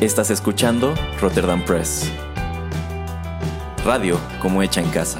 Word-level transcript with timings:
Estás 0.00 0.30
escuchando 0.30 0.94
Rotterdam 1.20 1.62
Press. 1.62 2.10
Radio 3.84 4.18
como 4.40 4.62
hecha 4.62 4.80
en 4.80 4.88
casa. 4.88 5.18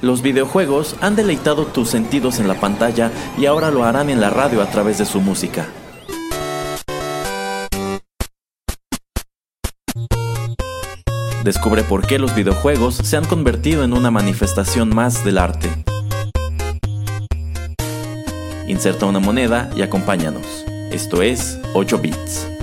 Los 0.00 0.22
videojuegos 0.22 0.96
han 1.02 1.16
deleitado 1.16 1.66
tus 1.66 1.90
sentidos 1.90 2.40
en 2.40 2.48
la 2.48 2.58
pantalla 2.58 3.10
y 3.36 3.44
ahora 3.44 3.70
lo 3.70 3.84
harán 3.84 4.08
en 4.08 4.22
la 4.22 4.30
radio 4.30 4.62
a 4.62 4.70
través 4.70 4.96
de 4.96 5.04
su 5.04 5.20
música. 5.20 5.66
Descubre 11.44 11.82
por 11.82 12.06
qué 12.06 12.18
los 12.18 12.34
videojuegos 12.34 12.94
se 12.94 13.18
han 13.18 13.26
convertido 13.26 13.84
en 13.84 13.92
una 13.92 14.10
manifestación 14.10 14.88
más 14.88 15.26
del 15.26 15.36
arte. 15.36 15.68
Inserta 18.66 19.04
una 19.04 19.18
moneda 19.18 19.68
y 19.76 19.82
acompáñanos. 19.82 20.64
Esto 20.90 21.20
es 21.20 21.58
8 21.74 21.98
bits. 21.98 22.53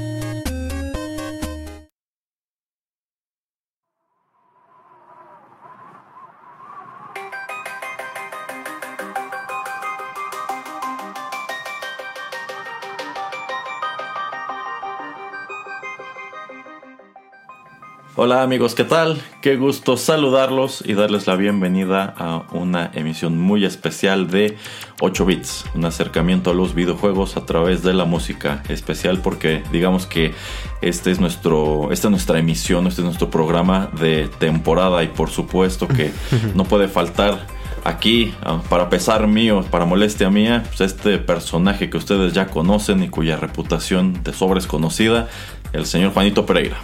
Hola 18.23 18.43
amigos, 18.43 18.75
¿qué 18.75 18.84
tal? 18.84 19.20
Qué 19.41 19.55
gusto 19.55 19.98
saludarlos 19.98 20.84
y 20.85 20.93
darles 20.93 21.25
la 21.25 21.35
bienvenida 21.35 22.13
a 22.16 22.43
una 22.52 22.91
emisión 22.93 23.39
muy 23.39 23.66
especial 23.66 24.29
de 24.29 24.57
8 24.99 25.26
bits, 25.26 25.65
un 25.73 25.85
acercamiento 25.85 26.51
a 26.51 26.54
los 26.54 26.76
videojuegos 26.76 27.35
a 27.35 27.48
través 27.48 27.82
de 27.82 27.95
la 27.95 28.05
música, 28.05 28.62
especial 28.70 29.21
porque 29.23 29.63
digamos 29.71 30.05
que 30.05 30.35
este 30.84 31.10
es 31.10 31.20
nuestro, 31.20 31.91
esta 31.91 32.10
es 32.10 32.12
nuestra 32.12 32.37
emisión, 32.37 32.85
este 32.85 33.01
es 33.01 33.05
nuestro 33.05 33.32
programa 33.32 33.90
de 33.99 34.29
temporada 34.38 35.04
y 35.04 35.07
por 35.07 35.32
supuesto 35.32 35.88
que 35.88 36.12
no 36.54 36.65
puede 36.65 36.90
faltar 36.90 37.48
aquí, 37.84 38.35
ah, 38.43 38.62
para 38.70 38.88
pesar 38.91 39.26
mío, 39.26 39.65
para 39.71 39.85
molestia 39.85 40.29
mía, 40.29 40.62
pues 40.67 40.82
este 40.82 41.17
personaje 41.17 41.90
que 41.90 41.98
ustedes 41.98 42.34
ya 42.34 42.45
conocen 42.45 43.01
y 43.01 43.10
cuya 43.10 43.38
reputación 43.38 44.21
de 44.21 44.32
sobra 44.32 44.60
es 44.60 44.67
conocida, 44.67 45.27
el 45.73 45.88
señor 45.88 46.13
Juanito 46.13 46.45
Pereira. 46.45 46.77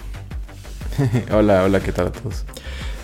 hola, 1.32 1.64
hola, 1.64 1.80
¿qué 1.80 1.92
tal 1.92 2.08
a 2.08 2.12
todos? 2.12 2.46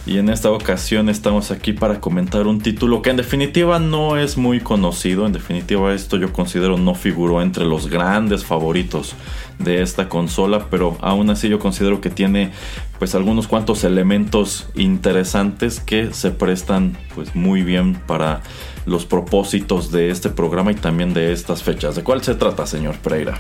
Y 0.06 0.18
en 0.18 0.28
esta 0.28 0.52
ocasión 0.52 1.08
estamos 1.08 1.50
aquí 1.50 1.72
para 1.72 2.02
comentar 2.02 2.46
un 2.46 2.60
título 2.60 3.02
que 3.02 3.10
en 3.10 3.16
definitiva 3.16 3.80
no 3.80 4.18
es 4.18 4.36
muy 4.36 4.60
conocido. 4.60 5.26
En 5.26 5.32
definitiva 5.32 5.94
esto 5.94 6.18
yo 6.18 6.34
considero 6.34 6.78
no 6.78 6.94
figuró 6.94 7.42
entre 7.42 7.64
los 7.64 7.88
grandes 7.90 8.44
favoritos 8.44 9.16
de 9.60 9.82
esta 9.82 10.10
consola. 10.10 10.68
Pero 10.70 10.98
aún 11.00 11.30
así 11.30 11.48
yo 11.48 11.58
considero 11.58 12.02
que 12.02 12.10
tiene 12.10 12.52
pues 13.00 13.16
algunos 13.16 13.48
cuantos 13.48 13.86
elementos 13.86 14.68
interesantes 14.76 15.80
que 15.80 16.14
se 16.14 16.32
prestan 16.32 16.98
pues 17.16 17.34
muy 17.34 17.64
bien 17.64 17.96
para 17.96 18.42
los 18.86 19.06
propósitos 19.06 19.90
de 19.94 20.10
este 20.10 20.30
programa 20.30 20.74
y 20.74 20.76
también 20.76 21.14
de 21.14 21.32
estas 21.32 21.64
fechas. 21.64 21.96
¿De 21.96 22.04
cuál 22.04 22.22
se 22.22 22.36
trata, 22.36 22.66
señor 22.66 22.98
Pereira? 22.98 23.40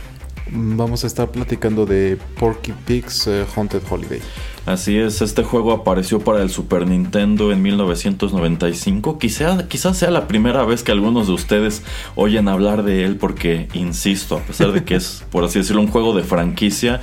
Vamos 0.52 1.04
a 1.04 1.08
estar 1.08 1.32
platicando 1.32 1.86
de 1.86 2.18
Porky 2.40 2.74
Pig's 2.86 3.28
eh, 3.28 3.46
Haunted 3.56 3.82
Holiday. 3.90 4.20
Así 4.66 4.98
es, 4.98 5.22
este 5.22 5.44
juego 5.44 5.74
apareció 5.74 6.20
para 6.20 6.42
el 6.42 6.50
Super 6.50 6.88
Nintendo 6.88 7.52
en 7.52 7.62
1995. 7.62 9.20
Quizá, 9.20 9.68
quizás 9.68 9.98
sea 9.98 10.10
la 10.10 10.28
primera 10.28 10.64
vez 10.64 10.84
que 10.84 10.94
algunos 10.94 11.28
de 11.28 11.34
ustedes 11.34 11.84
oyen 12.16 12.48
hablar 12.48 12.84
de 12.84 13.04
él 13.04 13.18
porque, 13.18 13.68
insisto, 13.74 14.38
a 14.38 14.42
pesar 14.42 14.72
de 14.72 14.86
que 14.86 14.96
es, 14.96 15.26
por 15.32 15.44
así 15.44 15.60
decirlo, 15.60 15.82
un 15.82 15.90
juego 15.90 16.16
de 16.16 16.24
franquicia, 16.24 17.02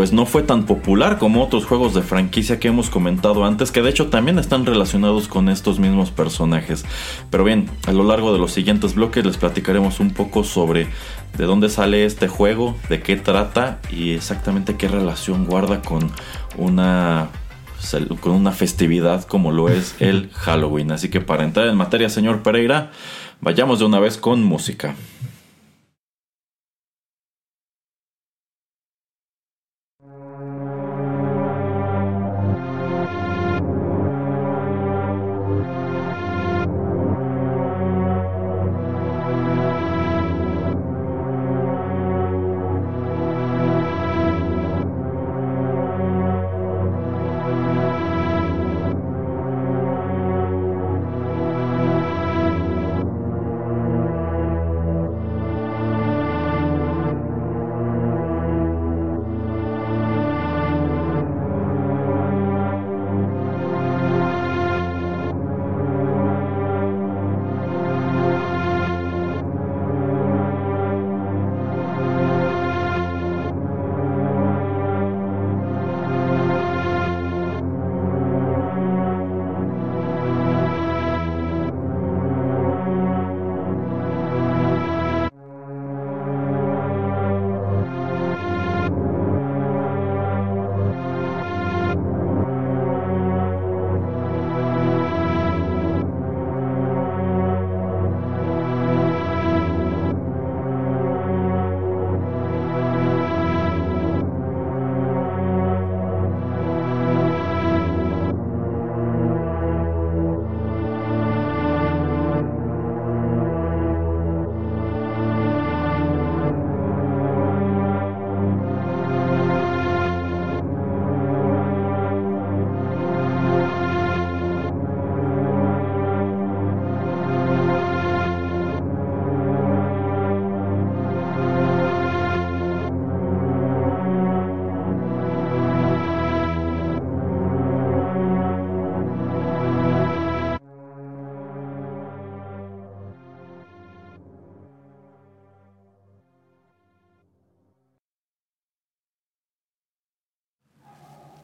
pues 0.00 0.14
no 0.14 0.24
fue 0.24 0.42
tan 0.42 0.64
popular 0.64 1.18
como 1.18 1.44
otros 1.44 1.66
juegos 1.66 1.92
de 1.92 2.00
franquicia 2.00 2.58
que 2.58 2.68
hemos 2.68 2.88
comentado 2.88 3.44
antes, 3.44 3.70
que 3.70 3.82
de 3.82 3.90
hecho 3.90 4.06
también 4.06 4.38
están 4.38 4.64
relacionados 4.64 5.28
con 5.28 5.50
estos 5.50 5.78
mismos 5.78 6.10
personajes. 6.10 6.86
Pero 7.28 7.44
bien, 7.44 7.68
a 7.86 7.92
lo 7.92 8.02
largo 8.02 8.32
de 8.32 8.38
los 8.38 8.50
siguientes 8.50 8.94
bloques 8.94 9.26
les 9.26 9.36
platicaremos 9.36 10.00
un 10.00 10.12
poco 10.12 10.42
sobre 10.42 10.86
de 11.36 11.44
dónde 11.44 11.68
sale 11.68 12.06
este 12.06 12.28
juego, 12.28 12.78
de 12.88 13.02
qué 13.02 13.16
trata 13.16 13.78
y 13.90 14.12
exactamente 14.12 14.76
qué 14.76 14.88
relación 14.88 15.44
guarda 15.44 15.82
con 15.82 16.10
una 16.56 17.28
con 18.20 18.32
una 18.32 18.52
festividad 18.52 19.24
como 19.24 19.52
lo 19.52 19.68
es 19.68 19.96
el 20.00 20.30
Halloween. 20.32 20.92
Así 20.92 21.10
que 21.10 21.20
para 21.20 21.44
entrar 21.44 21.66
en 21.66 21.76
materia, 21.76 22.08
señor 22.08 22.42
Pereira, 22.42 22.90
vayamos 23.42 23.80
de 23.80 23.84
una 23.84 24.00
vez 24.00 24.16
con 24.16 24.42
música. 24.42 24.94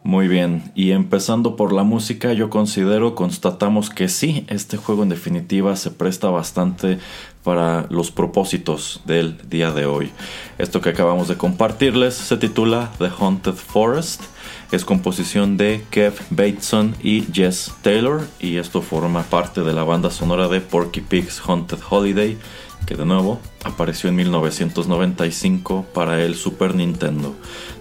Muy 0.07 0.29
bien, 0.29 0.71
y 0.77 0.93
empezando 0.93 1.57
por 1.57 1.73
la 1.73 1.83
música, 1.83 2.33
yo 2.33 2.49
considero, 2.49 3.17
constatamos 3.17 3.91
que 3.91 4.07
sí, 4.09 4.47
este 4.47 4.77
juego 4.77 5.03
en 5.03 5.09
definitiva 5.09 5.75
se 5.75 5.91
presta 5.91 6.31
bastante 6.31 7.01
para 7.43 7.87
los 7.91 8.13
propósitos 8.13 9.01
del 9.05 9.37
día 9.51 9.73
de 9.73 9.85
hoy. 9.87 10.13
Esto 10.59 10.81
que 10.81 10.91
acabamos 10.91 11.27
de 11.27 11.37
compartirles 11.37 12.15
se 12.15 12.37
titula 12.37 12.93
The 12.99 13.11
Haunted 13.19 13.55
Forest. 13.55 14.23
Es 14.71 14.85
composición 14.85 15.57
de 15.57 15.85
Kev 15.91 16.15
Bateson 16.31 16.95
y 17.03 17.25
Jess 17.33 17.73
Taylor 17.83 18.29
y 18.39 18.59
esto 18.59 18.83
forma 18.83 19.25
parte 19.25 19.63
de 19.63 19.73
la 19.73 19.83
banda 19.83 20.13
sonora 20.13 20.47
de 20.47 20.61
Porky 20.61 21.01
Pig's 21.01 21.43
Haunted 21.45 21.79
Holiday 21.91 22.39
que 22.87 22.95
de 22.95 23.05
nuevo 23.05 23.41
apareció 23.65 24.09
en 24.09 24.17
1995 24.17 25.87
para 25.93 26.23
el 26.23 26.37
Super 26.37 26.75
Nintendo. 26.75 27.35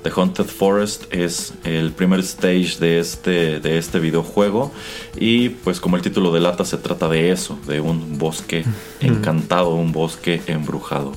The 0.06 0.12
Haunted 0.16 0.46
Forest 0.46 1.12
es 1.12 1.56
el 1.63 1.92
primer 1.92 2.19
stage 2.19 2.78
de 2.80 3.00
este, 3.00 3.60
de 3.60 3.80
este 3.80 3.98
videojuego 4.00 4.72
y 5.18 5.50
pues 5.50 5.80
como 5.80 5.96
el 5.96 6.04
título 6.04 6.31
delata 6.31 6.63
se 6.63 6.78
trata 6.78 7.10
de 7.10 7.31
eso, 7.31 7.57
de 7.66 7.80
un 7.80 8.19
bosque 8.19 8.63
encantado, 9.00 9.74
un 9.74 9.92
bosque 9.92 10.44
embrujado. 10.46 11.13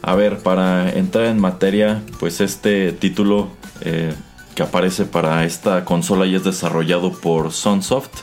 A 0.00 0.14
ver, 0.14 0.38
para 0.38 0.92
entrar 0.92 1.24
en 1.24 1.40
materia, 1.40 2.02
pues 2.20 2.40
este 2.40 2.92
título 2.92 3.48
eh, 3.80 4.14
que 4.54 4.62
aparece 4.62 5.06
para 5.06 5.44
esta 5.44 5.84
consola 5.84 6.24
y 6.24 6.36
es 6.36 6.44
desarrollado 6.44 7.10
por 7.10 7.50
Sunsoft, 7.50 8.20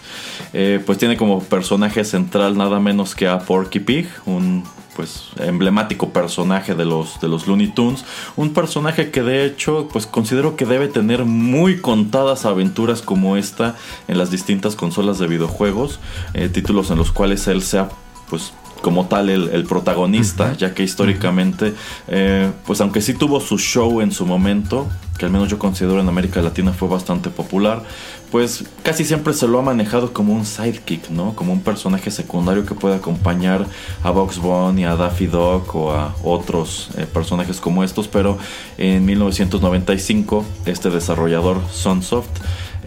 eh, 0.54 0.82
pues 0.86 0.98
tiene 1.00 1.18
como 1.18 1.44
personaje 1.44 2.06
central 2.06 2.58
nada 2.58 2.80
menos 2.80 3.14
que 3.14 3.28
a 3.28 3.40
Porky 3.40 3.82
Pig, 3.82 4.08
un 4.26 4.64
pues 4.98 5.30
emblemático 5.38 6.10
personaje 6.10 6.74
de 6.74 6.84
los 6.84 7.22
de 7.22 7.28
los 7.30 7.46
Looney 7.48 7.68
Tunes, 7.68 8.04
un 8.36 8.54
personaje 8.54 9.12
que 9.12 9.22
de 9.22 9.46
hecho 9.46 9.88
pues 9.94 10.08
considero 10.08 10.56
que 10.56 10.66
debe 10.66 10.88
tener 10.88 11.24
muy 11.24 11.80
contadas 11.80 12.46
aventuras 12.46 13.04
como 13.04 13.38
esta 13.38 13.76
en 14.08 14.18
las 14.18 14.32
distintas 14.32 14.76
consolas 14.76 15.20
de 15.20 15.28
videojuegos, 15.28 16.00
eh, 16.34 16.50
títulos 16.50 16.90
en 16.90 16.98
los 16.98 17.12
cuales 17.12 17.48
él 17.48 17.62
sea 17.62 17.90
pues 18.30 18.54
como 18.82 19.08
tal 19.08 19.30
el, 19.30 19.66
protagonista, 19.66 20.54
ya 20.54 20.74
que 20.74 20.84
históricamente, 20.84 21.74
eh, 22.08 22.52
pues 22.66 22.80
aunque 22.82 23.02
sí 23.02 23.14
tuvo 23.14 23.40
su 23.40 23.58
show 23.58 24.02
en 24.02 24.12
su 24.12 24.26
momento, 24.26 24.88
que 25.18 25.26
al 25.26 25.32
menos 25.32 25.50
yo 25.50 25.58
considero 25.58 26.00
en 26.00 26.08
América 26.08 26.42
Latina 26.42 26.74
fue 26.74 26.88
bastante 26.88 27.30
popular, 27.30 27.84
pues 28.32 28.66
casi 28.84 29.06
siempre 29.06 29.34
se 29.34 29.48
lo 29.48 29.60
ha 29.60 29.62
manejado 29.62 30.14
como 30.14 30.34
un 30.34 30.46
sidekick, 30.46 31.10
¿no? 31.10 31.34
Como 31.36 31.54
un 31.54 31.62
personaje 31.62 32.12
secundario 32.12 32.66
que 32.66 32.76
puede 32.76 32.96
acompañar 32.96 33.66
a 34.04 34.12
Box 34.12 34.40
Bunny, 34.40 34.84
a 34.86 34.96
Daffy 34.96 35.28
Duck 35.28 35.74
o 35.76 35.92
a 35.92 36.16
otros 36.24 36.90
eh, 36.98 37.06
personajes 37.06 37.60
como 37.60 37.84
estos, 37.84 38.08
pero 38.08 38.38
en 38.78 39.06
1995 39.06 40.46
este 40.66 40.90
desarrollador 40.90 41.62
Sunsoft 41.72 42.30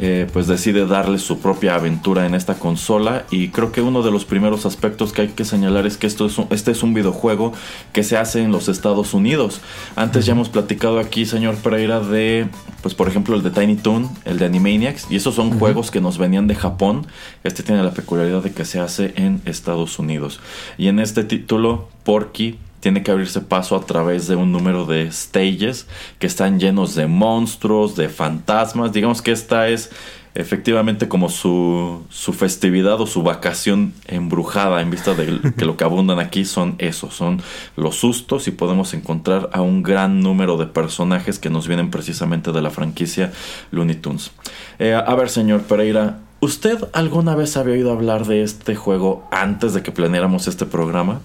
eh, 0.02 0.26
pues 0.32 0.46
decide 0.46 0.86
darle 0.86 1.18
su 1.18 1.40
propia 1.40 1.74
aventura 1.74 2.24
en 2.24 2.34
esta 2.34 2.54
consola 2.54 3.26
y 3.30 3.48
creo 3.48 3.70
que 3.70 3.82
uno 3.82 4.02
de 4.02 4.10
los 4.10 4.24
primeros 4.24 4.64
aspectos 4.64 5.12
que 5.12 5.20
hay 5.20 5.28
que 5.28 5.44
señalar 5.44 5.86
es 5.86 5.98
que 5.98 6.06
esto 6.06 6.24
es 6.24 6.38
este 6.48 6.70
es 6.70 6.82
un 6.82 6.94
videojuego 6.94 7.52
que 7.92 8.02
se 8.02 8.16
hace 8.16 8.42
en 8.42 8.50
los 8.50 8.70
Estados 8.70 9.12
Unidos. 9.12 9.60
Antes 9.96 10.24
ya 10.24 10.32
hemos 10.32 10.48
platicado 10.48 11.00
aquí, 11.00 11.26
señor 11.26 11.56
Pereira, 11.56 12.00
de 12.00 12.48
pues 12.80 12.94
por 12.94 13.08
ejemplo 13.08 13.36
el 13.36 13.42
de 13.42 13.50
Tiny 13.50 13.76
Toon, 13.76 14.08
el 14.24 14.38
de 14.38 14.46
Animaniacs 14.46 15.10
y 15.10 15.16
esos 15.16 15.34
son 15.34 15.58
juegos 15.58 15.90
que 15.90 16.00
nos 16.00 16.16
venían 16.16 16.46
de 16.46 16.54
Japón. 16.54 17.06
Este 17.44 17.62
tiene 17.62 17.82
la 17.82 17.92
peculiaridad 17.92 18.42
de 18.42 18.52
que 18.52 18.64
se 18.64 18.80
hace 18.80 19.12
en 19.16 19.42
Estados 19.44 19.98
Unidos. 19.98 20.40
Y 20.78 20.88
en 20.88 20.98
este 20.98 21.24
título 21.24 21.90
Porky 22.04 22.58
tiene 22.80 23.02
que 23.02 23.10
abrirse 23.10 23.40
paso 23.40 23.76
a 23.76 23.86
través 23.86 24.26
de 24.26 24.36
un 24.36 24.52
número 24.52 24.86
de 24.86 25.10
stages 25.12 25.86
que 26.18 26.26
están 26.26 26.58
llenos 26.58 26.94
de 26.94 27.06
monstruos, 27.06 27.94
de 27.94 28.08
fantasmas. 28.08 28.92
Digamos 28.92 29.22
que 29.22 29.32
esta 29.32 29.68
es 29.68 29.90
efectivamente 30.34 31.08
como 31.08 31.28
su, 31.28 32.04
su 32.08 32.32
festividad 32.32 33.00
o 33.00 33.06
su 33.06 33.22
vacación 33.22 33.92
embrujada 34.06 34.80
en 34.80 34.90
vista 34.90 35.14
de 35.14 35.40
que 35.56 35.64
lo 35.64 35.76
que 35.76 35.84
abundan 35.84 36.18
aquí 36.20 36.44
son 36.44 36.76
esos, 36.78 37.14
son 37.14 37.42
los 37.76 37.96
sustos 37.96 38.46
y 38.48 38.52
podemos 38.52 38.94
encontrar 38.94 39.50
a 39.52 39.60
un 39.60 39.82
gran 39.82 40.20
número 40.20 40.56
de 40.56 40.66
personajes 40.66 41.38
que 41.38 41.50
nos 41.50 41.66
vienen 41.66 41.90
precisamente 41.90 42.52
de 42.52 42.62
la 42.62 42.70
franquicia 42.70 43.32
Looney 43.70 43.96
Tunes. 43.96 44.30
Eh, 44.78 44.94
a 44.94 45.14
ver, 45.14 45.28
señor 45.28 45.62
Pereira, 45.62 46.20
¿usted 46.40 46.78
alguna 46.92 47.34
vez 47.34 47.56
había 47.56 47.74
oído 47.74 47.92
hablar 47.92 48.26
de 48.26 48.42
este 48.42 48.76
juego 48.76 49.28
antes 49.32 49.74
de 49.74 49.82
que 49.82 49.92
planeáramos 49.92 50.46
este 50.46 50.64
programa? 50.64 51.20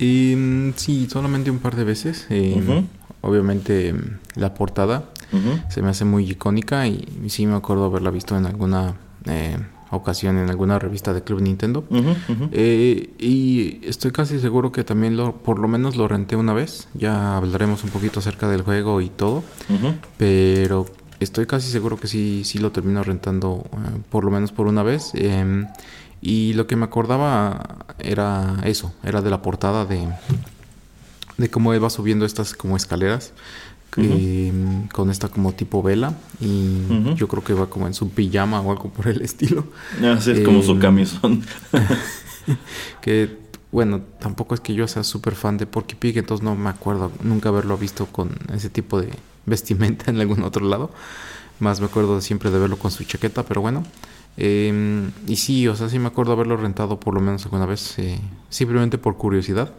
Mm, 0.00 0.70
sí, 0.76 1.08
solamente 1.10 1.50
un 1.50 1.58
par 1.58 1.76
de 1.76 1.84
veces. 1.84 2.26
Eh, 2.30 2.84
obviamente 3.20 3.92
mm, 3.92 4.18
la 4.36 4.54
portada 4.54 5.10
se 5.68 5.82
me 5.82 5.90
hace 5.90 6.04
muy 6.06 6.30
icónica 6.30 6.86
y, 6.86 7.06
sí 7.28 7.46
me 7.46 7.54
acuerdo 7.54 7.84
haberla 7.84 8.10
visto 8.10 8.36
en 8.36 8.46
alguna 8.46 8.94
eh, 9.26 9.58
ocasión 9.90 10.38
en 10.38 10.48
alguna 10.48 10.78
revista 10.78 11.12
de 11.12 11.22
Club 11.22 11.42
Nintendo. 11.42 11.84
Eh, 12.52 13.10
y 13.18 13.80
estoy 13.86 14.10
casi 14.10 14.38
seguro 14.38 14.72
que 14.72 14.84
también 14.84 15.16
lo, 15.16 15.36
por 15.36 15.58
lo 15.58 15.68
menos 15.68 15.96
lo 15.96 16.08
renté 16.08 16.36
una 16.36 16.54
vez. 16.54 16.88
Ya 16.94 17.36
hablaremos 17.36 17.84
un 17.84 17.90
poquito 17.90 18.20
acerca 18.20 18.48
del 18.48 18.62
juego 18.62 19.00
y 19.00 19.08
todo. 19.10 19.42
Pero 20.16 20.86
estoy 21.20 21.46
casi 21.46 21.70
seguro 21.70 21.98
que 21.98 22.06
sí, 22.06 22.42
sí 22.44 22.58
lo 22.58 22.70
termino 22.72 23.02
rentando 23.02 23.66
por 24.10 24.24
lo 24.24 24.30
menos 24.30 24.52
por 24.52 24.66
una 24.66 24.82
vez. 24.82 25.12
Y 26.20 26.54
lo 26.54 26.66
que 26.66 26.76
me 26.76 26.84
acordaba 26.84 27.84
era 27.98 28.56
eso, 28.64 28.92
era 29.04 29.22
de 29.22 29.30
la 29.30 29.42
portada 29.42 29.84
de, 29.84 30.08
de 31.36 31.50
cómo 31.50 31.72
él 31.72 31.82
va 31.82 31.90
subiendo 31.90 32.24
estas 32.24 32.54
como 32.54 32.76
escaleras. 32.76 33.32
con 34.92 35.10
esta 35.10 35.28
como 35.28 35.52
tipo 35.52 35.82
vela 35.82 36.14
y 36.40 37.14
yo 37.16 37.26
creo 37.26 37.42
que 37.42 37.54
va 37.54 37.68
como 37.70 37.86
en 37.86 37.94
su 37.94 38.10
pijama 38.10 38.60
o 38.60 38.70
algo 38.70 38.90
por 38.90 39.08
el 39.08 39.22
estilo. 39.28 39.64
Así 40.02 40.32
es 40.32 40.40
como 40.40 40.62
su 40.62 40.72
em, 40.72 40.78
camisón. 40.78 41.42
que 43.00 43.48
bueno, 43.70 44.00
tampoco 44.18 44.54
es 44.54 44.60
que 44.60 44.74
yo 44.74 44.88
sea 44.88 45.04
súper 45.04 45.34
fan 45.34 45.58
de 45.58 45.66
Porky 45.66 45.94
Pig, 45.94 46.16
entonces 46.18 46.42
no 46.42 46.54
me 46.54 46.70
acuerdo 46.70 47.12
nunca 47.22 47.50
haberlo 47.50 47.76
visto 47.76 48.06
con 48.06 48.30
ese 48.52 48.70
tipo 48.70 49.00
de 49.00 49.10
vestimenta 49.46 50.10
en 50.10 50.20
algún 50.20 50.42
otro 50.42 50.66
lado. 50.66 50.90
Más 51.60 51.80
me 51.80 51.86
acuerdo 51.86 52.20
siempre 52.20 52.50
de 52.50 52.58
verlo 52.58 52.78
con 52.78 52.90
su 52.90 53.04
chaqueta, 53.04 53.42
pero 53.42 53.60
bueno. 53.60 53.84
Em, 54.40 55.10
y 55.26 55.34
sí, 55.34 55.66
o 55.66 55.74
sea, 55.74 55.88
sí 55.88 55.98
me 55.98 56.06
acuerdo 56.06 56.32
haberlo 56.32 56.56
rentado 56.56 57.00
por 57.00 57.12
lo 57.12 57.20
menos 57.20 57.44
alguna 57.44 57.66
vez, 57.66 57.98
eh, 57.98 58.20
simplemente 58.48 58.96
por 58.96 59.16
curiosidad. 59.16 59.72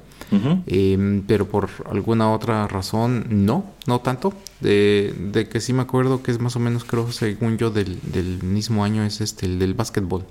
Em, 0.68 1.24
pero 1.26 1.48
por 1.48 1.70
alguna 1.90 2.32
otra 2.32 2.68
razón, 2.68 3.26
no, 3.30 3.66
no 3.88 4.00
tanto. 4.02 4.34
De, 4.60 5.16
de, 5.32 5.48
que 5.48 5.60
sí 5.60 5.74
me 5.74 5.82
acuerdo 5.82 6.22
que 6.22 6.30
es 6.30 6.40
más 6.40 6.56
o 6.56 6.60
menos, 6.60 6.84
creo, 6.84 7.12
según 7.12 7.58
yo, 7.58 7.72
del, 7.72 8.00
del 8.12 8.44
mismo 8.44 8.84
año, 8.84 9.04
es 9.04 9.22
este, 9.22 9.48
el 9.48 9.58
del 9.58 9.74
básquetbol. 9.74 10.26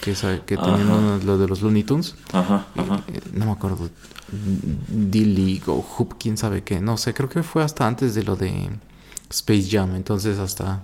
Que, 0.00 0.12
es, 0.12 0.24
que 0.46 0.56
tenían 0.56 1.26
lo 1.26 1.36
de 1.36 1.48
los 1.48 1.60
Looney 1.60 1.82
Tunes. 1.82 2.14
Ajá, 2.32 2.66
ajá. 2.76 3.02
Eh, 3.08 3.20
no 3.32 3.46
me 3.46 3.52
acuerdo. 3.52 3.90
D-League 4.88 5.64
o 5.66 5.84
Hoop, 5.98 6.14
quién 6.18 6.38
sabe 6.38 6.62
qué. 6.62 6.80
No 6.80 6.96
sé, 6.96 7.12
creo 7.12 7.28
que 7.28 7.42
fue 7.42 7.62
hasta 7.62 7.86
antes 7.86 8.14
de 8.14 8.22
lo 8.22 8.36
de 8.36 8.70
Space 9.30 9.68
Jam. 9.70 9.94
Entonces, 9.94 10.38
hasta 10.38 10.82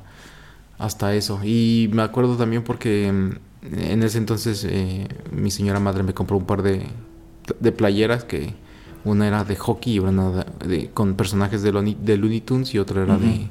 hasta 0.81 1.15
eso. 1.15 1.41
Y 1.44 1.88
me 1.93 2.03
acuerdo 2.03 2.37
también 2.37 2.65
porque 2.65 3.12
mm, 3.12 3.31
en 3.77 4.03
ese 4.03 4.19
entonces 4.19 4.67
eh, 4.69 5.06
mi 5.31 5.50
señora 5.50 5.78
madre 5.78 6.02
me 6.02 6.14
compró 6.14 6.37
un 6.38 6.47
par 6.47 6.62
de, 6.62 6.87
de 7.61 7.73
playeras 7.73 8.25
que 8.25 8.55
una 9.05 9.28
era 9.28 9.45
de 9.45 9.57
hockey 9.57 9.95
y 9.95 9.99
una 9.99 10.45
de, 10.66 10.90
con 10.93 11.14
personajes 11.14 11.62
de, 11.62 11.73
de 11.73 12.16
Looney 12.16 12.40
Tunes 12.40 12.75
y 12.75 12.78
otra 12.78 13.02
era 13.02 13.19
de, 13.19 13.47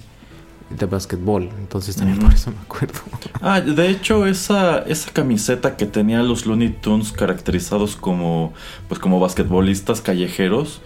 de 0.69 0.85
básquetbol. 0.85 1.49
Entonces 1.59 1.95
también 1.95 2.19
por 2.19 2.33
eso 2.33 2.51
me 2.51 2.61
acuerdo. 2.61 2.99
Ah, 3.41 3.61
de 3.61 3.89
hecho, 3.89 4.25
esa, 4.25 4.79
esa 4.79 5.11
camiseta 5.11 5.77
que 5.77 5.85
tenía 5.85 6.21
los 6.23 6.45
Looney 6.45 6.69
Tunes 6.69 7.13
caracterizados 7.13 7.95
como, 7.95 8.53
pues, 8.89 8.99
como 8.99 9.19
basquetbolistas 9.19 10.01
callejeros 10.01 10.81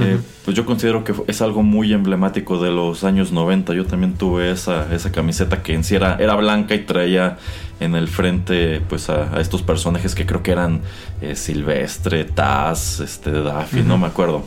eh, 0.00 0.20
pues 0.44 0.56
yo 0.56 0.64
considero 0.64 1.02
que 1.02 1.12
es 1.26 1.42
algo 1.42 1.64
muy 1.64 1.92
emblemático 1.92 2.62
de 2.62 2.70
los 2.70 3.02
años 3.02 3.32
90. 3.32 3.74
Yo 3.74 3.84
también 3.84 4.14
tuve 4.14 4.50
esa, 4.52 4.94
esa 4.94 5.10
camiseta 5.10 5.62
que 5.62 5.74
en 5.74 5.82
sí 5.82 5.96
era, 5.96 6.16
blanca 6.36 6.74
y 6.74 6.84
traía 6.84 7.38
en 7.80 7.96
el 7.96 8.06
frente 8.06 8.80
pues 8.88 9.10
a, 9.10 9.40
estos 9.40 9.62
personajes 9.62 10.14
que 10.14 10.24
creo 10.24 10.42
que 10.42 10.52
eran 10.52 10.82
eh, 11.20 11.34
Silvestre, 11.34 12.24
Taz, 12.24 13.00
este, 13.00 13.30
Daffy, 13.32 13.82
no 13.82 13.98
me 13.98 14.06
acuerdo. 14.06 14.44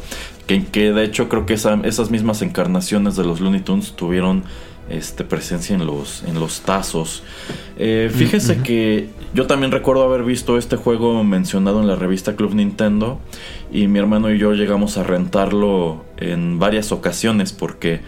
Que, 0.48 0.66
que 0.66 0.94
de 0.94 1.04
hecho 1.04 1.28
creo 1.28 1.46
que 1.46 1.54
esas 1.54 2.12
mismas 2.12 2.42
encarnaciones 2.42 3.16
de 3.18 3.26
los 3.26 3.42
Looney 3.42 3.62
Tunes 3.62 3.94
tuvieron 3.94 4.44
este, 4.92 5.24
presencia 5.24 5.76
en 5.76 5.86
los, 5.86 6.24
en 6.24 6.40
los 6.40 6.62
tazos. 6.62 7.24
Eh, 7.78 8.12
fíjese 8.14 8.62
que 8.62 9.10
yo 9.34 9.48
también 9.48 9.72
recuerdo 9.72 10.04
haber 10.04 10.24
visto 10.24 10.58
este 10.58 10.76
juego 10.76 11.24
mencionado 11.24 11.82
en 11.82 11.88
la 11.88 11.96
revista 11.96 12.36
Club 12.36 12.54
Nintendo 12.54 13.20
y 13.72 13.88
mi 13.88 14.00
hermano 14.00 14.32
y 14.32 14.38
yo 14.38 14.54
llegamos 14.54 14.98
a 14.98 15.04
rentarlo 15.04 16.04
en 16.18 16.60
varias 16.60 16.92
ocasiones 16.92 17.54
porque 17.54 18.02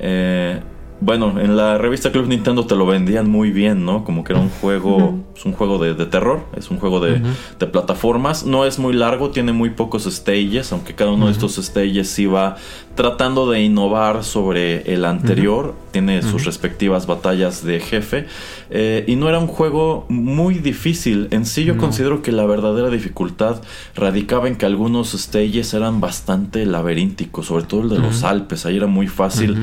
eh, 0.00 0.60
bueno, 1.00 1.38
en 1.38 1.56
la 1.56 1.78
revista 1.78 2.10
Club 2.10 2.26
Nintendo 2.26 2.66
te 2.66 2.74
lo 2.74 2.84
vendían 2.84 3.30
muy 3.30 3.52
bien, 3.52 3.84
¿no? 3.84 4.04
Como 4.04 4.24
que 4.24 4.32
era 4.32 4.42
un 4.42 4.48
juego, 4.48 5.18
es 5.36 5.44
un 5.44 5.52
juego 5.52 5.78
de, 5.78 5.94
terror, 6.06 6.44
es 6.56 6.70
un 6.70 6.78
juego 6.78 6.98
de, 7.00 7.22
plataformas. 7.70 8.44
No 8.44 8.64
es 8.64 8.78
muy 8.78 8.94
largo, 8.94 9.30
tiene 9.30 9.52
muy 9.52 9.70
pocos 9.70 10.04
stages, 10.04 10.72
aunque 10.72 10.94
cada 10.94 11.12
uno 11.12 11.26
de 11.26 11.32
estos 11.32 11.54
stages 11.56 12.18
iba 12.18 12.56
tratando 12.96 13.48
de 13.48 13.62
innovar 13.62 14.24
sobre 14.24 14.92
el 14.92 15.04
anterior. 15.04 15.74
Tiene 15.92 16.22
sus 16.22 16.44
respectivas 16.44 17.06
batallas 17.06 17.64
de 17.64 17.80
jefe. 17.80 18.26
Eh, 18.70 19.04
y 19.06 19.16
no 19.16 19.28
era 19.28 19.38
un 19.38 19.46
juego 19.46 20.04
muy 20.08 20.54
difícil. 20.54 21.28
En 21.30 21.46
sí 21.46 21.64
yo 21.64 21.76
considero 21.76 22.22
que 22.22 22.32
la 22.32 22.44
verdadera 22.44 22.90
dificultad 22.90 23.62
radicaba 23.94 24.48
en 24.48 24.56
que 24.56 24.66
algunos 24.66 25.12
stages 25.12 25.74
eran 25.74 26.00
bastante 26.00 26.66
laberínticos, 26.66 27.46
sobre 27.46 27.64
todo 27.64 27.82
el 27.82 27.88
de 27.88 27.98
los 27.98 28.24
Alpes. 28.24 28.66
Ahí 28.66 28.76
era 28.76 28.88
muy 28.88 29.06
fácil 29.06 29.56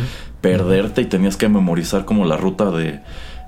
perderte 0.45 1.01
y 1.01 1.05
tenías 1.05 1.37
que 1.37 1.49
memorizar 1.49 2.05
como 2.05 2.23
la 2.23 2.37
ruta 2.37 2.69
de 2.69 2.99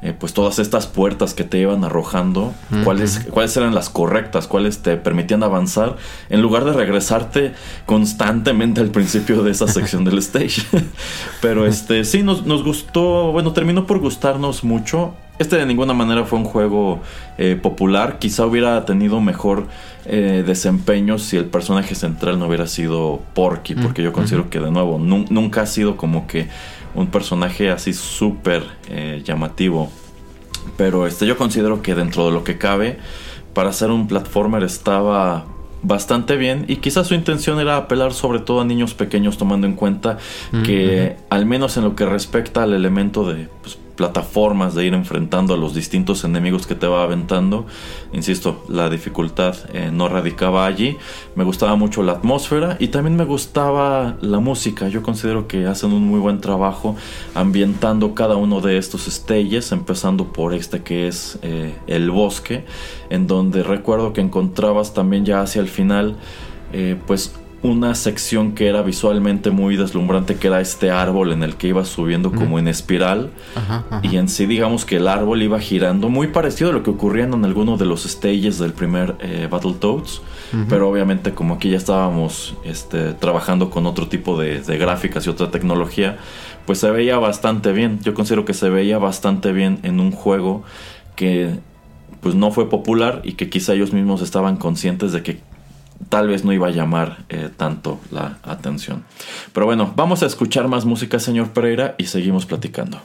eh, 0.02 0.14
pues 0.18 0.34
todas 0.34 0.58
estas 0.58 0.88
puertas 0.88 1.36
que 1.36 1.44
te 1.44 1.60
iban 1.60 1.84
arrojando, 1.84 2.54
cuáles, 2.84 3.28
cuáles 3.32 3.56
eran 3.56 3.76
las 3.76 3.90
correctas, 3.90 4.48
cuáles 4.48 4.80
te 4.80 4.98
permitían 4.98 5.44
avanzar, 5.44 5.96
en 6.30 6.42
lugar 6.42 6.66
de 6.66 6.74
regresarte 6.74 7.54
constantemente 7.86 8.82
al 8.82 8.90
principio 8.90 9.44
de 9.44 9.52
esa 9.52 9.68
sección 9.78 10.06
del 10.06 10.18
stage. 10.18 10.64
Pero 11.42 11.68
este 11.68 12.04
sí 12.04 12.24
nos, 12.24 12.46
nos 12.48 12.64
gustó, 12.64 13.32
bueno, 13.32 13.54
terminó 13.54 13.86
por 13.86 14.00
gustarnos 14.00 14.64
mucho. 14.64 15.14
Este 15.40 15.56
de 15.56 15.68
ninguna 15.68 15.94
manera 15.94 16.26
fue 16.26 16.40
un 16.40 16.46
juego 16.46 17.00
eh, 17.38 17.60
popular. 17.62 18.18
Quizá 18.18 18.46
hubiera 18.46 18.86
tenido 18.86 19.22
mejor 19.22 19.68
eh, 20.06 20.44
desempeño 20.46 21.20
si 21.20 21.38
el 21.38 21.46
personaje 21.46 21.94
central 21.94 22.40
no 22.40 22.48
hubiera 22.48 22.66
sido 22.66 23.22
Porky. 23.36 23.76
Porque 23.76 24.02
yo 24.02 24.14
considero 24.14 24.50
que 24.50 24.60
de 24.60 24.72
nuevo 24.72 24.98
nunca 24.98 25.62
ha 25.62 25.68
sido 25.68 25.96
como 25.96 26.26
que 26.26 26.48
un 26.98 27.08
personaje 27.08 27.70
así 27.70 27.94
súper 27.94 28.64
eh, 28.90 29.22
llamativo. 29.24 29.90
Pero 30.76 31.08
este, 31.08 31.26
yo 31.26 31.38
considero 31.38 31.82
que 31.82 31.96
dentro 31.96 32.26
de 32.26 32.34
lo 32.34 32.44
que 32.44 32.58
cabe, 32.58 32.98
para 33.54 33.72
ser 33.72 33.92
un 33.92 34.08
platformer 34.08 34.64
estaba 34.64 35.46
bastante 35.84 36.38
bien 36.38 36.66
y 36.68 36.78
quizás 36.78 37.08
su 37.08 37.14
intención 37.14 37.60
era 37.60 37.78
apelar 37.78 38.12
sobre 38.14 38.40
todo 38.40 38.62
a 38.62 38.66
niños 38.66 38.96
pequeños 38.96 39.38
tomando 39.38 39.68
en 39.68 39.74
cuenta 39.74 40.18
que 40.66 41.18
al 41.30 41.46
menos 41.46 41.78
en 41.78 41.84
lo 41.84 41.96
que 41.96 42.06
respecta 42.06 42.64
al 42.64 42.74
elemento 42.74 43.32
de 43.32 43.48
pues, 43.62 43.78
plataformas 43.98 44.76
de 44.76 44.86
ir 44.86 44.94
enfrentando 44.94 45.56
a 45.56 45.58
los 45.58 45.74
distintos 45.74 46.24
enemigos 46.24 46.66
que 46.66 46.76
te 46.76 46.88
va 46.88 47.04
aventando. 47.04 47.66
Insisto, 48.14 48.64
la 48.70 48.90
dificultad 48.90 49.56
eh, 49.74 49.90
no 49.92 50.08
radicaba 50.08 50.66
allí. 50.66 50.98
Me 51.36 51.44
gustaba 51.44 51.76
mucho 51.76 52.04
la 52.04 52.14
atmósfera 52.14 52.78
y 52.80 52.88
también 52.88 53.18
me 53.18 53.26
gustaba 53.26 54.16
la 54.22 54.40
música. 54.40 54.88
Yo 54.88 55.04
considero 55.04 55.48
que 55.48 55.66
hacen 55.66 55.92
un 55.92 56.04
muy 56.08 56.20
buen 56.20 56.40
trabajo 56.40 56.96
ambientando 57.34 58.14
cada 58.14 58.38
uno 58.38 58.62
de 58.62 58.78
estos 58.78 59.06
stages, 59.06 59.72
empezando 59.72 60.32
por 60.32 60.54
este 60.54 60.84
que 60.84 61.08
es 61.08 61.40
eh, 61.42 61.76
el 61.88 62.12
bosque, 62.12 62.66
en 63.10 63.26
donde 63.28 63.64
recuerdo 63.64 64.14
que 64.14 64.22
encontrabas 64.22 64.94
también 64.94 65.26
ya 65.26 65.42
hacia 65.42 65.62
el 65.62 65.68
final, 65.68 66.16
eh, 66.72 66.96
pues 67.08 67.34
una 67.64 67.96
sección 67.96 68.54
que 68.54 68.68
era 68.68 68.82
visualmente 68.82 69.50
muy 69.50 69.78
deslumbrante, 69.78 70.36
que 70.36 70.48
era 70.48 70.62
este 70.62 70.92
árbol 70.92 71.32
en 71.32 71.44
el 71.44 71.56
que 71.56 71.68
iba 71.70 71.84
subiendo 71.86 72.32
como 72.32 72.60
en 72.60 72.68
espiral. 72.68 73.32
Y 74.04 74.18
en 74.18 74.30
sí, 74.30 74.46
digamos 74.46 74.86
que 74.86 74.98
el 74.98 75.08
árbol 75.08 75.42
iba 75.42 75.60
girando, 75.60 76.10
muy 76.10 76.28
parecido 76.28 76.70
a 76.70 76.74
lo 76.74 76.84
que 76.84 76.92
ocurría 76.92 77.26
en 77.26 77.44
alguno 77.44 77.78
de 77.78 77.86
los 77.86 78.04
stages 78.04 78.60
del 78.60 78.74
primer 78.74 79.16
eh, 79.20 79.48
Battletoads. 79.50 80.22
Pero 80.70 80.90
obviamente, 80.90 81.34
como 81.34 81.56
aquí 81.56 81.72
ya 81.72 81.78
estábamos 81.78 82.56
este, 82.64 83.14
trabajando 83.14 83.70
con 83.70 83.86
otro 83.86 84.08
tipo 84.08 84.40
de, 84.40 84.62
gráficas 84.78 85.26
y 85.26 85.30
otra 85.30 85.52
tecnología, 85.52 86.18
pues 86.66 86.80
se 86.80 86.90
veía 86.92 87.18
bastante 87.18 87.74
bien. 87.74 88.00
Yo 88.02 88.14
considero 88.14 88.46
que 88.46 88.54
se 88.54 88.70
veía 88.70 88.98
bastante 88.98 89.52
bien 89.52 89.80
en 89.84 90.00
un 90.00 90.12
juego 90.12 90.64
que 91.16 91.60
pues 92.22 92.36
no 92.36 92.52
fue 92.52 92.70
popular 92.70 93.22
y 93.24 93.34
que 93.34 93.50
quizá 93.50 93.74
ellos 93.74 93.94
mismos 93.94 94.22
estaban 94.22 94.58
conscientes 94.58 95.12
de 95.12 95.22
que 95.22 95.40
tal 96.10 96.28
vez 96.28 96.44
no 96.44 96.54
iba 96.54 96.68
a 96.68 96.72
llamar 96.72 97.26
eh, 97.30 97.50
tanto 97.56 98.00
la 98.12 98.38
atención. 98.44 99.04
Pero 99.54 99.66
bueno, 99.66 99.94
vamos 99.96 100.24
a 100.24 100.26
escuchar 100.26 100.68
más 100.68 100.86
música, 100.86 101.20
señor 101.20 101.50
Pereira, 101.50 101.96
y 101.98 102.06
seguimos 102.06 102.46
platicando. 102.46 103.02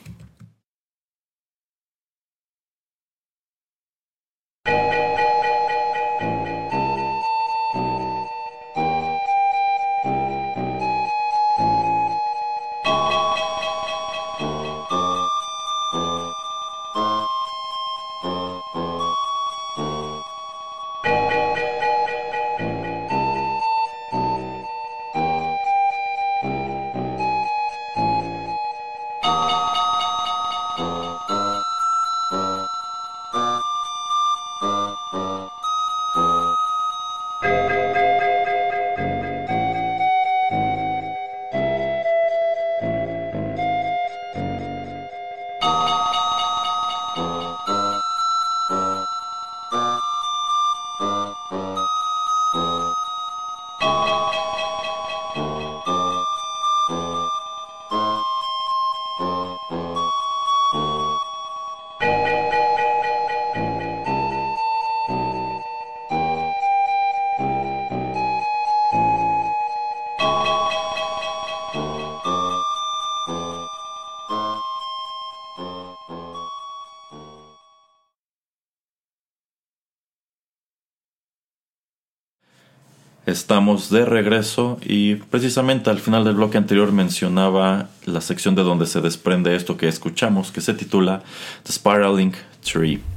Estamos 83.43 83.91
de 83.91 84.05
regreso 84.05 84.79
y 84.83 85.17
precisamente 85.17 85.91
al 85.91 85.99
final 85.99 86.23
del 86.23 86.37
bloque 86.37 86.59
anterior 86.59 86.93
mencionaba 86.93 87.89
la 88.07 88.21
sección 88.21 88.55
de 88.55 88.63
donde 88.63 88.87
se 88.87 89.01
desprende 89.01 89.57
esto 89.57 89.77
que 89.77 89.89
escuchamos, 89.89 90.53
que 90.53 90.61
se 90.61 90.75
titula 90.75 91.25
The 91.65 91.73
Spiraling 91.73 92.35
Tree. 92.65 93.12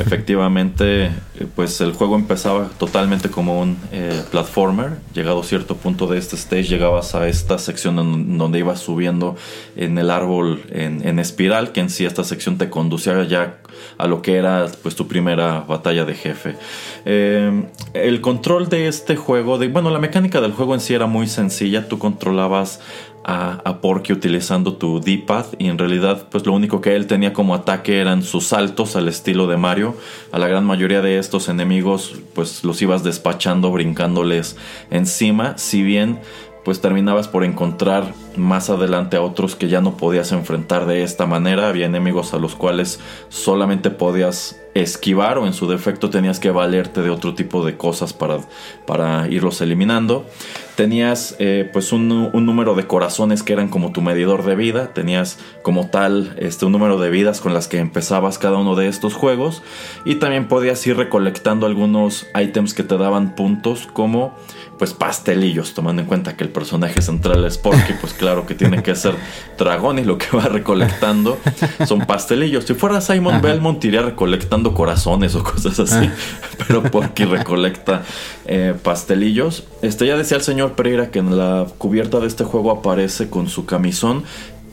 Efectivamente, 0.00 1.06
eh, 1.06 1.10
pues 1.54 1.80
el 1.80 1.92
juego 1.92 2.16
empezaba 2.16 2.68
totalmente 2.78 3.28
como 3.28 3.60
un 3.60 3.76
eh, 3.92 4.22
platformer. 4.30 4.98
Llegado 5.14 5.40
a 5.40 5.44
cierto 5.44 5.76
punto 5.76 6.06
de 6.06 6.18
este 6.18 6.36
stage, 6.36 6.64
llegabas 6.64 7.14
a 7.14 7.28
esta 7.28 7.58
sección 7.58 7.98
en 7.98 8.38
donde 8.38 8.58
ibas 8.60 8.80
subiendo 8.80 9.36
en 9.76 9.98
el 9.98 10.10
árbol 10.10 10.62
en, 10.70 11.18
espiral, 11.18 11.72
que 11.72 11.80
en 11.80 11.90
sí 11.90 12.04
esta 12.04 12.24
sección 12.24 12.58
te 12.58 12.70
conducía 12.70 13.22
ya 13.24 13.58
a 13.98 14.06
lo 14.06 14.22
que 14.22 14.36
era 14.36 14.66
pues 14.82 14.94
tu 14.94 15.06
primera 15.08 15.60
batalla 15.60 16.04
de 16.04 16.14
jefe. 16.14 16.56
Eh, 17.04 17.64
el 17.94 18.20
control 18.20 18.68
de 18.68 18.88
este 18.88 19.16
juego, 19.16 19.58
de, 19.58 19.68
bueno, 19.68 19.90
la 19.90 19.98
mecánica 19.98 20.40
del 20.40 20.52
juego 20.52 20.74
en 20.74 20.80
sí 20.80 20.94
era 20.94 21.06
muy 21.06 21.26
sencilla. 21.26 21.88
Tú 21.88 21.98
controlabas 21.98 22.80
a, 23.24 23.78
Porky 23.80 24.12
utilizando 24.12 24.74
tu 24.74 25.00
D-pad 25.00 25.46
y 25.58 25.68
en 25.68 25.78
realidad 25.78 26.28
pues 26.30 26.46
lo 26.46 26.52
único 26.52 26.80
que 26.80 26.94
él 26.94 27.06
tenía 27.06 27.32
como 27.32 27.54
ataque 27.54 27.98
eran 28.00 28.22
sus 28.22 28.46
saltos 28.46 28.96
al 28.96 29.08
estilo 29.08 29.46
de 29.46 29.56
Mario. 29.56 29.96
A 30.32 30.38
la 30.38 30.46
gran 30.46 30.64
mayoría 30.64 31.00
de 31.00 31.18
estos 31.18 31.48
enemigos 31.48 32.14
pues 32.34 32.64
los 32.64 32.80
ibas 32.82 33.02
despachando 33.02 33.72
brincándoles 33.72 34.56
encima, 34.90 35.58
si 35.58 35.82
bien 35.82 36.20
pues 36.64 36.80
terminabas 36.80 37.28
por 37.28 37.44
encontrar 37.44 38.14
más 38.36 38.70
adelante 38.70 39.16
a 39.16 39.22
otros 39.22 39.54
que 39.54 39.68
ya 39.68 39.80
no 39.80 39.96
podías 39.96 40.32
enfrentar 40.32 40.86
de 40.86 41.02
esta 41.02 41.26
manera. 41.26 41.68
Había 41.68 41.86
enemigos 41.86 42.34
a 42.34 42.38
los 42.38 42.54
cuales 42.54 43.00
solamente 43.28 43.90
podías 43.90 44.60
esquivar 44.74 45.38
o 45.38 45.46
en 45.46 45.52
su 45.52 45.68
defecto 45.68 46.10
tenías 46.10 46.40
que 46.40 46.50
valerte 46.50 47.00
de 47.00 47.10
otro 47.10 47.34
tipo 47.34 47.64
de 47.64 47.76
cosas 47.76 48.12
para, 48.12 48.38
para 48.86 49.28
irlos 49.28 49.60
eliminando. 49.60 50.26
Tenías 50.74 51.36
eh, 51.38 51.70
pues 51.72 51.92
un, 51.92 52.10
un, 52.10 52.46
número 52.46 52.74
de 52.74 52.88
corazones 52.88 53.44
que 53.44 53.52
eran 53.52 53.68
como 53.68 53.92
tu 53.92 54.02
medidor 54.02 54.44
de 54.44 54.56
vida. 54.56 54.92
Tenías 54.92 55.38
como 55.62 55.86
tal 55.86 56.34
este, 56.38 56.66
un 56.66 56.72
número 56.72 56.98
de 56.98 57.10
vidas 57.10 57.40
con 57.40 57.54
las 57.54 57.68
que 57.68 57.78
empezabas 57.78 58.38
cada 58.38 58.56
uno 58.56 58.74
de 58.74 58.88
estos 58.88 59.14
juegos. 59.14 59.62
Y 60.04 60.16
también 60.16 60.48
podías 60.48 60.84
ir 60.88 60.96
recolectando 60.96 61.66
algunos 61.66 62.26
ítems 62.34 62.74
que 62.74 62.82
te 62.82 62.98
daban 62.98 63.36
puntos 63.36 63.86
como 63.92 64.34
pues 64.84 64.92
pastelillos, 64.92 65.72
tomando 65.72 66.02
en 66.02 66.08
cuenta 66.08 66.36
que 66.36 66.44
el 66.44 66.50
personaje 66.50 67.00
central 67.00 67.42
es 67.46 67.56
Porky, 67.56 67.94
pues 68.02 68.12
claro 68.12 68.44
que 68.44 68.54
tiene 68.54 68.82
que 68.82 68.94
ser 68.94 69.14
dragón 69.56 69.98
y 69.98 70.04
lo 70.04 70.18
que 70.18 70.26
va 70.36 70.42
recolectando 70.42 71.38
son 71.86 72.00
pastelillos. 72.00 72.66
Si 72.66 72.74
fuera 72.74 73.00
Simon 73.00 73.40
Belmont 73.40 73.82
iría 73.82 74.02
recolectando 74.02 74.74
corazones 74.74 75.34
o 75.36 75.42
cosas 75.42 75.80
así, 75.80 76.04
ah. 76.04 76.12
pero 76.68 76.82
Porky 76.82 77.24
recolecta 77.24 78.02
eh, 78.44 78.74
pastelillos. 78.82 79.64
Este 79.80 80.06
ya 80.06 80.18
decía 80.18 80.36
el 80.36 80.42
señor 80.42 80.72
Pereira 80.72 81.10
que 81.10 81.20
en 81.20 81.38
la 81.38 81.66
cubierta 81.78 82.20
de 82.20 82.26
este 82.26 82.44
juego 82.44 82.70
aparece 82.70 83.30
con 83.30 83.48
su 83.48 83.64
camisón. 83.64 84.24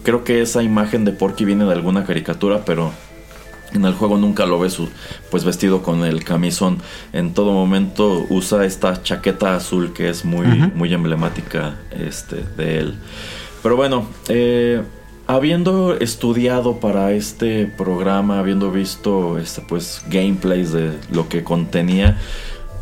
Creo 0.03 0.25
que 0.25 0.41
esa 0.41 0.61
imagen 0.61 1.05
de 1.05 1.13
Porky 1.13 1.45
viene 1.45 1.63
de 1.63 1.71
alguna 1.71 2.03
caricatura, 2.03 2.65
pero 2.65 2.91
en 3.73 3.85
el 3.85 3.93
juego 3.93 4.17
nunca 4.17 4.45
lo 4.45 4.59
ves 4.59 4.77
pues 5.29 5.43
vestido 5.43 5.81
con 5.81 6.03
el 6.03 6.23
camisón. 6.23 6.79
En 7.13 7.33
todo 7.33 7.53
momento 7.53 8.25
usa 8.29 8.65
esta 8.65 9.01
chaqueta 9.01 9.55
azul 9.55 9.93
que 9.93 10.09
es 10.09 10.25
muy, 10.25 10.47
muy 10.75 10.93
emblemática 10.93 11.75
este, 11.91 12.43
de 12.57 12.79
él. 12.79 12.95
Pero 13.63 13.75
bueno, 13.75 14.05
eh, 14.27 14.81
habiendo 15.27 15.95
estudiado 15.95 16.79
para 16.79 17.11
este 17.11 17.65
programa, 17.65 18.39
habiendo 18.39 18.71
visto 18.71 19.37
este, 19.37 19.61
pues, 19.61 20.03
gameplays 20.09 20.71
de 20.71 20.91
lo 21.11 21.29
que 21.29 21.43
contenía, 21.43 22.17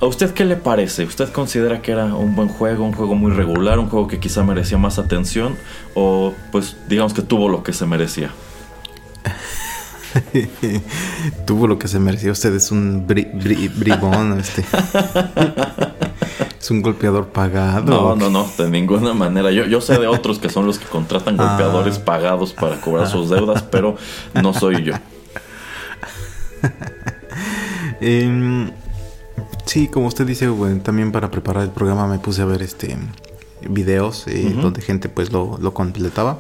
¿a 0.01 0.05
usted 0.05 0.31
qué 0.31 0.45
le 0.45 0.55
parece? 0.55 1.03
¿Usted 1.03 1.29
considera 1.29 1.81
que 1.81 1.91
era 1.91 2.05
un 2.05 2.35
buen 2.35 2.47
juego, 2.47 2.85
un 2.85 2.93
juego 2.93 3.15
muy 3.15 3.31
regular, 3.31 3.77
un 3.77 3.89
juego 3.89 4.07
que 4.07 4.19
quizá 4.19 4.43
merecía 4.43 4.77
más 4.77 4.97
atención? 4.99 5.57
¿O 5.93 6.33
pues 6.51 6.77
digamos 6.87 7.13
que 7.13 7.21
tuvo 7.21 7.49
lo 7.49 7.61
que 7.61 7.73
se 7.73 7.85
merecía? 7.85 8.31
Tuvo 11.45 11.67
lo 11.67 11.77
que 11.77 11.87
se 11.87 11.99
merecía. 11.99 12.31
Usted 12.31 12.53
es 12.55 12.71
un 12.71 13.05
bribón. 13.07 14.39
Este. 14.39 14.63
es 16.59 16.71
un 16.71 16.81
golpeador 16.81 17.27
pagado. 17.27 17.85
No, 17.85 18.15
no, 18.15 18.29
no, 18.29 18.49
de 18.57 18.69
ninguna 18.69 19.13
manera. 19.13 19.51
Yo, 19.51 19.65
yo 19.65 19.81
sé 19.81 19.99
de 19.99 20.07
otros 20.07 20.39
que 20.39 20.49
son 20.49 20.65
los 20.65 20.79
que 20.79 20.85
contratan 20.85 21.39
ah. 21.39 21.49
golpeadores 21.49 21.99
pagados 21.99 22.53
para 22.53 22.79
cobrar 22.81 23.07
sus 23.07 23.29
deudas, 23.29 23.63
pero 23.63 23.95
no 24.41 24.53
soy 24.53 24.83
yo. 24.83 24.93
Em, 28.01 28.71
sí, 29.65 29.89
como 29.89 30.07
usted 30.07 30.25
dice, 30.25 30.49
también 30.83 31.11
para 31.11 31.29
preparar 31.29 31.63
el 31.63 31.69
programa 31.69 32.07
me 32.07 32.17
puse 32.17 32.41
a 32.41 32.45
ver 32.45 32.61
este 32.61 32.95
videos 33.67 34.25
eh, 34.27 34.55
donde 34.55 34.81
gente 34.81 35.09
pues 35.09 35.33
lo, 35.33 35.59
completaba 35.73 36.39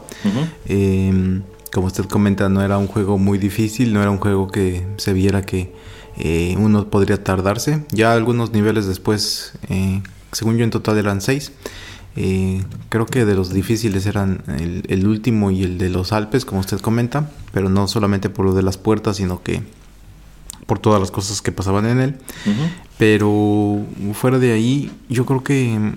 como 1.71 1.87
usted 1.87 2.05
comenta, 2.05 2.49
no 2.49 2.61
era 2.61 2.77
un 2.77 2.87
juego 2.87 3.17
muy 3.17 3.37
difícil, 3.37 3.93
no 3.93 4.01
era 4.01 4.11
un 4.11 4.17
juego 4.17 4.47
que 4.47 4.85
se 4.97 5.13
viera 5.13 5.43
que 5.43 5.73
eh, 6.17 6.55
uno 6.57 6.89
podría 6.89 7.23
tardarse. 7.23 7.83
Ya 7.91 8.13
algunos 8.13 8.51
niveles 8.51 8.87
después, 8.87 9.53
eh, 9.69 10.01
según 10.31 10.57
yo 10.57 10.63
en 10.63 10.71
total 10.71 10.97
eran 10.97 11.21
seis. 11.21 11.51
Eh, 12.15 12.63
creo 12.89 13.05
que 13.05 13.23
de 13.23 13.35
los 13.35 13.53
difíciles 13.53 14.05
eran 14.05 14.43
el, 14.87 15.07
último 15.07 15.51
y 15.51 15.63
el 15.63 15.77
de 15.77 15.89
los 15.89 16.11
Alpes, 16.11 16.43
como 16.43 16.59
usted 16.59 16.79
comenta, 16.79 17.31
pero 17.53 17.69
no 17.69 17.87
solamente 17.87 18.29
por 18.29 18.45
lo 18.45 18.53
de 18.53 18.63
las 18.63 18.77
puertas, 18.77 19.17
sino 19.17 19.41
que 19.41 19.61
por 20.65 20.79
todas 20.79 20.99
las 20.99 21.11
cosas 21.11 21.41
que 21.41 21.51
pasaban 21.51 21.85
en 21.85 21.99
él. 21.99 22.15
Pero 22.97 23.85
fuera 24.13 24.39
de 24.39 24.51
ahí, 24.51 24.91
yo 25.07 25.25
creo 25.25 25.43
que 25.43 25.79
mm, 25.79 25.93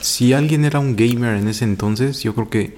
si 0.00 0.32
alguien 0.32 0.64
era 0.64 0.78
un 0.78 0.94
gamer 0.94 1.36
en 1.36 1.48
ese 1.48 1.64
entonces, 1.64 2.22
yo 2.22 2.34
creo 2.34 2.48
que 2.48 2.76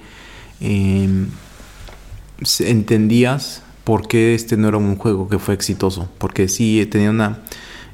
entendías 2.59 3.63
por 3.83 4.07
qué 4.07 4.35
este 4.35 4.57
no 4.57 4.67
era 4.67 4.77
un 4.77 4.95
juego 4.95 5.27
que 5.27 5.39
fue 5.39 5.53
exitoso. 5.53 6.09
Porque 6.17 6.47
sí 6.47 6.85
tenía 6.89 7.09
una 7.09 7.39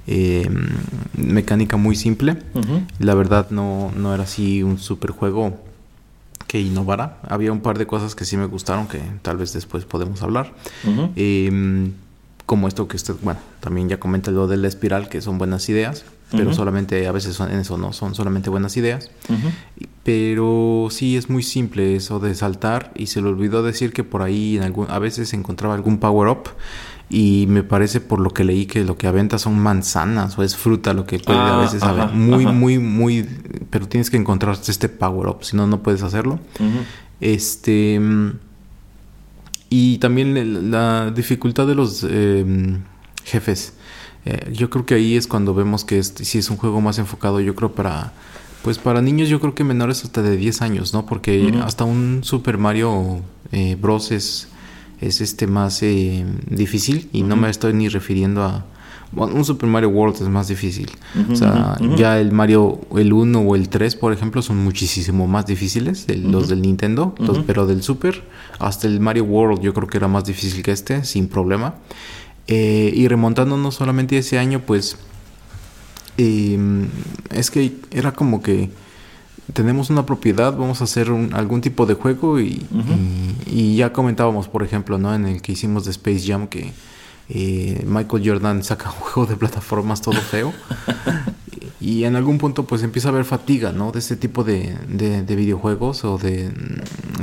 eh, 0.07 0.49
mecánica 1.15 1.77
muy 1.77 1.95
simple. 1.95 2.37
La 2.99 3.13
verdad 3.13 3.49
no, 3.49 3.91
no 3.95 4.13
era 4.13 4.23
así 4.23 4.63
un 4.63 4.77
super 4.77 5.11
juego 5.11 5.57
que 6.47 6.61
innovara. 6.61 7.19
Había 7.27 7.51
un 7.51 7.61
par 7.61 7.77
de 7.77 7.87
cosas 7.87 8.15
que 8.15 8.25
sí 8.25 8.37
me 8.37 8.45
gustaron 8.45 8.87
que 8.87 9.01
tal 9.21 9.37
vez 9.37 9.53
después 9.53 9.85
podemos 9.85 10.23
hablar. 10.23 10.53
Em, 11.15 11.93
como 12.45 12.67
esto 12.67 12.87
que 12.87 12.95
usted, 12.95 13.15
bueno, 13.21 13.41
también 13.59 13.89
ya 13.89 13.99
comenta 13.99 14.31
lo 14.31 14.47
de 14.47 14.57
la 14.57 14.69
espiral, 14.69 15.09
que 15.09 15.21
son 15.21 15.37
buenas 15.37 15.67
ideas 15.67 16.05
pero 16.31 16.53
solamente 16.53 17.07
a 17.07 17.11
veces 17.11 17.35
son, 17.35 17.51
en 17.51 17.59
eso 17.59 17.77
no 17.77 17.93
son 17.93 18.15
solamente 18.15 18.49
buenas 18.49 18.75
ideas. 18.77 19.09
Pero 20.03 20.87
sí 20.89 21.17
es 21.17 21.29
muy 21.29 21.43
simple 21.43 21.95
eso 21.95 22.19
de 22.19 22.33
saltar 22.35 22.91
y 22.95 23.07
se 23.07 23.21
le 23.21 23.27
olvidó 23.27 23.63
decir 23.63 23.93
que 23.93 24.03
por 24.03 24.21
ahí 24.21 24.57
en 24.57 24.63
algún, 24.63 24.89
a 24.89 24.99
veces 24.99 25.33
encontraba 25.33 25.73
algún 25.73 25.99
power 25.99 26.29
up 26.29 26.49
y 27.09 27.45
me 27.47 27.63
parece 27.63 28.01
por 28.01 28.19
lo 28.19 28.31
que 28.31 28.43
leí 28.43 28.65
que 28.65 28.83
lo 28.83 28.97
que 28.97 29.07
aventa 29.07 29.37
son 29.37 29.57
manzanas 29.59 30.37
o 30.37 30.43
es 30.43 30.57
fruta 30.57 30.93
lo 30.93 31.05
que 31.05 31.19
puede 31.19 31.39
a 31.39 31.57
ah, 31.57 31.61
veces 31.61 31.79
saber 31.79 32.09
muy 32.11 32.45
muy 32.45 32.79
muy 32.79 33.25
pero 33.69 33.87
tienes 33.87 34.09
que 34.09 34.17
encontrar 34.17 34.57
este 34.67 34.89
power 34.89 35.27
up 35.27 35.37
si 35.43 35.55
no 35.55 35.67
no 35.67 35.81
puedes 35.81 36.03
hacerlo. 36.03 36.39
Este 37.21 37.99
y 39.69 39.97
también 39.97 40.71
la 40.71 41.11
dificultad 41.11 41.67
de 41.67 41.75
los 41.75 42.03
em, 42.03 42.81
jefes 43.23 43.73
eh, 44.29 44.51
yo 44.51 44.69
creo 44.69 44.85
que 44.85 44.95
ahí 44.95 45.15
es 45.15 45.25
cuando 45.25 45.53
vemos 45.53 45.85
que 45.85 45.99
este, 45.99 46.25
si 46.25 46.39
es 46.39 46.49
un 46.49 46.57
juego 46.57 46.81
más 46.81 46.99
enfocado, 46.99 47.39
yo 47.39 47.55
creo 47.55 47.71
para 47.71 48.11
pues 48.61 48.77
para 48.77 49.01
niños 49.01 49.29
yo 49.29 49.39
creo 49.39 49.55
que 49.55 49.63
menores 49.63 50.03
hasta 50.03 50.21
de 50.21 50.35
10 50.35 50.61
años, 50.61 50.93
¿no? 50.93 51.05
Porque 51.05 51.57
hasta 51.63 51.85
un 51.85 52.19
Super 52.23 52.57
Mario 52.57 53.21
eh, 53.53 53.77
Bros 53.79 54.11
es, 54.11 54.49
es 54.99 55.21
este 55.21 55.47
más 55.47 55.81
eh, 55.81 56.25
difícil 56.49 57.07
y 57.13 57.23
no 57.23 57.37
me 57.37 57.49
estoy 57.49 57.71
ni 57.71 57.87
refiriendo 57.87 58.43
a 58.43 58.65
un 59.13 59.45
Super 59.45 59.69
Mario 59.69 59.87
World 59.89 60.15
es 60.21 60.27
más 60.27 60.49
difícil. 60.49 60.91
o 61.31 61.35
sea, 61.35 61.77
ya 61.95 62.19
el 62.19 62.33
Mario 62.33 62.81
el 62.97 63.13
1 63.13 63.39
o 63.39 63.55
el 63.55 63.69
3, 63.69 63.95
por 63.95 64.11
ejemplo, 64.11 64.41
son 64.41 64.57
muchísimo 64.57 65.27
más 65.27 65.45
difíciles, 65.45 66.05
los 66.09 66.49
del 66.49 66.61
Nintendo, 66.61 67.15
pero 67.45 67.65
del 67.65 67.83
Super 67.83 68.23
hasta 68.59 68.87
el 68.87 68.99
Mario 68.99 69.23
World 69.23 69.61
yo 69.61 69.73
creo 69.73 69.87
que 69.87 69.97
era 69.97 70.09
más 70.09 70.25
difícil 70.25 70.61
que 70.61 70.71
este, 70.71 71.05
sin 71.05 71.29
problema. 71.29 71.75
Eh, 72.47 72.91
y 72.93 73.07
remontándonos 73.07 73.75
solamente 73.75 74.17
ese 74.17 74.39
año, 74.39 74.61
pues 74.61 74.97
em, 76.17 76.87
es 77.29 77.51
que 77.51 77.75
era 77.91 78.13
como 78.13 78.41
que 78.41 78.69
tenemos 79.53 79.89
una 79.89 80.05
propiedad, 80.05 80.55
vamos 80.55 80.81
a 80.81 80.85
hacer 80.85 81.09
algún 81.33 81.61
tipo 81.61 81.85
de 81.85 81.93
juego 81.93 82.39
y, 82.39 82.65
ya 83.75 83.93
comentábamos, 83.93 84.47
por 84.47 84.63
ejemplo, 84.63 84.97
¿no? 84.97 85.13
En 85.13 85.25
el 85.25 85.41
que 85.41 85.51
hicimos 85.53 85.85
de 85.85 85.91
Space 85.91 86.25
Jam 86.25 86.47
que 86.47 86.73
eh, 87.29 87.83
Michael 87.85 88.23
Jordan 88.25 88.63
saca 88.63 88.91
un 88.91 88.99
juego 88.99 89.25
de 89.25 89.35
plataformas 89.35 90.01
todo 90.01 90.15
feo. 90.15 90.53
y 91.81 92.05
en 92.05 92.15
algún 92.15 92.37
punto 92.37 92.65
pues 92.65 92.81
empieza 92.81 93.09
a 93.09 93.11
haber 93.11 93.25
fatiga, 93.25 93.71
¿no? 93.71 93.91
De 93.91 93.99
este 93.99 94.15
tipo 94.15 94.43
de, 94.43 94.75
de, 94.87 95.35
videojuegos 95.35 96.03
o 96.05 96.17
de, 96.17 96.51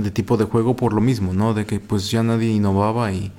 de, 0.01 0.11
tipo 0.11 0.37
de 0.37 0.45
juego 0.45 0.77
por 0.77 0.93
lo 0.93 1.01
mismo, 1.01 1.33
¿no? 1.33 1.55
De 1.55 1.67
que 1.67 1.81
pues 1.81 2.11
ya 2.11 2.23
nadie 2.23 2.51
innovaba 2.51 3.13
y 3.13 3.33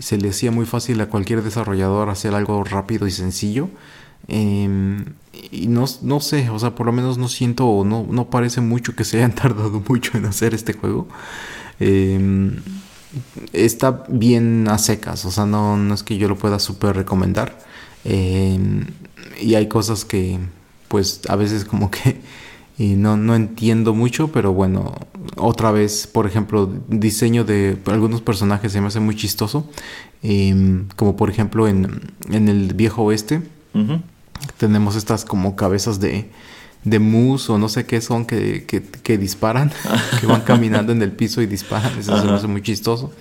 se 0.00 0.16
le 0.18 0.30
hacía 0.30 0.50
muy 0.50 0.66
fácil 0.66 1.00
a 1.00 1.06
cualquier 1.06 1.42
desarrollador 1.42 2.08
hacer 2.10 2.34
algo 2.34 2.64
rápido 2.64 3.06
y 3.06 3.10
sencillo. 3.10 3.70
Em, 4.28 5.04
y 5.50 5.68
no, 5.68 5.84
no 6.02 6.20
sé, 6.20 6.50
o 6.50 6.58
sea, 6.58 6.74
por 6.74 6.86
lo 6.86 6.92
menos 6.92 7.18
no 7.18 7.28
siento 7.28 7.66
o 7.66 7.84
no, 7.84 8.06
no 8.10 8.30
parece 8.30 8.60
mucho 8.60 8.94
que 8.94 9.04
se 9.04 9.18
hayan 9.18 9.34
tardado 9.34 9.82
mucho 9.88 10.16
en 10.18 10.26
hacer 10.26 10.54
este 10.54 10.72
juego. 10.72 11.08
Em, 11.78 12.56
está 13.52 14.04
bien 14.08 14.68
a 14.68 14.78
secas, 14.78 15.24
o 15.24 15.30
sea, 15.30 15.46
no, 15.46 15.76
no 15.76 15.94
es 15.94 16.02
que 16.02 16.16
yo 16.18 16.28
lo 16.28 16.36
pueda 16.36 16.58
súper 16.58 16.96
recomendar. 16.96 17.58
Em, 18.04 18.86
y 19.40 19.54
hay 19.54 19.68
cosas 19.68 20.04
que, 20.04 20.38
pues, 20.88 21.22
a 21.28 21.36
veces 21.36 21.64
como 21.64 21.90
que 21.90 22.20
y 22.80 22.94
no, 22.94 23.18
no 23.18 23.34
entiendo 23.34 23.92
mucho, 23.92 24.32
pero 24.32 24.54
bueno, 24.54 24.94
otra 25.36 25.70
vez, 25.70 26.06
por 26.06 26.26
ejemplo, 26.26 26.72
diseño 26.88 27.44
de 27.44 27.76
algunos 27.84 28.22
personajes 28.22 28.72
se 28.72 28.80
me 28.80 28.86
hace 28.86 29.00
muy 29.00 29.14
chistoso, 29.14 29.68
em, 30.22 30.88
como 30.96 31.14
por 31.14 31.28
ejemplo 31.28 31.68
en, 31.68 32.10
en, 32.30 32.48
el 32.48 32.72
viejo 32.72 33.02
oeste, 33.02 33.42
tenemos 34.56 34.96
estas 34.96 35.26
como 35.26 35.56
cabezas 35.56 36.00
de, 36.00 36.30
de 36.84 36.98
mus 37.00 37.50
o 37.50 37.58
no 37.58 37.68
sé 37.68 37.84
qué 37.84 38.00
son 38.00 38.24
que, 38.24 38.64
que, 38.64 39.18
disparan, 39.18 39.70
que 40.18 40.26
van 40.26 40.40
caminando 40.40 40.92
en 40.92 41.02
el 41.02 41.12
piso 41.12 41.42
y 41.42 41.46
disparan, 41.46 41.98
eso 41.98 42.18
se 42.18 42.24
me 42.24 42.32
hace 42.32 42.46
muy 42.46 42.62
chistoso. 42.62 43.12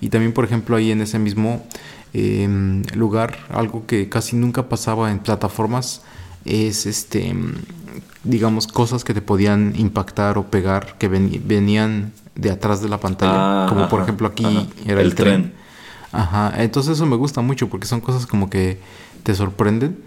Y 0.00 0.08
también, 0.08 0.32
por 0.32 0.46
ejemplo, 0.46 0.74
ahí 0.74 0.90
en 0.90 1.02
ese 1.02 1.18
mismo 1.18 1.66
em, 2.14 2.82
lugar, 2.94 3.40
algo 3.50 3.84
que 3.86 4.08
casi 4.08 4.36
nunca 4.36 4.70
pasaba 4.70 5.10
en 5.10 5.18
plataformas, 5.18 6.00
es 6.46 6.86
este 6.86 7.34
digamos, 8.24 8.66
cosas 8.66 9.04
que 9.04 9.14
te 9.14 9.22
podían 9.22 9.74
impactar 9.76 10.38
o 10.38 10.46
pegar 10.46 10.96
que 10.98 11.08
venían 11.08 12.12
de 12.34 12.50
atrás 12.50 12.82
de 12.82 12.88
la 12.88 12.98
pantalla. 12.98 13.64
Ah, 13.64 13.66
como 13.68 13.88
por 13.88 14.02
ejemplo 14.02 14.28
aquí 14.28 14.68
era 14.86 15.00
el, 15.00 15.14
tren. 15.14 15.52
Ajá, 16.12 16.52
entonces 16.62 16.96
eso 16.96 17.06
me 17.06 17.16
gusta 17.16 17.40
mucho 17.40 17.68
porque 17.68 17.86
son 17.86 18.00
cosas 18.00 18.26
como 18.26 18.50
que 18.50 18.78
te 19.22 19.34
sorprenden. 19.34 19.98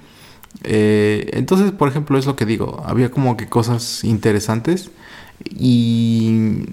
Eh, 0.64 1.30
entonces, 1.34 1.72
por 1.72 1.90
ejemplo, 1.90 2.18
es 2.18 2.26
lo 2.26 2.36
que 2.36 2.46
digo, 2.46 2.84
había 2.86 3.12
como 3.12 3.36
que 3.38 3.48
cosas 3.48 4.04
interesantes 4.04 4.90
y 5.44 6.64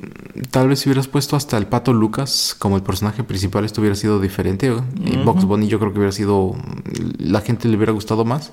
tal 0.50 0.68
vez 0.68 0.80
si 0.80 0.88
hubieras 0.88 1.08
puesto 1.08 1.34
hasta 1.34 1.58
el 1.58 1.66
pato 1.66 1.92
Lucas 1.92 2.54
como 2.58 2.76
el 2.76 2.82
personaje 2.82 3.24
principal, 3.24 3.64
esto 3.64 3.80
hubiera 3.80 3.96
sido 3.96 4.20
diferente. 4.20 4.72
Y 5.04 5.16
Box 5.18 5.44
Bunny 5.44 5.66
yo 5.66 5.78
creo 5.78 5.92
que 5.92 5.98
hubiera 5.98 6.12
sido, 6.12 6.54
la 7.18 7.40
gente 7.40 7.68
le 7.68 7.76
hubiera 7.76 7.92
gustado 7.92 8.24
más. 8.24 8.52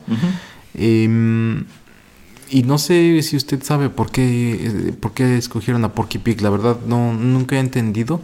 Y 2.49 2.63
no 2.63 2.77
sé 2.77 3.21
si 3.21 3.35
usted 3.35 3.63
sabe 3.63 3.89
por 3.89 4.11
qué, 4.11 4.93
por 4.99 5.13
qué 5.13 5.37
escogieron 5.37 5.83
a 5.85 5.93
Porky 5.93 6.17
Pig. 6.17 6.41
La 6.41 6.49
verdad, 6.49 6.77
no, 6.85 7.13
nunca 7.13 7.57
he 7.57 7.59
entendido. 7.59 8.21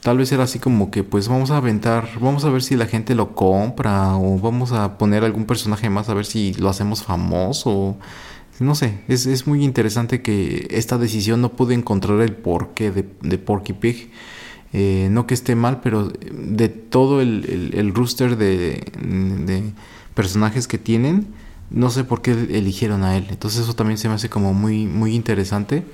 Tal 0.00 0.18
vez 0.18 0.30
era 0.32 0.44
así 0.44 0.58
como 0.58 0.90
que, 0.90 1.02
pues 1.02 1.28
vamos 1.28 1.50
a 1.50 1.56
aventar, 1.56 2.08
vamos 2.20 2.44
a 2.44 2.50
ver 2.50 2.62
si 2.62 2.76
la 2.76 2.86
gente 2.86 3.14
lo 3.14 3.34
compra 3.34 4.16
o 4.16 4.38
vamos 4.38 4.72
a 4.72 4.96
poner 4.96 5.24
algún 5.24 5.44
personaje 5.44 5.90
más 5.90 6.08
a 6.08 6.14
ver 6.14 6.24
si 6.24 6.54
lo 6.54 6.68
hacemos 6.68 7.02
famoso. 7.02 7.96
No 8.60 8.74
sé, 8.74 9.00
es, 9.08 9.26
es 9.26 9.46
muy 9.46 9.64
interesante 9.64 10.22
que 10.22 10.68
esta 10.70 10.98
decisión 10.98 11.40
no 11.40 11.50
pude 11.52 11.74
encontrar 11.74 12.20
el 12.20 12.32
porqué 12.32 12.90
de, 12.90 13.38
Porky 13.38 13.72
Pig. 13.72 14.10
Eh, 14.72 15.08
no 15.10 15.26
que 15.26 15.34
esté 15.34 15.54
mal, 15.54 15.80
pero 15.80 16.08
de 16.08 16.68
todo 16.68 17.20
el, 17.20 17.72
el, 17.74 17.94
rooster 17.94 18.36
de, 18.36 18.84
de 19.00 19.72
personajes 20.14 20.68
que 20.68 20.78
tienen, 20.78 21.28
no 21.70 21.90
sé 21.90 22.04
por 22.04 22.22
qué 22.22 22.32
eligieron 22.32 23.04
a 23.04 23.16
él. 23.16 23.26
Entonces 23.30 23.62
eso 23.62 23.74
también 23.74 23.98
se 23.98 24.08
me 24.08 24.14
hace 24.14 24.28
como 24.28 24.54
muy, 24.54 24.86
muy 24.86 25.14
interesante. 25.14 25.84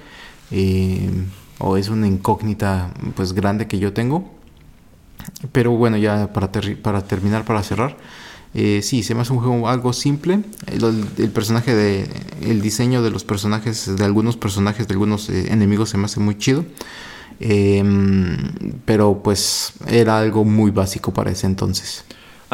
Eh, 0.50 1.10
o 1.58 1.76
es 1.76 1.88
una 1.88 2.06
incógnita 2.06 2.92
pues 3.14 3.32
grande 3.32 3.66
que 3.66 3.78
yo 3.78 3.92
tengo. 3.92 4.30
Pero 5.52 5.72
bueno, 5.72 5.96
ya 5.96 6.32
para, 6.32 6.50
para 6.82 7.02
terminar, 7.02 7.44
para 7.44 7.62
cerrar. 7.62 7.96
Eh, 8.54 8.82
sí, 8.82 9.02
se 9.02 9.16
me 9.16 9.22
hace 9.22 9.32
un 9.32 9.40
juego 9.40 9.68
algo 9.68 9.92
simple. 9.92 10.40
El, 10.66 11.30
personaje 11.30 11.74
de. 11.74 12.08
El 12.42 12.60
diseño 12.60 13.02
de 13.02 13.10
los 13.10 13.24
personajes, 13.24 13.96
de 13.96 14.04
algunos 14.04 14.36
personajes, 14.36 14.86
de 14.86 14.94
algunos 14.94 15.28
eh, 15.28 15.52
enemigos, 15.52 15.90
se 15.90 15.98
me 15.98 16.04
hace 16.04 16.20
muy 16.20 16.38
chido. 16.38 16.64
Em, 17.40 18.36
pero 18.84 19.22
pues 19.22 19.72
era 19.88 20.18
algo 20.20 20.44
muy 20.44 20.70
básico 20.70 21.12
para 21.12 21.30
ese 21.32 21.46
entonces. 21.46 22.04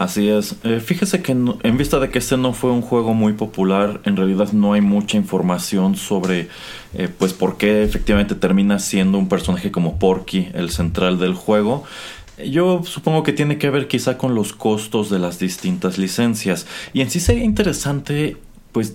Así 0.01 0.31
es. 0.31 0.57
Eh, 0.65 0.81
fíjese 0.81 1.21
que 1.21 1.33
en, 1.33 1.77
vista 1.77 2.01
de 2.01 2.09
que 2.09 2.21
este 2.21 2.39
no 2.39 2.55
fue 2.55 2.71
un 2.71 2.81
juego 2.81 3.13
muy 3.13 3.35
popular, 3.35 4.01
en 4.07 4.17
realidad 4.17 4.51
no 4.53 4.73
hay 4.73 4.81
mucha 4.81 5.19
información 5.19 5.95
sobre 5.95 6.49
eh, 6.95 7.11
pues 7.19 7.35
por 7.35 7.59
qué 7.59 7.83
efectivamente 7.83 8.35
termina 8.35 8.79
siendo 8.79 9.19
un 9.19 9.29
personaje 9.29 9.71
como 9.71 9.99
Porky 9.99 10.49
el 10.55 10.71
central 10.71 11.19
del 11.19 11.35
juego. 11.35 11.85
Yo 12.43 12.81
supongo 12.83 13.23
que 13.25 13.35
tiene 13.35 13.59
que 13.59 13.69
ver 13.69 13.89
quizá 13.89 14.17
con 14.17 14.35
los 14.35 14.55
costos 14.55 15.11
de 15.11 15.19
las 15.19 15.39
distintas 15.39 15.99
licencias. 15.99 16.67
Y 16.95 17.03
en 17.03 17.11
sí 17.11 17.21
sería 17.21 17.45
interesante 17.45 18.39
pues 18.73 18.95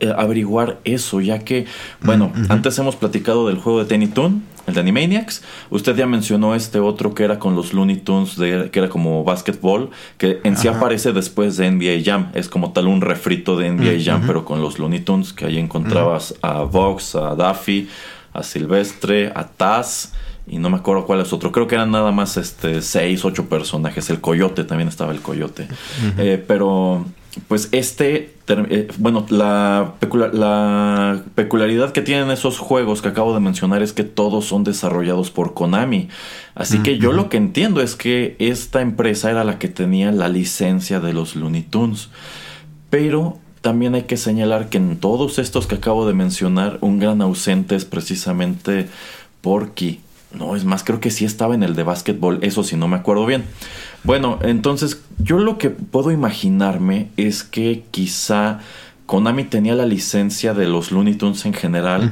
eh, 0.00 0.12
averiguar 0.16 0.80
eso, 0.84 1.20
ya 1.20 1.40
que, 1.40 1.66
bueno, 2.00 2.32
antes 2.48 2.78
hemos 2.78 2.96
platicado 2.96 3.46
del 3.46 3.58
juego 3.58 3.80
de 3.80 3.84
Tiny 3.84 4.06
Toon, 4.06 4.42
el 4.66 4.74
de 4.74 4.80
Animaniacs. 4.80 5.42
Usted 5.70 5.96
ya 5.96 6.06
mencionó 6.06 6.54
este 6.54 6.78
otro 6.78 7.14
que 7.14 7.24
era 7.24 7.38
con 7.38 7.54
los 7.54 7.72
Looney 7.72 7.96
Tunes, 7.96 8.36
de, 8.36 8.70
que 8.70 8.78
era 8.78 8.88
como 8.88 9.24
basketball, 9.24 9.90
que 10.18 10.40
en 10.44 10.56
sí 10.56 10.68
aparece 10.68 11.12
después 11.12 11.56
de 11.56 11.70
NBA 11.70 12.02
Jam. 12.04 12.30
Es 12.34 12.48
como 12.48 12.72
tal 12.72 12.88
un 12.88 13.00
refrito 13.00 13.56
de 13.56 13.70
NBA 13.70 14.02
Jam, 14.04 14.24
pero 14.26 14.44
con 14.44 14.60
los 14.60 14.78
Looney 14.78 15.00
Tunes, 15.00 15.32
que 15.32 15.46
ahí 15.46 15.58
encontrabas 15.58 16.34
a 16.42 16.62
Vox, 16.62 17.14
a 17.14 17.34
Daffy, 17.34 17.88
a 18.32 18.42
Silvestre, 18.42 19.32
a 19.34 19.46
Taz 19.46 20.12
y 20.50 20.58
no 20.58 20.68
me 20.68 20.78
acuerdo 20.78 21.06
cuál 21.06 21.20
es 21.20 21.32
otro. 21.32 21.52
Creo 21.52 21.68
que 21.68 21.76
eran 21.76 21.92
nada 21.92 22.10
más 22.10 22.36
este 22.36 22.82
seis, 22.82 23.24
ocho 23.24 23.48
personajes. 23.48 24.10
El 24.10 24.20
coyote 24.20 24.64
también 24.64 24.88
estaba 24.88 25.12
el 25.12 25.20
coyote. 25.20 25.68
Eh, 26.18 26.42
pero 26.44 27.04
pues 27.46 27.68
este, 27.72 28.34
eh, 28.48 28.88
bueno, 28.98 29.24
la, 29.28 29.94
la, 30.32 31.22
peculiaridad 31.34 31.92
que 31.92 32.02
tienen 32.02 32.30
esos 32.30 32.58
juegos 32.58 33.02
que 33.02 33.08
acabo 33.08 33.34
de 33.34 33.40
mencionar 33.40 33.82
es 33.82 33.92
que 33.92 34.02
todos 34.02 34.46
son 34.46 34.64
desarrollados 34.64 35.30
por 35.30 35.54
Konami. 35.54 36.08
Así 36.54 36.80
que 36.80 36.98
yo 36.98 37.12
lo 37.12 37.28
que 37.28 37.36
entiendo 37.36 37.80
es 37.80 37.94
que 37.94 38.36
esta 38.38 38.80
empresa 38.80 39.30
era 39.30 39.44
la 39.44 39.58
que 39.58 39.68
tenía 39.68 40.10
la 40.10 40.28
licencia 40.28 40.98
de 41.00 41.12
los 41.12 41.36
Looney 41.36 41.62
Tunes. 41.62 42.08
Pero 42.90 43.38
también 43.60 43.94
hay 43.94 44.02
que 44.02 44.16
señalar 44.16 44.68
que 44.68 44.78
en 44.78 44.96
todos 44.96 45.38
estos 45.38 45.66
que 45.66 45.76
acabo 45.76 46.06
de 46.06 46.14
mencionar, 46.14 46.78
un 46.80 46.98
gran 46.98 47.22
ausente 47.22 47.76
es 47.76 47.84
precisamente 47.84 48.88
Porky. 49.40 50.00
No, 50.32 50.54
es 50.54 50.64
más, 50.64 50.84
creo 50.84 51.00
que 51.00 51.10
sí 51.10 51.24
estaba 51.24 51.54
en 51.54 51.62
el 51.62 51.74
de 51.74 51.82
básquetbol, 51.82 52.38
eso 52.42 52.62
sí, 52.62 52.76
no 52.76 52.88
me 52.88 52.96
acuerdo 52.96 53.26
bien. 53.26 53.44
Bueno, 54.04 54.38
entonces 54.42 55.02
yo 55.18 55.38
lo 55.38 55.58
que 55.58 55.70
puedo 55.70 56.10
imaginarme 56.10 57.10
es 57.16 57.42
que 57.42 57.84
quizá 57.90 58.60
Konami 59.06 59.44
tenía 59.44 59.74
la 59.74 59.86
licencia 59.86 60.54
de 60.54 60.66
los 60.66 60.92
Looney 60.92 61.14
Tunes 61.14 61.44
en 61.44 61.52
general 61.52 62.10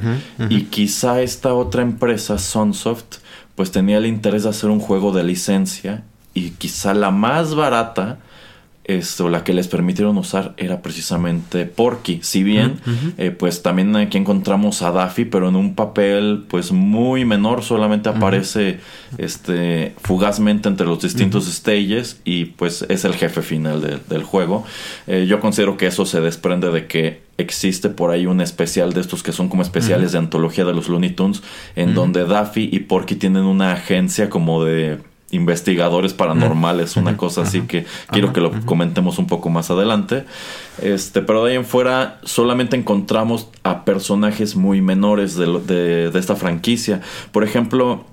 y 0.49 0.63
quizá 0.63 1.21
esta 1.21 1.53
otra 1.53 1.81
empresa, 1.81 2.37
Sunsoft, 2.37 3.19
pues 3.55 3.71
tenía 3.71 3.97
el 3.97 4.05
interés 4.05 4.43
de 4.43 4.49
hacer 4.49 4.69
un 4.69 4.79
juego 4.79 5.11
de 5.11 5.23
licencia 5.23 6.03
y 6.33 6.51
quizá 6.51 6.93
la 6.93 7.11
más 7.11 7.55
barata 7.55 8.19
esto, 8.89 9.29
la 9.29 9.43
que 9.43 9.53
les 9.53 9.67
permitieron 9.67 10.17
usar 10.17 10.53
era 10.57 10.81
precisamente 10.81 11.65
Porky. 11.65 12.19
Si 12.23 12.43
bien, 12.43 12.79
eh, 13.17 13.29
pues 13.29 13.61
también 13.61 13.95
aquí 13.95 14.17
encontramos 14.17 14.81
a 14.81 14.91
Daffy, 14.91 15.25
pero 15.25 15.47
en 15.47 15.55
un 15.55 15.75
papel 15.75 16.45
pues 16.47 16.71
muy 16.71 17.23
menor, 17.23 17.63
solamente 17.63 18.09
aparece 18.09 18.79
este, 19.19 19.93
fugazmente 20.01 20.69
entre 20.69 20.87
los 20.87 21.01
distintos 21.01 21.45
stages 21.45 22.19
y 22.25 22.45
pues 22.45 22.83
es 22.89 23.05
el 23.05 23.13
jefe 23.13 23.43
final 23.43 24.01
del 24.09 24.23
juego. 24.23 24.65
Eh, 25.05 25.27
yo 25.27 25.39
considero 25.39 25.77
que 25.77 25.85
eso 25.85 26.05
se 26.05 26.19
desprende 26.19 26.71
de 26.71 26.87
que 26.87 27.21
existe 27.37 27.89
por 27.89 28.09
ahí 28.09 28.25
un 28.25 28.41
especial 28.41 28.93
de 28.93 29.01
estos 29.01 29.21
que 29.21 29.31
son 29.31 29.49
como 29.49 29.61
especiales 29.61 30.11
de 30.11 30.17
antología 30.17 30.65
de 30.65 30.73
los 30.73 30.89
Looney 30.89 31.11
Tunes, 31.11 31.41
en 31.75 31.93
donde 31.93 32.25
Daffy 32.25 32.69
y 32.71 32.79
Porky 32.79 33.15
tienen 33.15 33.43
una 33.43 33.73
agencia 33.73 34.29
como 34.29 34.63
de 34.63 34.99
investigadores 35.31 36.13
paranormales, 36.13 36.97
una 36.97 37.17
cosa 37.17 37.43
así 37.43 37.61
que 37.61 37.85
quiero 38.11 38.33
que 38.33 38.41
lo 38.41 38.51
comentemos 38.65 39.19
un 39.19 39.27
poco 39.27 39.49
más 39.49 39.69
adelante. 39.69 40.25
Este, 40.81 41.21
pero 41.21 41.43
de 41.43 41.51
ahí 41.51 41.57
en 41.57 41.65
fuera 41.65 42.19
solamente 42.23 42.75
encontramos 42.75 43.49
a 43.63 43.85
personajes 43.85 44.55
muy 44.55 44.81
menores 44.81 45.35
de, 45.35 46.09
de, 46.11 46.19
esta 46.19 46.35
franquicia. 46.35 47.01
Por 47.31 47.43
ejemplo, 47.43 48.05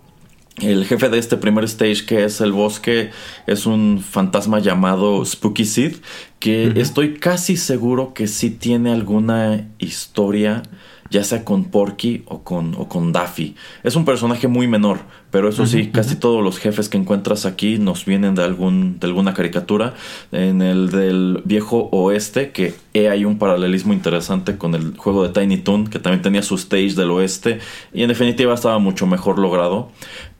el 0.60 0.84
jefe 0.84 1.08
de 1.08 1.18
este 1.18 1.36
primer 1.36 1.64
stage 1.64 2.04
que 2.06 2.24
es 2.24 2.40
el 2.40 2.52
bosque 2.52 3.10
es 3.46 3.66
un 3.66 4.02
fantasma 4.02 4.58
llamado 4.58 5.24
Spooky 5.24 5.64
Sid 5.64 5.96
que 6.38 6.72
estoy 6.76 7.14
casi 7.14 7.56
seguro 7.56 8.14
que 8.14 8.26
sí 8.26 8.50
tiene 8.50 8.90
alguna 8.90 9.68
historia 9.78 10.62
ya 11.10 11.24
sea 11.24 11.44
con 11.44 11.64
Porky 11.66 12.24
o 12.26 12.42
con, 12.42 12.74
o 12.76 12.88
con 12.88 13.12
Daffy. 13.12 13.54
Es 13.82 13.96
un 13.96 14.04
personaje 14.04 14.48
muy 14.48 14.66
menor, 14.66 15.00
pero 15.30 15.48
eso 15.48 15.66
sí, 15.66 15.88
casi 15.88 16.16
todos 16.16 16.42
los 16.42 16.58
jefes 16.58 16.88
que 16.88 16.96
encuentras 16.96 17.46
aquí 17.46 17.78
nos 17.78 18.04
vienen 18.04 18.34
de, 18.34 18.44
algún, 18.44 18.98
de 19.00 19.06
alguna 19.06 19.34
caricatura. 19.34 19.94
En 20.32 20.62
el 20.62 20.90
del 20.90 21.42
viejo 21.44 21.88
oeste, 21.92 22.52
que 22.52 22.74
hay 22.94 23.24
un 23.24 23.38
paralelismo 23.38 23.92
interesante 23.92 24.56
con 24.56 24.74
el 24.74 24.96
juego 24.96 25.26
de 25.26 25.38
Tiny 25.38 25.58
Toon, 25.58 25.88
que 25.88 25.98
también 25.98 26.22
tenía 26.22 26.42
su 26.42 26.54
stage 26.54 26.94
del 26.94 27.10
oeste, 27.10 27.58
y 27.92 28.02
en 28.02 28.08
definitiva 28.08 28.54
estaba 28.54 28.78
mucho 28.78 29.06
mejor 29.06 29.38
logrado. 29.38 29.90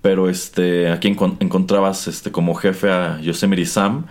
Pero 0.03 0.29
este 0.29 0.88
aquí 0.90 1.09
encontrabas 1.09 2.07
este 2.07 2.31
como 2.31 2.55
jefe 2.55 2.90
a 2.90 3.20
Yosemite 3.20 3.66
Sam, 3.66 4.07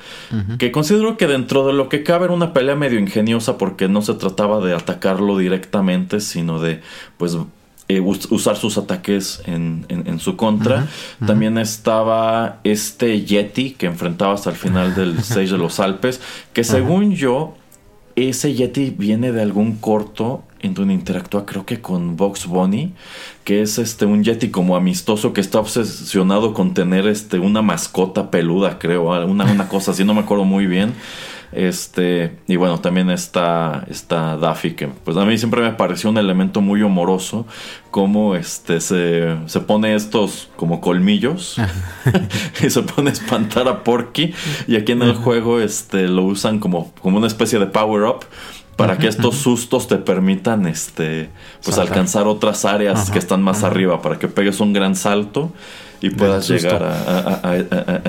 que 0.58 0.72
considero 0.72 1.16
que 1.16 1.26
dentro 1.26 1.66
de 1.66 1.72
lo 1.72 1.88
que 1.88 2.04
cabe 2.04 2.26
era 2.26 2.34
una 2.34 2.52
pelea 2.54 2.76
medio 2.76 3.00
ingeniosa 3.00 3.58
porque 3.58 3.88
no 3.88 4.02
se 4.02 4.16
trataba 4.16 4.60
de 4.60 4.74
atacarlo 4.74 5.38
directamente, 5.38 6.20
sino 6.20 6.60
de 6.60 6.82
pues 7.16 7.38
eh, 7.88 8.00
usar 8.00 8.58
sus 8.58 8.78
ataques 8.80 9.44
en, 9.46 9.86
su 10.20 10.36
contra. 10.36 10.88
También 11.26 11.58
estaba 11.60 12.60
este 12.64 13.24
Yeti 13.24 13.72
que 13.72 13.86
enfrentaba 13.86 14.34
hasta 14.34 14.50
el 14.50 14.56
final 14.56 14.96
del 14.96 15.18
stage 15.20 15.52
de 15.52 15.58
los 15.58 15.80
Alpes, 15.80 16.20
que 16.54 16.64
según 16.64 17.14
yo, 17.14 17.56
ese 18.16 18.54
Yeti 18.54 18.96
viene 18.98 19.32
de 19.32 19.42
algún 19.42 19.76
corto 19.76 20.44
en 20.62 20.74
donde 20.74 20.94
interactúa 20.96 21.46
creo 21.46 21.66
que 21.66 21.80
con 21.80 22.18
Box 22.18 22.48
Bunny, 22.48 22.94
que 23.44 23.62
es 23.62 23.78
este 23.78 24.06
un 24.06 24.24
Yeti 24.24 24.50
como 24.50 24.76
amistoso 24.76 25.32
que 25.34 25.42
está 25.42 25.60
obsesionado 25.60 26.54
con 26.56 26.74
tener 26.74 27.06
este 27.08 27.38
una 27.38 27.62
mascota 27.62 28.32
peluda, 28.32 28.80
creo, 28.80 29.12
una, 29.28 29.46
una 29.46 29.68
cosa 29.68 29.92
así, 29.92 30.04
no 30.04 30.16
me 30.16 30.22
acuerdo 30.22 30.46
muy 30.46 30.66
bien. 30.66 30.94
Este, 31.56 32.36
y 32.48 32.58
bueno, 32.58 32.82
también 32.82 33.10
está, 33.10 33.86
está 33.90 34.36
Daffy, 34.36 34.72
que 34.72 34.88
pues 34.88 35.16
a 35.16 35.24
mí 35.24 35.38
siempre 35.38 35.62
me 35.62 35.72
pareció 35.72 36.10
un 36.10 36.18
elemento 36.18 36.60
muy 36.60 36.82
humoroso, 36.82 37.46
como 37.92 38.36
este 38.36 38.82
se, 38.82 39.38
se 39.46 39.62
pone 39.62 39.96
estos 39.96 40.50
como 40.58 40.82
colmillos 40.82 41.56
y 42.62 42.70
se 42.70 42.82
pone 42.82 43.12
a 43.12 43.14
espantar 43.14 43.70
a 43.70 43.86
Porky. 43.86 44.34
Y 44.68 44.76
aquí 44.76 44.92
en 44.92 45.02
el 45.02 45.14
juego 45.14 45.62
este, 45.62 46.10
lo 46.10 46.24
usan 46.24 46.60
como, 46.60 46.92
como 47.02 47.18
una 47.18 47.28
especie 47.28 47.58
de 47.58 47.68
power 47.68 48.04
up 48.04 48.26
para 48.76 48.98
que 48.98 49.08
estos 49.08 49.36
sustos 49.36 49.88
te 49.88 49.96
permitan 49.96 50.68
este 50.68 51.30
pues 51.64 51.78
alcanzar 51.78 52.28
otras 52.28 52.66
áreas 52.66 53.10
que 53.10 53.20
están 53.20 53.42
más 53.42 53.64
arriba 53.64 54.02
para 54.02 54.20
que 54.20 54.28
pegues 54.28 54.60
un 54.60 54.74
gran 54.74 54.98
salto 54.98 55.54
y 56.02 56.10
puedas 56.10 56.50
llegar 56.50 56.84
a, 56.84 57.56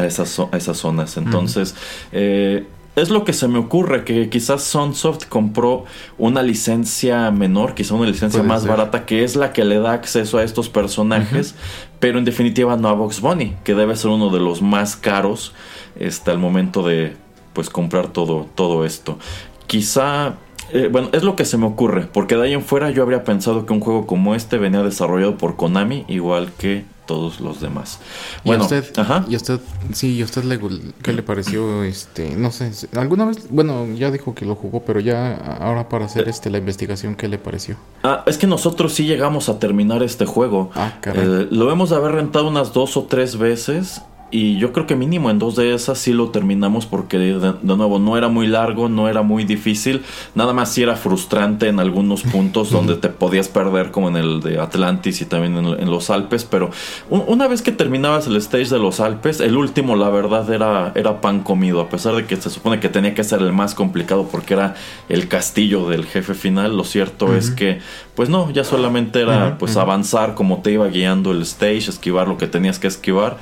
esas, 0.05 0.41
esas, 0.53 0.77
zonas. 0.77 1.17
Entonces 1.17 1.77
eh, 2.11 2.67
es 2.97 3.11
lo 3.11 3.25
que 3.25 3.35
se 3.35 3.47
me 3.47 3.59
ocurre, 3.59 4.05
que 4.05 4.31
quizás 4.31 4.63
Sunsoft 4.63 5.27
compró 5.27 5.85
una 6.17 6.43
licencia 6.43 7.31
menor, 7.31 7.75
quizás 7.75 7.93
una 7.93 8.07
licencia 8.07 8.43
más 8.43 8.67
barata, 8.67 9.05
que 9.05 9.23
es 9.23 9.37
la 9.37 9.53
que 9.53 9.65
le 9.65 9.79
da 9.79 9.93
acceso 9.93 10.39
a 10.39 10.43
estos 10.43 10.71
personajes, 10.71 11.55
pero 12.01 12.19
en 12.19 12.25
definitiva 12.25 12.77
no 12.77 12.89
a 12.89 12.95
Box 12.95 13.21
Bunny, 13.21 13.55
que 13.65 13.75
debe 13.75 13.97
ser 13.97 14.11
uno 14.11 14.31
de 14.31 14.41
los 14.41 14.63
más 14.63 14.97
caros 14.97 15.53
este, 16.01 16.31
al 16.31 16.39
momento 16.39 16.83
de 16.83 17.15
pues 17.53 17.69
comprar 17.69 18.09
todo, 18.09 18.47
todo 18.55 18.87
esto. 18.87 19.19
Quizá 19.67 20.37
eh, 20.73 20.89
bueno, 20.91 21.09
es 21.13 21.23
lo 21.23 21.37
que 21.37 21.45
se 21.45 21.57
me 21.57 21.67
ocurre, 21.67 22.09
porque 22.13 22.37
de 22.37 22.43
ahí 22.43 22.53
en 22.53 22.63
fuera 22.63 22.91
yo 22.91 23.03
habría 23.03 23.25
pensado 23.25 23.67
que 23.67 23.73
un 23.73 23.81
juego 23.81 24.07
como 24.07 24.35
este 24.35 24.59
venía 24.59 24.83
desarrollado 24.83 25.37
por 25.39 25.57
Konami, 25.57 26.05
igual 26.09 26.53
que 26.59 26.85
todos 27.07 27.41
los 27.41 27.61
demás. 27.61 28.01
Bueno, 28.45 28.65
¿Y 28.65 28.67
usted, 28.67 28.99
ajá. 28.99 29.25
¿y 29.29 29.37
usted, 29.37 29.61
sí, 29.93 30.17
¿y 30.17 30.23
usted 30.23 30.43
le, 30.45 30.59
qué 31.03 31.13
le 31.13 31.23
pareció, 31.23 31.85
este, 31.85 32.35
no 32.37 32.51
sé, 32.51 32.73
alguna 32.95 33.25
vez, 33.25 33.47
bueno, 33.49 33.87
ya 33.95 34.11
dijo 34.11 34.35
que 34.35 34.45
lo 34.45 34.57
jugó, 34.57 34.81
pero 34.81 35.01
ya 35.01 35.37
ahora 35.61 35.89
para 35.89 36.07
hacer 36.07 36.27
eh. 36.27 36.31
este 36.31 36.51
la 36.51 36.59
investigación, 36.59 37.15
¿qué 37.15 37.29
le 37.29 37.39
pareció? 37.39 37.77
Ah, 38.03 38.25
es 38.27 38.39
que 38.39 38.47
nosotros 38.47 38.93
sí 38.93 39.07
llegamos 39.07 39.49
a 39.49 39.59
terminar 39.59 40.03
este 40.03 40.27
juego. 40.27 40.71
Ah, 40.75 40.95
caray. 41.01 41.25
Eh, 41.25 41.49
lo 41.51 41.71
hemos 41.71 41.91
de 41.91 41.97
haber 41.97 42.13
rentado 42.13 42.49
unas 42.49 42.73
dos 42.73 42.97
o 42.97 43.05
tres 43.05 43.39
veces 43.39 44.03
y 44.31 44.59
yo 44.59 44.73
creo 44.73 44.87
que 44.87 44.97
mínimo 44.97 45.31
en 45.31 45.39
dos 45.39 45.55
de 45.55 45.73
esas 45.73 45.99
sí 45.99 46.13
lo 46.13 46.31
terminamos 46.31 46.85
porque 46.85 47.17
de, 47.17 47.55
nuevo 47.63 48.01
no 48.01 48.17
era 48.17 48.29
muy 48.29 48.49
largo, 48.49 48.89
no 48.89 49.09
era 49.09 49.23
muy 49.23 49.45
difícil, 49.45 50.03
nada 50.35 50.53
más 50.53 50.73
sí 50.73 50.83
era 50.83 50.97
frustrante 50.97 51.69
en 51.69 51.79
algunos 51.79 52.23
puntos 52.25 52.71
donde 52.73 52.97
te 52.97 53.09
podías 53.09 53.49
perder 53.49 53.93
como 53.93 54.09
en 54.09 54.17
el 54.17 54.41
de 54.41 54.59
Atlantis 54.59 55.21
y 55.23 55.27
también 55.27 55.57
en, 55.57 55.91
los 55.91 56.11
Alpes, 56.11 56.45
pero 56.45 56.71
una 57.09 57.47
vez 57.47 57.63
que 57.63 57.71
terminabas 57.71 58.27
el 58.27 58.37
stage 58.37 58.71
de 58.71 58.81
los 58.81 58.99
Alpes, 58.99 59.39
el 59.39 59.57
último 59.57 59.95
la 59.95 60.09
verdad 60.09 60.51
era, 60.53 60.91
era 60.97 61.21
pan 61.21 61.41
comido, 61.41 61.81
a 61.81 61.89
pesar 61.89 62.17
de 62.17 62.27
que 62.27 62.35
se 62.35 62.51
supone 62.51 62.81
que 62.81 62.89
tenía 62.89 63.15
que 63.15 63.23
ser 63.23 63.41
el 63.43 63.53
más 63.53 63.77
complicado 63.77 64.29
porque 64.31 64.55
era 64.55 64.75
el 65.09 65.29
castillo 65.29 65.89
del 65.89 66.05
jefe 66.05 66.35
final, 66.35 66.77
lo 66.77 66.83
cierto 66.83 67.37
es 67.37 67.51
que 67.51 67.79
pues 68.17 68.29
no, 68.29 68.51
ya 68.51 68.65
solamente 68.65 69.21
era 69.21 69.57
pues 69.59 69.77
avanzar 69.77 70.35
como 70.35 70.63
te 70.63 70.73
iba 70.73 70.89
guiando 70.89 71.31
el 71.31 71.43
stage, 71.43 71.91
esquivar 71.91 72.27
lo 72.27 72.39
que 72.39 72.49
tenías 72.49 72.81
que 72.81 72.89
esquivar 72.89 73.37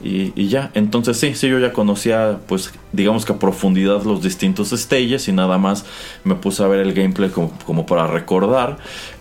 y, 0.00 0.46
ya, 0.48 0.70
entonces 0.74 1.18
sí, 1.18 1.34
sí, 1.34 1.48
yo 1.48 1.58
ya 1.58 1.72
conocía, 1.72 2.38
pues, 2.46 2.72
digamos 2.92 3.24
que 3.24 3.32
a 3.32 3.38
profundidad 3.38 4.04
los 4.04 4.22
distintos 4.22 4.70
stages 4.70 5.26
y 5.26 5.32
nada 5.32 5.58
más 5.58 5.84
me 6.22 6.36
puse 6.36 6.62
a 6.62 6.68
ver 6.68 6.80
el 6.80 6.92
gameplay 6.94 7.30
como, 7.30 7.86
para 7.86 8.06
recordar. 8.06 8.78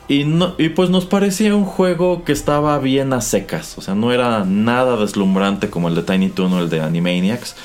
Y, 0.08 0.24
no, 0.24 0.54
y 0.58 0.70
pues 0.70 0.90
nos 0.90 1.06
parecía 1.06 1.56
un 1.56 1.66
juego 1.66 2.24
que 2.24 2.32
estaba 2.32 2.78
bien 2.80 3.12
a 3.12 3.22
secas, 3.22 3.78
o 3.78 3.82
sea, 3.82 3.94
no 3.94 4.14
era 4.14 4.46
nada 4.46 4.96
deslumbrante 4.96 5.70
como 5.70 5.90
el 5.90 5.96
de 5.96 6.04
Tiny 6.04 6.30
Toon 6.30 6.54
o 6.54 6.60
el 6.60 6.70
de 6.70 6.80
Animaniacs, 6.80 7.58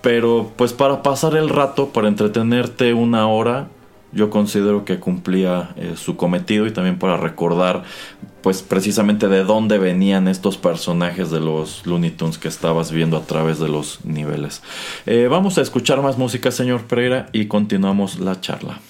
pero 0.00 0.52
pues 0.54 0.72
para 0.72 1.02
pasar 1.02 1.34
el 1.34 1.48
rato, 1.48 1.88
para 1.88 2.06
entretenerte 2.06 2.94
una 2.94 3.26
hora, 3.26 3.68
yo 4.12 4.30
considero 4.30 4.84
que 4.84 5.00
cumplía 5.00 5.70
eh, 5.76 5.94
su 5.96 6.16
cometido 6.16 6.66
y 6.66 6.70
también 6.70 6.98
para 6.98 7.16
recordar 7.16 7.82
pues 8.42 8.62
precisamente 8.62 9.28
de 9.28 9.44
dónde 9.44 9.78
venían 9.78 10.28
estos 10.28 10.56
personajes 10.56 11.30
de 11.30 11.40
los 11.40 11.86
Looney 11.86 12.10
Tunes 12.10 12.38
que 12.38 12.48
estabas 12.48 12.92
viendo 12.92 13.16
a 13.16 13.26
través 13.26 13.58
de 13.58 13.68
los 13.68 14.04
niveles. 14.04 14.62
Eh, 15.06 15.28
vamos 15.30 15.58
a 15.58 15.62
escuchar 15.62 16.02
más 16.02 16.18
música, 16.18 16.50
señor 16.50 16.84
Pereira, 16.84 17.28
y 17.32 17.46
continuamos 17.46 18.18
la 18.18 18.40
charla. 18.40 18.80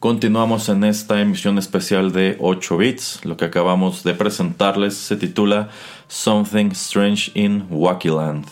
Continuamos 0.00 0.70
en 0.70 0.82
esta 0.84 1.20
emisión 1.20 1.58
especial 1.58 2.10
de 2.10 2.38
8 2.40 2.78
bits. 2.78 3.22
Lo 3.26 3.36
que 3.36 3.44
acabamos 3.44 4.02
de 4.02 4.14
presentarles 4.14 4.94
se 4.94 5.14
titula 5.14 5.68
Something 6.08 6.70
Strange 6.70 7.30
in 7.34 7.66
Wacky 7.68 8.08
Land. 8.08 8.46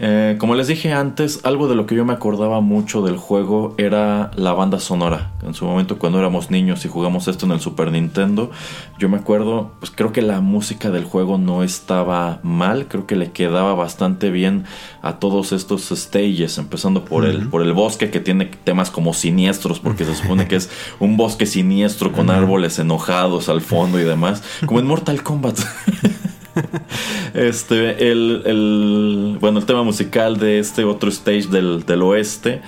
Eh, 0.00 0.36
como 0.38 0.54
les 0.54 0.68
dije 0.68 0.92
antes, 0.92 1.40
algo 1.42 1.66
de 1.66 1.74
lo 1.74 1.86
que 1.86 1.96
yo 1.96 2.04
me 2.04 2.12
acordaba 2.12 2.60
mucho 2.60 3.02
del 3.02 3.16
juego 3.16 3.74
era 3.78 4.30
la 4.36 4.52
banda 4.52 4.78
sonora. 4.78 5.32
En 5.44 5.54
su 5.54 5.64
momento 5.64 5.98
cuando 5.98 6.20
éramos 6.20 6.52
niños 6.52 6.84
y 6.84 6.88
jugamos 6.88 7.26
esto 7.26 7.46
en 7.46 7.52
el 7.52 7.60
Super 7.60 7.90
Nintendo, 7.90 8.52
yo 9.00 9.08
me 9.08 9.16
acuerdo, 9.16 9.72
pues 9.80 9.90
creo 9.90 10.12
que 10.12 10.22
la 10.22 10.40
música 10.40 10.90
del 10.90 11.02
juego 11.02 11.36
no 11.36 11.64
estaba 11.64 12.38
mal, 12.44 12.86
creo 12.86 13.08
que 13.08 13.16
le 13.16 13.32
quedaba 13.32 13.74
bastante 13.74 14.30
bien 14.30 14.66
a 15.02 15.14
todos 15.14 15.50
estos 15.50 15.88
stages, 15.88 16.58
empezando 16.58 17.04
por, 17.04 17.24
el, 17.24 17.48
por 17.48 17.62
el 17.62 17.72
bosque 17.72 18.10
que 18.10 18.20
tiene 18.20 18.46
temas 18.46 18.90
como 18.90 19.14
siniestros, 19.14 19.80
porque 19.80 20.04
se 20.04 20.14
supone 20.14 20.46
que 20.46 20.56
es 20.56 20.70
un 21.00 21.16
bosque 21.16 21.44
siniestro 21.44 22.12
con 22.12 22.30
árboles 22.30 22.78
enojados 22.78 23.48
al 23.48 23.62
fondo 23.62 23.98
y 23.98 24.04
demás, 24.04 24.44
como 24.64 24.78
en 24.78 24.86
Mortal 24.86 25.24
Kombat. 25.24 25.58
este, 27.34 28.10
el, 28.10 29.38
bueno, 29.40 29.58
el 29.58 29.66
tema 29.66 29.82
musical 29.82 30.38
de 30.38 30.58
este 30.58 30.84
otro 30.84 31.08
stage 31.10 31.46
del, 31.48 32.02
oeste, 32.02 32.62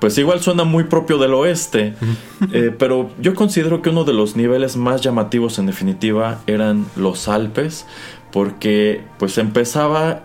pues 0.00 0.18
igual 0.18 0.40
suena 0.40 0.64
muy 0.64 0.84
propio 0.84 1.18
del 1.18 1.34
oeste, 1.34 1.94
eh, 2.52 2.74
pero 2.78 3.10
yo 3.20 3.34
considero 3.34 3.82
que 3.82 3.90
uno 3.90 4.04
de 4.04 4.12
los 4.12 4.36
niveles 4.36 4.76
más 4.76 5.00
llamativos 5.00 5.58
en 5.58 5.66
definitiva 5.66 6.40
eran 6.46 6.86
los 6.96 7.28
Alpes, 7.28 7.86
porque 8.32 9.02
pues 9.18 9.38
empezaba 9.38 10.22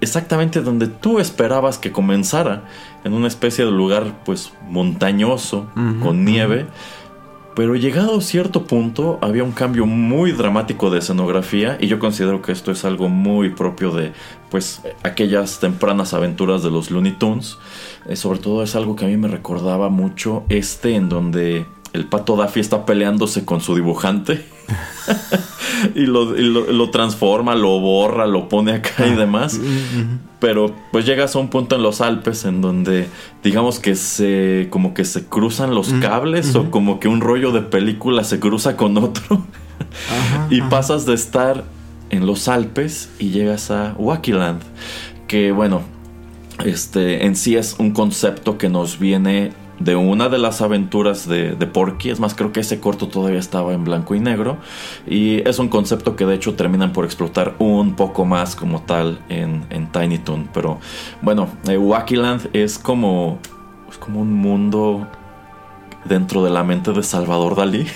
exactamente 0.00 0.60
donde 0.60 0.86
tú 0.86 1.18
esperabas 1.18 1.78
que 1.78 1.92
comenzara, 1.92 2.64
en 3.04 3.12
una 3.12 3.28
especie 3.28 3.64
de 3.64 3.70
lugar 3.70 4.20
pues 4.24 4.52
montañoso, 4.68 5.70
con 6.02 6.24
nieve. 6.24 6.66
Pero 7.56 7.74
llegado 7.74 8.18
a 8.18 8.20
cierto 8.20 8.66
punto 8.66 9.18
había 9.22 9.42
un 9.42 9.52
cambio 9.52 9.86
muy 9.86 10.32
dramático 10.32 10.90
de 10.90 10.98
escenografía 10.98 11.78
y 11.80 11.86
yo 11.86 11.98
considero 11.98 12.42
que 12.42 12.52
esto 12.52 12.70
es 12.70 12.84
algo 12.84 13.08
muy 13.08 13.48
propio 13.48 13.92
de 13.92 14.12
pues 14.50 14.82
aquellas 15.02 15.58
tempranas 15.58 16.12
aventuras 16.12 16.62
de 16.62 16.70
los 16.70 16.90
Looney 16.90 17.12
Tunes. 17.12 17.56
Eh, 18.10 18.14
sobre 18.14 18.40
todo 18.40 18.62
es 18.62 18.76
algo 18.76 18.94
que 18.94 19.06
a 19.06 19.08
mí 19.08 19.16
me 19.16 19.28
recordaba 19.28 19.88
mucho 19.88 20.44
este 20.50 20.96
en 20.96 21.08
donde 21.08 21.64
el 21.96 22.04
pato 22.04 22.36
Daffy 22.36 22.60
está 22.60 22.84
peleándose 22.84 23.44
con 23.44 23.60
su 23.60 23.74
dibujante 23.74 24.44
y, 25.94 26.06
lo, 26.06 26.90
transforma, 26.90 27.54
lo 27.54 27.80
borra, 27.80 28.26
lo 28.26 28.48
pone 28.48 28.72
acá 28.72 29.06
y 29.06 29.14
demás. 29.14 29.58
Pero 30.38 30.74
pues 30.92 31.06
llegas 31.06 31.34
a 31.34 31.38
un 31.38 31.48
punto 31.48 31.74
en 31.74 31.82
los 31.82 32.02
Alpes 32.02 32.44
en 32.44 32.60
donde 32.60 33.08
digamos 33.42 33.80
que 33.80 33.94
se 33.94 34.68
como 34.70 34.92
que 34.92 35.06
se 35.06 35.24
cruzan 35.24 35.74
los 35.74 35.92
cables 35.94 36.54
o 36.54 36.70
como 36.70 37.00
que 37.00 37.08
un 37.08 37.22
rollo 37.22 37.50
de 37.50 37.62
película 37.62 38.22
se 38.24 38.38
cruza 38.38 38.76
con 38.76 38.98
otro 38.98 39.46
y 40.50 40.60
pasas 40.62 41.06
de 41.06 41.14
estar 41.14 41.64
en 42.10 42.26
los 42.26 42.48
Alpes 42.48 43.08
y 43.18 43.30
llegas 43.30 43.70
a 43.70 43.94
Wakiland, 43.96 44.60
que 45.26 45.50
bueno, 45.52 45.80
este 46.64 47.24
en 47.24 47.36
sí 47.36 47.56
es 47.56 47.76
un 47.78 47.92
concepto 47.92 48.58
que 48.58 48.68
nos 48.68 48.98
viene 48.98 49.52
de 49.78 49.96
una 49.96 50.28
de 50.28 50.38
las 50.38 50.60
aventuras 50.62 51.28
de, 51.28 51.54
Porky. 51.66 52.10
Es 52.10 52.20
más, 52.20 52.34
creo 52.34 52.52
que 52.52 52.60
ese 52.60 52.80
corto 52.80 53.08
todavía 53.08 53.38
estaba 53.38 53.74
en 53.74 53.84
blanco 53.84 54.14
y 54.14 54.20
negro. 54.20 54.58
Y 55.06 55.46
es 55.48 55.58
un 55.58 55.68
concepto 55.68 56.16
que 56.16 56.24
de 56.26 56.34
hecho 56.34 56.54
terminan 56.54 56.92
por 56.92 57.04
explotar 57.04 57.54
un 57.58 57.94
poco 57.94 58.24
más 58.24 58.56
como 58.56 58.82
tal 58.82 59.20
en, 59.28 59.66
Tiny 59.92 60.18
Toon. 60.18 60.48
Pero 60.52 60.78
bueno, 61.22 61.48
eh, 61.68 61.76
Wakiland 61.76 62.48
es 62.52 62.78
como, 62.78 63.38
es 63.90 63.98
como 63.98 64.20
un 64.20 64.32
mundo 64.32 65.06
dentro 66.04 66.42
de 66.44 66.50
la 66.50 66.64
mente 66.64 66.92
de 66.92 67.02
Salvador 67.02 67.56
Dalí. 67.56 67.86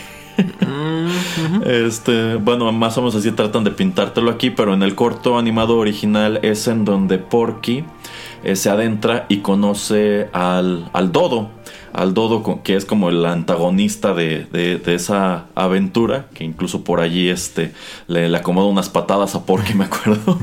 Este, 1.66 2.36
bueno, 2.36 2.70
más 2.72 2.96
o 2.96 3.02
menos 3.02 3.14
así 3.14 3.30
tratan 3.32 3.64
de 3.64 3.70
pintártelo 3.70 4.30
aquí, 4.30 4.50
pero 4.50 4.74
en 4.74 4.82
el 4.82 4.94
corto 4.94 5.38
animado 5.38 5.76
original 5.76 6.38
es 6.42 6.66
en 6.68 6.84
donde 6.84 7.18
Porky 7.18 7.84
eh, 8.44 8.56
se 8.56 8.70
adentra 8.70 9.26
y 9.28 9.38
conoce 9.38 10.28
al, 10.32 10.90
al 10.92 11.12
Dodo 11.12 11.50
al 11.92 12.14
Dodo, 12.14 12.62
que 12.62 12.76
es 12.76 12.84
como 12.84 13.08
el 13.08 13.24
antagonista 13.26 14.14
de, 14.14 14.80
esa 14.86 15.46
aventura, 15.54 16.26
que 16.34 16.44
incluso 16.44 16.84
por 16.84 17.00
allí 17.00 17.28
este, 17.28 17.72
le, 18.06 18.28
le 18.28 18.36
acomoda 18.36 18.68
unas 18.68 18.88
patadas 18.88 19.34
a 19.34 19.44
Porky, 19.44 19.74
me 19.74 19.84
acuerdo. 19.84 20.38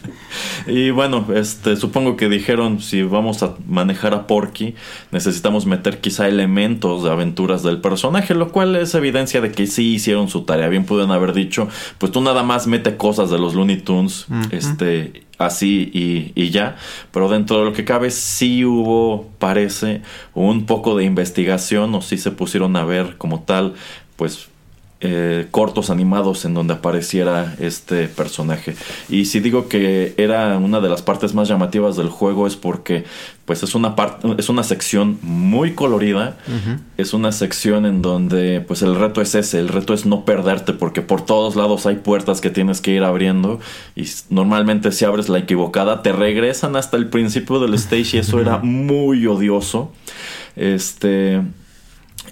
y 0.66 0.90
bueno, 0.90 1.26
este, 1.34 1.76
supongo 1.76 2.16
que 2.16 2.28
dijeron, 2.28 2.80
si 2.80 3.02
vamos 3.02 3.42
a 3.42 3.54
manejar 3.66 4.14
a 4.14 4.26
Porky, 4.26 4.74
necesitamos 5.10 5.66
meter 5.66 6.00
quizá 6.00 6.28
elementos 6.28 7.02
de 7.02 7.10
aventuras 7.10 7.62
del 7.62 7.80
personaje, 7.80 8.34
lo 8.34 8.52
cual 8.52 8.76
es 8.76 8.94
evidencia 8.94 9.40
de 9.40 9.52
que 9.52 9.66
sí 9.66 9.94
hicieron 9.94 10.28
su 10.28 10.42
tarea. 10.42 10.68
Bien 10.68 10.84
pueden 10.84 11.10
haber 11.10 11.32
dicho, 11.32 11.68
pues 11.98 12.12
tú 12.12 12.20
nada 12.20 12.42
más 12.42 12.66
mete 12.66 12.96
cosas 12.96 13.30
de 13.30 13.38
los 13.38 13.54
Looney 13.54 13.78
Tunes, 13.78 14.26
este, 14.50 15.24
así 15.46 15.90
y, 16.34 16.50
ya, 16.50 16.76
pero 17.12 17.28
dentro 17.28 17.58
de 17.58 17.64
lo 17.64 17.72
que 17.72 17.84
cabe 17.84 18.10
sí 18.10 18.64
hubo, 18.64 19.28
parece, 19.38 20.02
un 20.34 20.66
poco 20.66 20.96
de 20.96 21.04
investigación 21.04 21.94
o 21.94 22.02
sí 22.02 22.18
se 22.18 22.30
pusieron 22.30 22.76
a 22.76 22.84
ver 22.84 23.16
como 23.16 23.40
tal, 23.40 23.74
pues 24.16 24.48
eh, 25.00 25.48
cortos 25.50 25.90
animados 25.90 26.46
en 26.46 26.54
donde 26.54 26.74
apareciera 26.74 27.54
este 27.60 28.08
personaje. 28.08 28.74
Y 29.10 29.26
si 29.26 29.40
digo 29.40 29.68
que 29.68 30.14
era 30.16 30.56
una 30.56 30.80
de 30.80 30.88
las 30.88 31.02
partes 31.02 31.34
más 31.34 31.46
llamativas 31.48 31.96
del 31.96 32.08
juego 32.08 32.46
es 32.46 32.56
porque 32.56 33.04
pues 33.44 33.62
es 33.62 33.74
una 33.74 33.94
parte 33.94 34.26
es 34.38 34.48
una 34.48 34.62
sección 34.62 35.18
muy 35.22 35.74
colorida, 35.74 36.36
es 36.96 37.12
una 37.12 37.30
sección 37.30 37.84
en 37.84 38.00
donde 38.00 38.60
pues 38.60 38.82
el 38.82 38.94
reto 38.94 39.20
es 39.20 39.34
ese, 39.34 39.60
el 39.60 39.68
reto 39.68 39.92
es 39.92 40.06
no 40.06 40.24
perderte 40.24 40.72
porque 40.72 41.02
por 41.02 41.26
todos 41.26 41.54
lados 41.54 41.84
hay 41.86 41.96
puertas 41.96 42.40
que 42.40 42.50
tienes 42.50 42.80
que 42.80 42.92
ir 42.92 43.04
abriendo 43.04 43.60
y 43.94 44.04
normalmente 44.30 44.92
si 44.92 45.04
abres 45.04 45.28
la 45.28 45.38
equivocada 45.38 46.02
te 46.02 46.12
regresan 46.12 46.76
hasta 46.76 46.96
el 46.96 47.08
principio 47.08 47.60
del 47.60 47.74
stage 47.74 48.16
y 48.16 48.20
eso 48.20 48.40
era 48.40 48.58
muy 48.58 49.26
odioso. 49.26 49.92
Este 50.56 51.42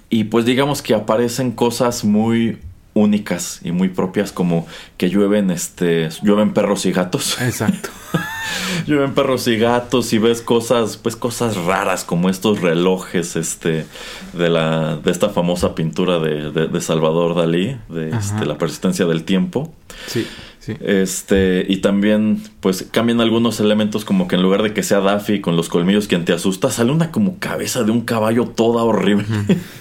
y 0.09 0.25
pues 0.25 0.44
digamos 0.44 0.81
que 0.81 0.94
aparecen 0.94 1.53
cosas 1.53 2.05
muy 2.05 2.59
únicas 2.94 3.61
y 3.64 3.72
muy 3.72 3.88
propias 3.88 4.33
como 4.33 4.66
que 4.96 5.09
llueven 5.09 5.50
este 5.50 6.11
llueven 6.22 6.52
perros 6.52 6.85
y 6.87 6.92
gatos. 6.92 7.40
Exacto. 7.40 7.88
llueven 8.87 9.14
perros 9.14 9.46
y 9.48 9.57
gatos 9.57 10.12
y 10.12 10.18
ves 10.18 10.42
cosas 10.42 10.96
pues 10.96 11.16
cosas 11.16 11.57
raras 11.57 12.05
como 12.05 12.28
estos 12.28 12.61
relojes 12.61 13.37
este 13.37 13.87
de 14.33 14.50
la 14.50 14.96
de 14.96 15.11
esta 15.11 15.31
famosa 15.31 15.74
pintura 15.74 16.18
de, 16.18 16.50
de, 16.50 16.81
Salvador 16.81 17.35
Dalí 17.35 17.78
de 17.88 18.11
este, 18.11 18.44
la 18.44 18.59
persistencia 18.59 19.07
del 19.07 19.24
tiempo. 19.24 19.72
Sí. 20.07 20.26
Este, 20.66 21.64
y 21.68 21.79
también, 21.79 22.40
pues 22.61 22.87
cambian 22.90 23.20
algunos 23.20 23.59
elementos, 23.59 24.05
como 24.05 24.29
que 24.29 24.37
en 24.37 24.42
lugar 24.42 24.62
de 24.62 24.72
que 24.72 24.83
sea 24.83 25.01
Daffy 25.01 25.40
con 25.40 25.57
los 25.57 25.68
colmillos 25.68 26.07
quien 26.07 26.25
te 26.25 26.33
asusta, 26.33 26.70
sale 26.70 26.92
una 26.92 27.11
como 27.11 27.38
cabeza 27.38 27.83
de 27.83 27.90
un 27.90 28.03
caballo 28.03 28.46
toda 28.46 28.85
horrible. 28.85 29.27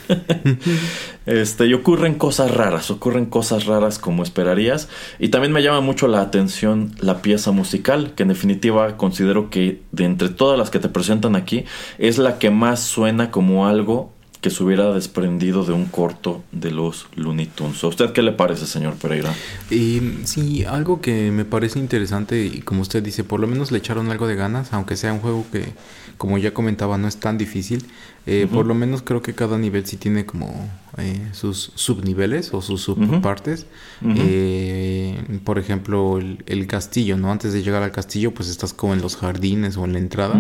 este, 1.26 1.68
y 1.68 1.74
ocurren 1.74 2.16
cosas 2.16 2.52
raras, 2.52 2.90
ocurren 2.90 3.26
cosas 3.26 3.66
raras 3.66 4.00
como 4.00 4.24
esperarías. 4.24 4.90
Y 5.20 5.30
también 5.30 5.54
me 5.54 5.62
llama 5.62 5.82
mucho 5.82 6.08
la 6.08 6.22
atención 6.22 6.96
la 7.00 7.22
pieza 7.22 7.52
musical, 7.52 8.14
que 8.16 8.24
en 8.24 8.30
definitiva 8.30 8.98
considero 8.98 9.50
que 9.50 9.82
de 9.92 10.06
entre 10.06 10.30
todas 10.30 10.58
las 10.58 10.72
que 10.72 10.80
te 10.80 10.90
presentan 10.90 11.36
aquí, 11.36 11.66
es 12.00 12.18
la 12.18 12.40
que 12.40 12.50
más 12.50 12.80
suena 12.80 13.30
como 13.30 13.68
algo 13.68 14.14
que 14.42 14.50
se 14.50 14.64
hubiera 14.64 14.92
desprendido 14.92 15.64
de 15.64 15.74
un 15.74 15.86
corto 15.86 16.44
de 16.52 16.72
los 16.72 17.06
Looney 17.16 17.46
Tunes. 17.46 17.84
¿A 17.84 17.88
usted 17.88 18.12
qué 18.12 18.24
le 18.24 18.32
parece, 18.32 18.66
señor 18.66 18.96
Pereira? 18.96 19.32
Y, 19.70 20.02
sí, 20.26 20.66
algo 20.66 21.00
que 21.00 21.30
me 21.30 21.46
parece 21.46 21.78
interesante 21.78 22.44
y 22.44 22.62
como 22.62 22.82
usted 22.82 23.04
dice, 23.04 23.24
por 23.24 23.40
lo 23.40 23.46
menos 23.46 23.72
le 23.72 23.78
echaron 23.78 24.10
algo 24.10 24.28
de 24.28 24.36
ganas, 24.36 24.74
aunque 24.74 24.98
sea 24.98 25.14
un 25.14 25.20
juego 25.20 25.46
que, 25.52 25.74
como 26.18 26.40
ya 26.40 26.56
comentaba, 26.56 26.98
no 26.98 27.08
es 27.08 27.18
tan 27.18 27.38
difícil. 27.38 27.86
Eh, 28.26 28.48
por 28.52 28.66
lo 28.66 28.74
menos 28.74 29.04
creo 29.04 29.22
que 29.22 29.34
cada 29.34 29.58
nivel 29.58 29.86
sí 29.86 29.98
tiene 29.98 30.26
como 30.26 30.70
eh, 30.98 31.30
sus 31.32 31.72
subniveles 31.76 32.54
o 32.54 32.62
sus 32.62 32.82
subpartes. 32.82 33.66
Eh, 34.04 35.40
por 35.44 35.58
ejemplo, 35.58 36.20
el, 36.20 36.68
castillo, 36.68 37.18
¿no? 37.18 37.32
Antes 37.32 37.54
de 37.54 37.64
llegar 37.64 37.82
al 37.84 37.92
castillo, 37.92 38.34
pues 38.34 38.50
estás 38.50 38.74
como 38.74 38.94
en 38.94 39.02
los 39.02 39.16
jardines 39.16 39.78
o 39.78 39.86
en 39.86 39.94
la 39.94 40.00
entrada. 40.00 40.40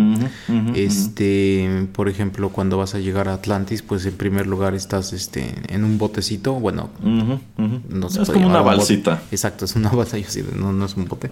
este, 0.76 1.88
por 1.94 2.10
ejemplo, 2.10 2.50
cuando 2.50 2.78
vas 2.78 2.96
a 2.96 3.00
llegar 3.00 3.30
a 3.30 3.34
Atlantis, 3.36 3.82
pues 3.82 4.06
en 4.06 4.16
primer 4.16 4.48
lugar 4.48 4.74
estás 4.74 5.14
este, 5.14 5.56
en 5.70 5.84
un 5.84 5.98
botecito. 5.98 6.54
Bueno, 6.54 6.90
no 7.02 8.10
sé. 8.10 8.22
Es 8.22 8.30
como 8.30 8.48
una 8.48 8.62
balsita. 8.62 9.22
Exacto, 9.32 9.66
es 9.66 9.76
una 9.76 9.90
balsa, 9.92 10.18
yo 10.18 10.30
sí, 10.30 10.44
no, 10.56 10.74
no 10.74 10.86
es 10.86 10.96
un 10.96 11.06
bote. 11.06 11.32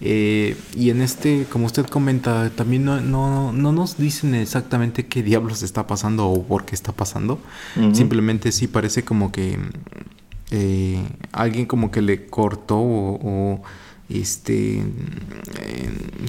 Eh, 0.00 0.56
y 0.76 0.90
en 0.90 1.02
este, 1.02 1.44
como 1.50 1.66
usted 1.66 1.86
comenta, 1.86 2.50
también 2.50 2.84
no, 2.84 3.00
no, 3.00 3.52
no, 3.52 3.72
nos 3.72 3.98
dicen 3.98 4.34
exactamente 4.34 5.06
qué 5.06 5.22
diablos 5.22 5.62
está 5.62 5.86
pasando 5.86 6.28
o 6.28 6.44
por 6.44 6.64
qué 6.64 6.74
está 6.74 6.92
pasando. 6.92 7.40
Simplemente 7.92 8.52
sí 8.52 8.68
parece 8.68 9.04
como 9.04 9.32
que 9.32 9.58
eh, 10.50 11.04
alguien 11.32 11.66
como 11.66 11.90
que 11.90 12.02
le 12.02 12.26
cortó 12.26 12.78
o, 12.78 13.62
este 14.08 14.82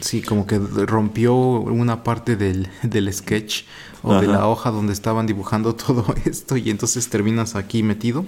sí 0.02 0.22
como 0.22 0.46
que 0.46 0.60
rompió 0.60 1.34
una 1.34 2.04
parte 2.04 2.36
del, 2.36 2.68
del 2.84 3.14
sketch 3.14 3.64
o 4.04 4.20
de 4.20 4.28
la 4.28 4.48
hoja 4.50 4.70
donde 4.72 4.92
estaban 4.92 5.26
dibujando 5.26 5.76
todo 5.88 6.14
esto 6.26 6.58
y 6.58 6.70
entonces 6.72 7.08
terminas 7.08 7.56
aquí 7.56 7.82
metido 7.82 8.26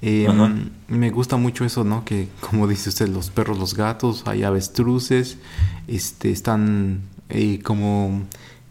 Em, 0.00 0.70
me 0.86 1.10
gusta 1.10 1.36
mucho 1.36 1.64
eso, 1.64 1.82
¿no? 1.82 2.04
Que 2.04 2.28
como 2.40 2.68
dice 2.68 2.88
usted, 2.88 3.08
los 3.08 3.30
perros, 3.30 3.58
los 3.58 3.74
gatos, 3.74 4.22
hay 4.26 4.44
avestruces, 4.44 5.38
este, 5.88 6.30
están 6.30 7.00
eh, 7.28 7.60
como 7.62 8.22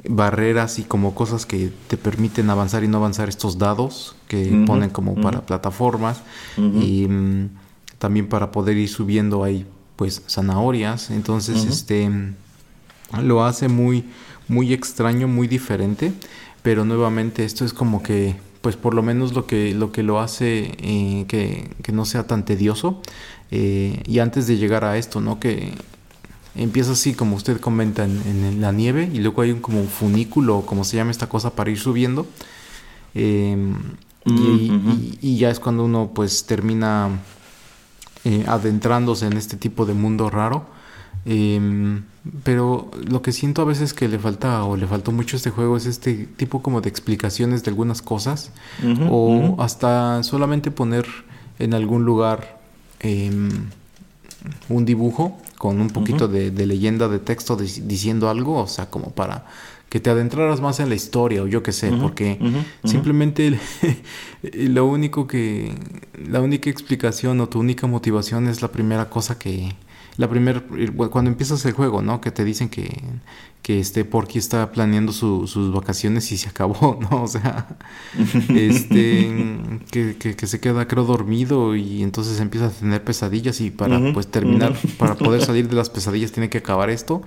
barreras 0.07 0.79
y 0.79 0.83
como 0.83 1.15
cosas 1.15 1.45
que 1.45 1.71
te 1.87 1.97
permiten 1.97 2.49
avanzar 2.49 2.83
y 2.83 2.87
no 2.87 2.97
avanzar 2.97 3.27
estos 3.27 3.57
dados 3.57 4.15
que 4.27 4.63
ponen 4.65 4.89
como 4.89 5.15
para 5.15 5.45
plataformas. 5.45 6.21
Y 6.57 7.07
mm, 7.07 7.49
también 7.97 8.27
para 8.27 8.51
poder 8.51 8.77
ir 8.77 8.89
subiendo 8.89 9.43
hay 9.43 9.65
pues 9.95 10.23
zanahorias. 10.29 11.09
Entonces 11.11 11.65
este 11.65 12.09
lo 13.21 13.43
hace 13.43 13.67
muy 13.67 14.05
muy 14.47 14.71
extraño 14.71 15.27
muy 15.27 15.47
diferente. 15.47 16.13
Pero 16.63 16.85
nuevamente 16.85 17.45
esto 17.45 17.63
es 17.65 17.73
como 17.73 18.03
que 18.03 18.35
pues 18.61 18.75
por 18.75 18.93
lo 18.93 19.03
menos 19.03 19.33
lo 19.33 19.45
que 19.45 19.73
lo, 19.73 19.91
que 19.91 20.03
lo 20.03 20.19
hace 20.19 20.75
eh, 20.79 21.25
que, 21.27 21.91
no 21.91 22.05
sea 22.05 22.27
tan 22.27 22.45
tedioso. 22.45 23.01
Eh, 23.51 24.01
y 24.05 24.19
antes 24.19 24.47
de 24.47 24.57
llegar 24.57 24.83
a 24.83 24.97
esto, 24.97 25.21
¿no? 25.21 25.39
Que 25.39 25.73
empieza 26.55 26.91
así, 26.91 27.13
como 27.13 27.35
usted 27.35 27.59
comenta, 27.59 28.03
en, 28.03 28.61
la 28.61 28.71
nieve 28.71 29.09
y 29.13 29.19
luego 29.19 29.41
hay 29.41 29.51
un, 29.51 29.59
como 29.59 29.79
un 29.79 29.87
funículo, 29.87 30.61
como 30.65 30.83
se 30.83 30.97
llama 30.97 31.11
esta 31.11 31.27
cosa, 31.27 31.51
para 31.51 31.69
ir 31.69 31.79
subiendo. 31.79 32.27
Em, 33.13 33.75
y, 34.25 35.37
ya 35.37 35.49
es 35.49 35.59
cuando 35.59 35.85
uno 35.85 36.11
pues 36.13 36.45
termina 36.45 37.09
eh, 38.25 38.43
adentrándose 38.47 39.25
en 39.25 39.33
este 39.33 39.57
tipo 39.57 39.85
de 39.85 39.93
mundo 39.93 40.29
raro. 40.29 40.76
Em, 41.29 42.03
pero 42.43 42.89
lo 43.05 43.21
que 43.21 43.33
siento 43.33 43.61
a 43.61 43.65
veces 43.65 43.93
que 43.93 44.07
le 44.07 44.17
falta 44.17 44.63
o 44.63 44.77
le 44.77 44.87
faltó 44.87 45.11
mucho 45.11 45.35
a 45.35 45.37
este 45.37 45.49
juego 45.49 45.75
es 45.75 45.85
este 45.85 46.25
tipo 46.37 46.61
como 46.61 46.79
de 46.79 46.87
explicaciones 46.87 47.65
de 47.65 47.69
algunas 47.69 48.01
cosas 48.01 48.53
o 49.09 49.57
hasta 49.59 50.23
solamente 50.23 50.71
poner 50.71 51.05
en 51.59 51.73
algún 51.73 52.05
lugar 52.05 52.61
em, 53.01 53.49
un 54.69 54.85
dibujo 54.85 55.37
con 55.57 55.81
un 55.81 55.89
poquito 55.89 56.29
de, 56.29 56.51
leyenda 56.65 57.09
de 57.09 57.19
texto 57.19 57.57
diciendo 57.57 58.29
algo, 58.29 58.61
o 58.61 58.67
sea, 58.67 58.89
como 58.89 59.11
para 59.11 59.45
que 59.89 59.99
te 59.99 60.09
adentraras 60.09 60.61
más 60.61 60.79
en 60.79 60.87
la 60.87 60.95
historia 60.95 61.43
o 61.43 61.47
yo 61.47 61.61
qué 61.61 61.73
sé, 61.73 61.91
porque 61.91 62.39
simplemente 62.85 63.59
lo 64.53 64.85
único 64.85 65.27
que, 65.27 65.73
la 66.29 66.39
única 66.39 66.69
explicación 66.69 67.41
o 67.41 67.49
tu 67.49 67.59
única 67.59 67.85
motivación 67.85 68.47
es 68.47 68.61
la 68.61 68.71
primera 68.71 69.09
cosa 69.09 69.37
que, 69.37 69.73
la 70.17 70.27
primera, 70.27 70.63
cuando 71.11 71.29
empiezas 71.29 71.63
el 71.65 71.73
juego, 71.73 72.01
¿no? 72.01 72.21
Que 72.21 72.31
te 72.31 72.43
dicen 72.43 72.69
que, 72.69 72.89
que 73.61 73.79
este 73.79 74.03
Porky 74.03 74.39
está 74.39 74.71
planeando 74.71 75.11
sus 75.11 75.71
vacaciones 75.71 76.31
y 76.31 76.37
se 76.37 76.49
acabó, 76.49 76.99
¿no? 77.11 77.23
O 77.23 77.27
sea, 77.27 77.77
este, 78.49 79.59
que, 79.91 80.47
se 80.47 80.59
queda, 80.59 80.87
creo, 80.87 81.03
dormido 81.03 81.75
y 81.75 82.01
entonces 82.01 82.39
empieza 82.39 82.67
a 82.67 82.69
tener 82.69 83.03
pesadillas 83.03 83.61
y 83.61 83.69
para, 83.69 84.13
pues, 84.13 84.27
terminar, 84.27 84.75
para 84.97 85.15
poder 85.15 85.41
salir 85.45 85.69
de 85.69 85.75
las 85.75 85.91
pesadillas 85.91 86.31
tiene 86.31 86.49
que 86.49 86.57
acabar 86.57 86.89
esto, 86.89 87.21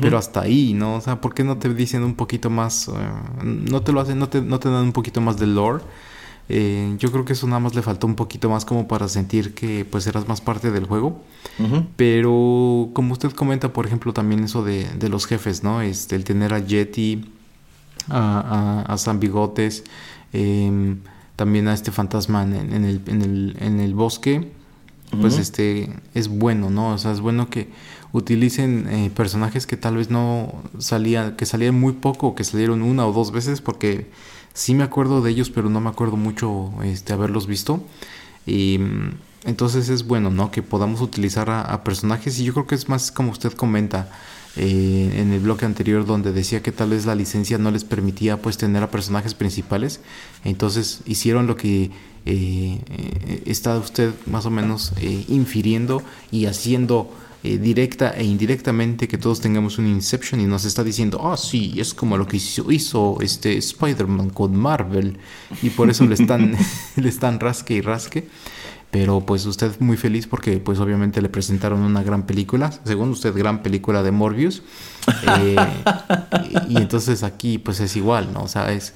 pero 0.00 0.16
hasta 0.16 0.40
ahí, 0.40 0.72
¿no? 0.72 0.94
O 0.94 1.00
sea, 1.02 1.20
¿por 1.20 1.34
qué 1.34 1.44
no 1.44 1.58
te 1.58 1.74
dicen 1.74 2.04
un 2.04 2.14
poquito 2.14 2.48
más, 2.48 2.88
eh, 2.88 2.92
no 3.42 3.82
te 3.82 3.92
lo 3.92 4.00
hacen, 4.00 4.18
no 4.18 4.30
te, 4.30 4.40
no 4.40 4.58
te 4.60 4.70
dan 4.70 4.84
un 4.84 4.92
poquito 4.92 5.20
más 5.20 5.38
de 5.38 5.46
lore? 5.46 5.84
Eh, 6.52 6.96
yo 6.98 7.12
creo 7.12 7.24
que 7.24 7.34
eso 7.34 7.46
nada 7.46 7.60
más 7.60 7.76
le 7.76 7.82
faltó 7.82 8.08
un 8.08 8.16
poquito 8.16 8.50
más 8.50 8.64
como 8.64 8.88
para 8.88 9.06
sentir 9.06 9.54
que 9.54 9.84
pues 9.84 10.08
eras 10.08 10.26
más 10.26 10.40
parte 10.40 10.72
del 10.72 10.84
juego. 10.84 11.22
Pero 11.96 12.88
como 12.92 13.12
usted 13.12 13.30
comenta, 13.32 13.72
por 13.72 13.86
ejemplo, 13.86 14.12
también 14.12 14.42
eso 14.42 14.64
de, 14.64 15.08
los 15.08 15.26
jefes, 15.26 15.62
¿no? 15.62 15.80
Este, 15.80 16.16
el 16.16 16.24
tener 16.24 16.52
a 16.54 16.58
Yeti, 16.58 17.30
a, 18.08 18.84
a, 18.88 18.98
San 18.98 19.20
Bigotes, 19.20 19.84
em, 20.32 20.98
también 21.36 21.68
a 21.68 21.74
este 21.74 21.92
fantasma 21.92 22.42
en, 22.42 22.54
el, 22.54 23.02
en, 23.06 23.22
el, 23.22 23.56
en 23.60 23.78
el 23.78 23.94
bosque, 23.94 24.50
pues 25.20 25.38
este 25.38 25.92
es 26.14 26.28
bueno, 26.28 26.70
¿no? 26.70 26.94
O 26.94 26.98
sea, 26.98 27.12
es 27.12 27.20
bueno 27.20 27.50
que 27.50 27.68
utilicen 28.12 28.88
eh, 28.88 29.10
personajes 29.14 29.66
que 29.66 29.76
tal 29.76 29.96
vez 29.96 30.10
no 30.10 30.54
salían, 30.78 31.36
que 31.36 31.46
salían 31.46 31.78
muy 31.78 31.92
poco, 31.92 32.34
que 32.34 32.44
salieron 32.44 32.82
una 32.82 33.06
o 33.06 33.12
dos 33.12 33.32
veces, 33.32 33.60
porque 33.60 34.08
Sí 34.60 34.74
me 34.74 34.84
acuerdo 34.84 35.22
de 35.22 35.30
ellos, 35.30 35.48
pero 35.48 35.70
no 35.70 35.80
me 35.80 35.88
acuerdo 35.88 36.18
mucho 36.18 36.70
este, 36.84 37.14
haberlos 37.14 37.46
visto. 37.46 37.82
Y 38.44 38.76
mm, 38.78 39.12
entonces 39.46 39.88
es 39.88 40.06
bueno, 40.06 40.28
¿no? 40.28 40.50
Que 40.50 40.60
podamos 40.60 41.00
utilizar 41.00 41.48
a, 41.48 41.82
personajes 41.82 42.38
y 42.38 42.44
yo 42.44 42.52
creo 42.52 42.66
que 42.66 42.74
es 42.74 42.86
más 42.86 43.10
como 43.10 43.30
usted 43.30 43.54
comenta 43.54 44.10
eh, 44.56 45.14
en 45.16 45.32
el 45.32 45.40
bloque 45.40 45.64
anterior 45.64 46.04
donde 46.04 46.32
decía 46.32 46.62
que 46.62 46.72
tal 46.72 46.90
vez 46.90 47.06
la 47.06 47.14
licencia 47.14 47.56
no 47.56 47.70
les 47.70 47.84
permitía 47.84 48.36
pues 48.42 48.58
tener 48.58 48.82
a 48.82 48.90
personajes 48.90 49.32
principales. 49.32 50.02
Entonces 50.44 51.00
hicieron 51.06 51.46
lo 51.46 51.56
que 51.56 51.84
eh, 51.84 51.90
eh, 52.26 53.42
está 53.46 53.78
usted 53.78 54.12
más 54.26 54.44
o 54.44 54.50
menos 54.50 54.92
infiriendo 55.26 56.02
y 56.30 56.44
haciendo 56.44 57.10
eh, 57.42 57.56
directa 57.56 58.10
e 58.10 58.22
indirectamente 58.22 59.08
que 59.08 59.16
todos 59.16 59.40
tengamos 59.40 59.78
un 59.78 59.86
Inception 59.86 60.42
y 60.42 60.44
nos 60.44 60.66
está 60.66 60.84
diciendo, 60.84 61.20
ah, 61.32 61.38
sí, 61.38 61.74
es 61.78 61.94
como 61.94 62.18
lo 62.18 62.26
que 62.26 62.36
hizo, 62.36 62.70
hizo 62.70 63.16
este 63.22 63.56
Spider-Man 63.56 64.28
con 64.28 64.54
Marvel 64.54 65.16
y 65.62 65.70
por 65.70 65.88
eso 65.88 66.04
le 66.04 66.14
están, 66.14 66.54
le 66.96 67.08
están 67.08 67.40
rasque 67.40 67.74
y 67.74 67.80
rasque. 67.80 68.28
Pero 68.90 69.20
pues 69.20 69.46
usted 69.46 69.72
muy 69.78 69.96
feliz 69.96 70.26
porque 70.26 70.58
pues 70.58 70.80
obviamente 70.80 71.22
le 71.22 71.28
presentaron 71.28 71.80
una 71.80 72.02
gran 72.02 72.26
película, 72.26 72.72
según 72.84 73.10
usted 73.10 73.34
gran 73.34 73.62
película 73.62 74.02
de 74.02 74.10
Morbius. 74.10 74.62
Eh, 75.38 75.56
y, 76.68 76.76
entonces 76.76 77.22
aquí 77.22 77.58
pues 77.58 77.80
es 77.80 77.96
igual, 77.96 78.32
¿no? 78.34 78.42
O 78.42 78.48
sea, 78.48 78.72
es 78.72 78.92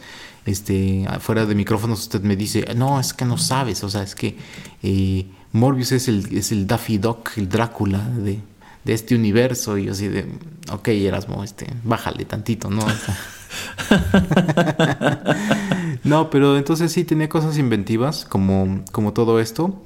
este 0.46 1.06
fuera 1.20 1.46
de 1.46 1.54
micrófonos 1.54 2.00
usted 2.00 2.22
me 2.22 2.36
dice, 2.36 2.66
no, 2.76 2.98
es 2.98 3.14
que 3.14 3.24
no 3.24 3.38
sabes, 3.38 3.84
o 3.84 3.88
sea, 3.88 4.02
es 4.02 4.16
que 4.16 4.36
eh, 4.82 5.26
Morbius 5.54 5.92
es 5.92 6.08
el, 6.08 6.36
es 6.36 6.50
el 6.50 6.66
Daffy 6.66 6.98
Duck, 6.98 7.30
el 7.36 7.48
Drácula 7.48 8.00
de, 8.00 8.40
este 8.86 9.14
universo. 9.14 9.78
Y 9.78 9.88
así 9.88 10.08
de, 10.08 10.26
ok, 10.72 10.88
Erasmo, 10.88 11.44
este, 11.44 11.68
bájale 11.84 12.24
tantito, 12.24 12.70
¿no? 12.70 12.82
no, 16.04 16.28
pero 16.28 16.56
entonces 16.56 16.90
sí 16.90 17.04
tenía 17.04 17.28
cosas 17.28 17.56
inventivas, 17.56 18.24
como, 18.24 18.80
como 18.90 19.12
todo 19.12 19.38
esto. 19.38 19.80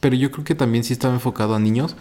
Pero 0.00 0.16
yo 0.16 0.32
creo 0.32 0.44
que 0.44 0.56
también 0.56 0.82
sí 0.82 0.92
estaba 0.92 1.14
enfocado 1.14 1.54
a 1.54 1.60
niños. 1.60 1.94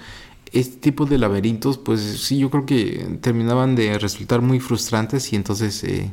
Este 0.51 0.77
tipo 0.77 1.05
de 1.05 1.19
laberintos, 1.19 1.77
pues 1.77 2.01
sí, 2.01 2.39
yo 2.39 2.49
creo 2.49 2.65
que 2.65 3.19
terminaban 3.21 3.75
de 3.75 3.99
resultar 3.99 4.41
muy 4.41 4.59
frustrantes 4.59 5.31
y 5.33 5.35
entonces 5.35 5.83
eh, 5.83 6.11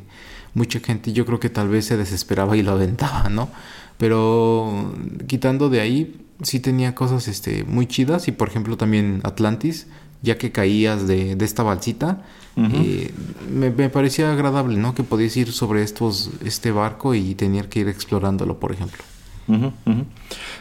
mucha 0.53 0.79
gente 0.81 1.13
yo 1.13 1.25
creo 1.25 1.39
que 1.39 1.49
tal 1.49 1.69
vez 1.69 1.85
se 1.85 1.97
desesperaba 1.97 2.55
y 2.55 2.61
lo 2.61 2.73
aventaba, 2.73 3.27
¿no? 3.29 3.49
Pero 3.97 4.93
quitando 5.27 5.69
de 5.69 5.81
ahí, 5.81 6.19
sí 6.43 6.59
tenía 6.59 6.95
cosas 6.95 7.27
este, 7.27 7.63
muy 7.63 7.87
chidas 7.87 8.27
y 8.27 8.31
por 8.31 8.49
ejemplo 8.49 8.77
también 8.77 9.21
Atlantis, 9.23 9.87
ya 10.21 10.37
que 10.37 10.51
caías 10.51 11.07
de, 11.07 11.35
de 11.35 11.45
esta 11.45 11.63
balsita, 11.63 12.23
eh, 12.55 13.11
me, 13.51 13.71
parecía 13.89 14.31
agradable, 14.31 14.77
¿no? 14.77 14.93
Que 14.93 15.03
podías 15.03 15.35
ir 15.37 15.51
sobre 15.51 15.83
estos, 15.83 16.29
este 16.45 16.71
barco 16.71 17.15
y 17.15 17.33
tener 17.35 17.67
que 17.67 17.79
ir 17.79 17.87
explorándolo, 17.87 18.59
por 18.59 18.71
ejemplo. 18.71 19.03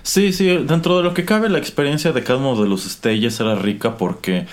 Sí, 0.03 0.33
sí, 0.33 0.47
dentro 0.47 0.97
de 0.97 1.05
lo 1.05 1.15
que 1.15 1.25
cabe 1.25 1.49
la 1.49 1.59
experiencia 1.59 2.13
de 2.13 2.25
cada 2.25 2.41
uno 2.41 2.61
de 2.61 2.69
los 2.69 2.85
stages 2.85 3.39
era 3.39 3.55
rica 3.55 3.97
porque 3.97 4.47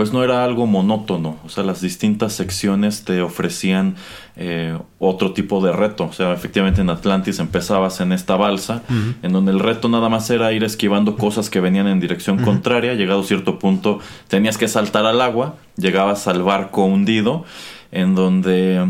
pues 0.00 0.14
no 0.14 0.24
era 0.24 0.44
algo 0.44 0.66
monótono, 0.66 1.36
o 1.44 1.50
sea, 1.50 1.62
las 1.62 1.82
distintas 1.82 2.32
secciones 2.32 3.04
te 3.04 3.20
ofrecían 3.20 3.96
eh, 4.34 4.78
otro 4.98 5.34
tipo 5.34 5.62
de 5.62 5.72
reto, 5.72 6.04
o 6.04 6.12
sea, 6.14 6.32
efectivamente 6.32 6.80
en 6.80 6.88
Atlantis 6.88 7.38
empezabas 7.38 8.00
en 8.00 8.12
esta 8.12 8.36
balsa, 8.36 8.80
en 9.22 9.30
donde 9.30 9.52
el 9.52 9.60
reto 9.60 9.90
nada 9.90 10.08
más 10.08 10.30
era 10.30 10.54
ir 10.54 10.64
esquivando 10.64 11.18
cosas 11.18 11.50
que 11.50 11.60
venían 11.60 11.86
en 11.86 12.00
dirección 12.00 12.38
contraria, 12.38 12.94
llegado 12.94 13.20
a 13.20 13.24
cierto 13.24 13.58
punto 13.58 13.98
tenías 14.28 14.56
que 14.56 14.68
saltar 14.68 15.04
al 15.04 15.20
agua, 15.20 15.56
llegabas 15.76 16.26
al 16.28 16.42
barco 16.42 16.82
hundido, 16.82 17.44
en 17.92 18.14
donde 18.14 18.88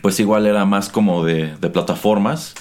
pues 0.00 0.20
igual 0.20 0.46
era 0.46 0.64
más 0.64 0.90
como 0.90 1.24
de, 1.24 1.56
de 1.56 1.70
plataformas, 1.70 2.54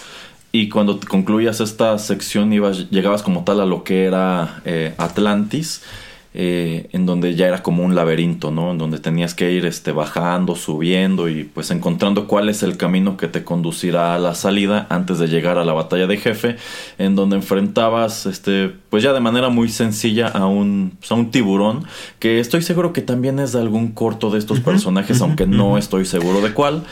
y 0.52 0.70
cuando 0.70 1.00
concluías 1.00 1.62
esta 1.62 1.96
sección 2.00 2.52
ibas, 2.52 2.90
llegabas 2.90 3.22
como 3.22 3.44
tal 3.44 3.62
a 3.62 3.68
lo 3.68 3.84
que 3.84 4.06
era 4.06 4.60
eh, 4.66 4.96
Atlantis, 4.98 5.84
eh, 6.36 6.90
en 6.92 7.08
donde 7.08 7.34
ya 7.34 7.48
era 7.48 7.64
como 7.64 7.84
un 7.84 7.96
laberinto, 7.96 8.52
¿no? 8.52 8.72
En 8.72 8.78
donde 8.78 9.00
tenías 9.00 9.34
que 9.34 9.52
ir 9.52 9.66
este, 9.66 9.92
bajando, 9.92 10.56
subiendo 10.56 11.28
y 11.28 11.44
pues 11.44 11.72
encontrando 11.72 12.28
cuál 12.28 12.50
es 12.50 12.62
el 12.62 12.78
camino 12.78 13.18
que 13.18 13.28
te 13.28 13.44
conducirá 13.44 14.14
a 14.14 14.20
la 14.20 14.36
salida 14.36 14.86
antes 14.90 15.18
de 15.18 15.28
llegar 15.28 15.58
a 15.58 15.66
la 15.66 15.74
batalla 15.74 16.06
de 16.06 16.18
jefe, 16.18 16.58
en 17.00 17.16
donde 17.16 17.38
enfrentabas, 17.38 18.28
este, 18.28 18.72
pues 18.90 19.02
ya 19.02 19.12
de 19.14 19.22
manera 19.22 19.50
muy 19.50 19.70
sencilla 19.70 20.28
a 20.28 20.46
un, 20.46 20.94
pues, 21.00 21.12
a 21.12 21.16
un 21.16 21.32
tiburón, 21.32 21.86
que 22.20 22.40
estoy 22.40 22.62
seguro 22.62 22.94
que 22.94 23.02
también 23.02 23.40
es 23.40 23.54
de 23.54 23.60
algún 23.62 23.92
corto 23.92 24.30
de 24.30 24.38
estos 24.38 24.60
personajes, 24.60 25.22
aunque 25.22 25.48
no 25.48 25.80
estoy 25.80 26.06
seguro 26.06 26.42
de 26.42 26.54
cuál. 26.54 26.84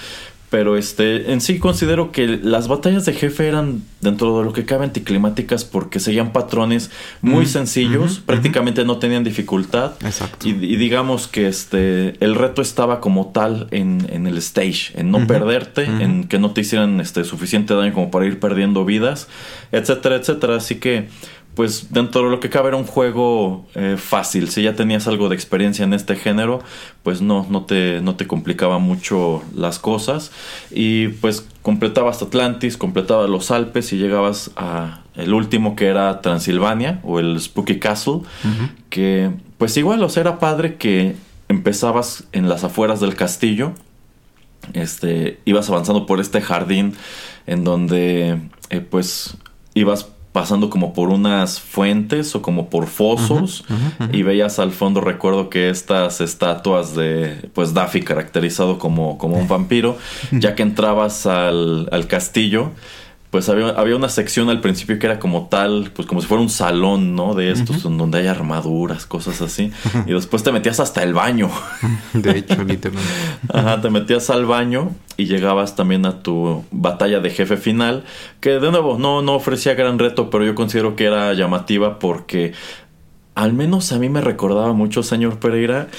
Pero 0.49 0.77
este, 0.77 1.33
en 1.33 1.41
sí 1.41 1.59
considero 1.59 2.13
que 2.13 2.25
las 2.25 2.69
batallas 2.69 3.03
de 3.05 3.11
jefe 3.11 3.47
eran 3.47 3.83
dentro 3.99 4.39
de 4.39 4.45
lo 4.45 4.53
que 4.53 4.63
cabe 4.63 4.85
anticlimáticas 4.85 5.65
porque 5.65 5.99
seguían 5.99 6.31
patrones 6.31 6.89
muy 7.21 7.45
sencillos, 7.45 8.19
prácticamente 8.25 8.85
no 8.85 8.97
tenían 8.97 9.25
dificultad. 9.25 9.93
Exacto. 10.05 10.47
Y, 10.47 10.53
digamos 10.53 11.27
que 11.27 11.47
este, 11.47 12.15
el 12.23 12.35
reto 12.35 12.61
estaba 12.61 13.01
como 13.01 13.27
tal 13.27 13.67
en, 13.71 14.07
en 14.09 14.25
el 14.25 14.37
stage, 14.37 14.93
en 14.95 15.11
no 15.11 15.27
perderte, 15.27 15.83
en 15.83 16.23
que 16.29 16.39
no 16.39 16.51
te 16.51 16.61
hicieran 16.61 17.01
este, 17.01 17.25
suficiente 17.25 17.73
daño 17.73 17.93
como 17.93 18.09
para 18.09 18.25
ir 18.25 18.39
perdiendo 18.39 18.85
vidas, 18.85 19.27
etcétera, 19.73 20.15
etcétera. 20.15 20.55
Así 20.55 20.75
que 20.75 21.09
pues 21.57 21.91
dentro 21.91 22.21
de 22.25 22.29
lo 22.29 22.39
que 22.39 22.51
cabe 22.51 22.67
era 22.67 22.77
un 22.77 22.85
juego 22.85 23.65
eh, 23.73 23.95
fácil. 23.97 24.49
Si 24.49 24.61
ya 24.61 24.75
tenías 24.75 25.07
algo 25.07 25.27
de 25.27 25.33
experiencia 25.33 25.83
en 25.83 25.93
este 25.93 26.15
género, 26.15 26.61
pues 27.01 27.23
no, 27.23 27.47
no 27.49 27.65
te, 27.65 27.99
no 28.01 28.15
te 28.15 28.27
complicaba 28.27 28.77
mucho 28.77 29.41
las 29.55 29.79
cosas. 29.79 30.31
Y 30.69 31.07
pues 31.07 31.47
completabas 31.63 32.21
Atlantis, 32.21 32.77
completabas 32.77 33.27
los 33.27 33.49
Alpes 33.49 33.91
y 33.91 33.97
llegabas 33.97 34.51
a 34.55 35.01
el 35.15 35.33
último 35.33 35.75
que 35.75 35.87
era 35.87 36.21
Transilvania 36.21 37.01
o 37.03 37.19
el 37.19 37.41
Spooky 37.41 37.79
Castle. 37.79 38.19
Que 38.91 39.31
pues 39.57 39.75
igual, 39.77 40.03
o 40.03 40.09
sea, 40.09 40.21
era 40.21 40.37
padre 40.37 40.75
que 40.75 41.15
empezabas 41.49 42.25
en 42.33 42.49
las 42.49 42.63
afueras 42.63 42.99
del 42.99 43.15
castillo. 43.15 43.73
Este, 44.73 45.39
ibas 45.45 45.71
avanzando 45.71 46.05
por 46.05 46.19
este 46.19 46.39
jardín 46.39 46.93
en 47.47 47.63
donde 47.63 48.41
eh, 48.69 48.81
pues 48.81 49.37
ibas 49.73 50.09
pasando 50.37 50.69
como 50.69 50.93
por 50.93 51.09
unas 51.09 51.59
fuentes 51.59 52.35
o 52.35 52.43
como 52.43 52.69
por 52.69 52.85
fosos 52.85 53.65
y 54.13 54.21
veías 54.21 54.59
al 54.59 54.71
fondo 54.71 55.01
recuerdo 55.01 55.49
que 55.49 55.71
estas 55.71 56.21
estatuas 56.21 56.95
de 56.95 57.49
pues 57.55 57.73
Daffy 57.73 58.03
caracterizado 58.03 58.77
como, 58.77 59.17
como 59.17 59.35
un 59.35 59.47
vampiro 59.55 59.97
ya 60.31 60.53
que 60.53 60.61
entrabas 60.61 61.25
al, 61.25 61.89
al 61.91 62.05
castillo 62.05 62.69
pues 63.29 63.49
había, 63.49 63.69
había, 63.69 63.95
una 63.95 64.07
sección 64.07 64.49
al 64.49 64.61
principio 64.61 64.99
que 64.99 65.05
era 65.05 65.19
como 65.19 65.47
tal, 65.47 65.91
pues 65.93 66.07
como 66.07 66.21
si 66.21 66.27
fuera 66.27 66.41
un 66.41 66.49
salón, 66.49 67.15
¿no? 67.15 67.33
De 67.33 67.51
estos, 67.51 67.83
donde 67.83 68.19
hay 68.19 68.27
armaduras, 68.27 69.05
cosas 69.05 69.41
así. 69.41 69.71
Y 70.05 70.13
después 70.13 70.43
te 70.43 70.51
metías 70.53 70.79
hasta 70.79 71.03
el 71.03 71.13
baño. 71.13 71.49
De 72.13 72.37
hecho, 72.37 72.63
literalmente. 72.63 73.11
Ajá, 73.53 73.81
te 73.81 73.89
metías 73.89 74.29
al 74.29 74.45
baño 74.45 74.91
y 75.17 75.25
llegabas 75.25 75.75
también 75.75 76.05
a 76.05 76.23
tu 76.23 76.63
batalla 76.71 77.19
de 77.19 77.29
jefe 77.29 77.57
final, 77.57 78.05
que 78.39 78.51
de 78.51 78.71
nuevo 78.71 78.97
no, 78.97 79.21
no 79.21 79.33
ofrecía 79.33 79.73
gran 79.73 79.99
reto, 79.99 80.29
pero 80.29 80.45
yo 80.45 80.55
considero 80.55 80.95
que 80.95 81.05
era 81.05 81.33
llamativa 81.33 81.99
porque 81.99 82.53
al 83.35 83.53
menos 83.53 83.91
a 83.91 83.99
mí 83.99 84.09
me 84.09 84.21
recordaba 84.21 84.73
mucho, 84.73 85.03
señor 85.03 85.37
Pereira, 85.37 85.89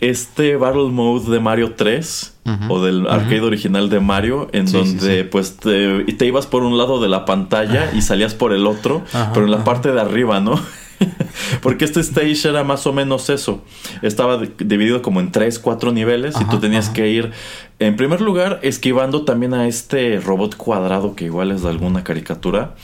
este 0.00 0.56
Battle 0.56 0.90
Mode 0.90 1.30
de 1.30 1.40
Mario 1.40 1.74
3 1.74 2.34
o 2.68 2.82
del 2.82 3.06
arcade 3.06 3.42
original 3.42 3.90
de 3.90 4.00
Mario, 4.00 4.48
en 4.52 4.70
donde 4.72 5.24
pues 5.24 5.56
te, 5.56 6.04
te, 6.04 6.26
ibas 6.26 6.46
por 6.46 6.62
un 6.62 6.78
lado 6.78 7.00
de 7.00 7.08
la 7.08 7.26
pantalla 7.26 7.90
y 7.94 8.00
salías 8.00 8.34
por 8.34 8.54
el 8.54 8.66
otro, 8.66 9.02
pero 9.34 9.44
en 9.44 9.50
la 9.50 9.64
parte 9.64 9.92
de 9.92 10.00
arriba, 10.00 10.40
¿no? 10.40 10.58
Porque 11.62 11.84
este 11.84 12.00
stage 12.00 12.48
era 12.48 12.64
más 12.64 12.86
o 12.86 12.92
menos 12.92 13.28
eso. 13.30 13.62
Estaba 14.02 14.38
dividido 14.38 15.02
como 15.02 15.20
en 15.20 15.30
tres, 15.30 15.58
cuatro 15.58 15.92
niveles 15.92 16.34
y 16.40 16.44
tú 16.46 16.58
tenías 16.58 16.88
que 16.88 17.08
ir, 17.08 17.32
en 17.78 17.96
primer 17.96 18.20
lugar, 18.20 18.60
esquivando 18.62 19.24
también 19.24 19.54
a 19.54 19.66
este 19.68 20.18
robot 20.20 20.56
cuadrado 20.56 21.14
que 21.14 21.26
igual 21.26 21.52
es 21.52 21.62
de 21.62 21.68
alguna 21.68 22.02
caricatura. 22.04 22.74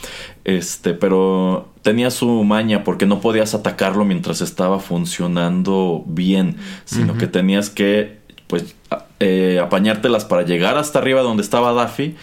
Este, 0.45 0.93
pero 0.93 1.69
tenía 1.81 2.11
su 2.11 2.43
maña 2.43 2.83
porque 2.83 3.05
no 3.05 3.19
podías 3.19 3.53
atacarlo 3.53 4.05
mientras 4.05 4.41
estaba 4.41 4.79
funcionando 4.79 6.03
bien, 6.05 6.57
sino 6.85 7.17
que 7.17 7.27
tenías 7.27 7.69
que, 7.69 8.19
pues, 8.47 8.75
eh, 9.19 9.59
apañártelas 9.61 10.23
para 10.23 10.43
llegar 10.43 10.77
hasta 10.77 10.99
arriba 10.99 11.21
donde 11.21 11.43
estaba 11.43 11.73
Daffy 11.73 12.15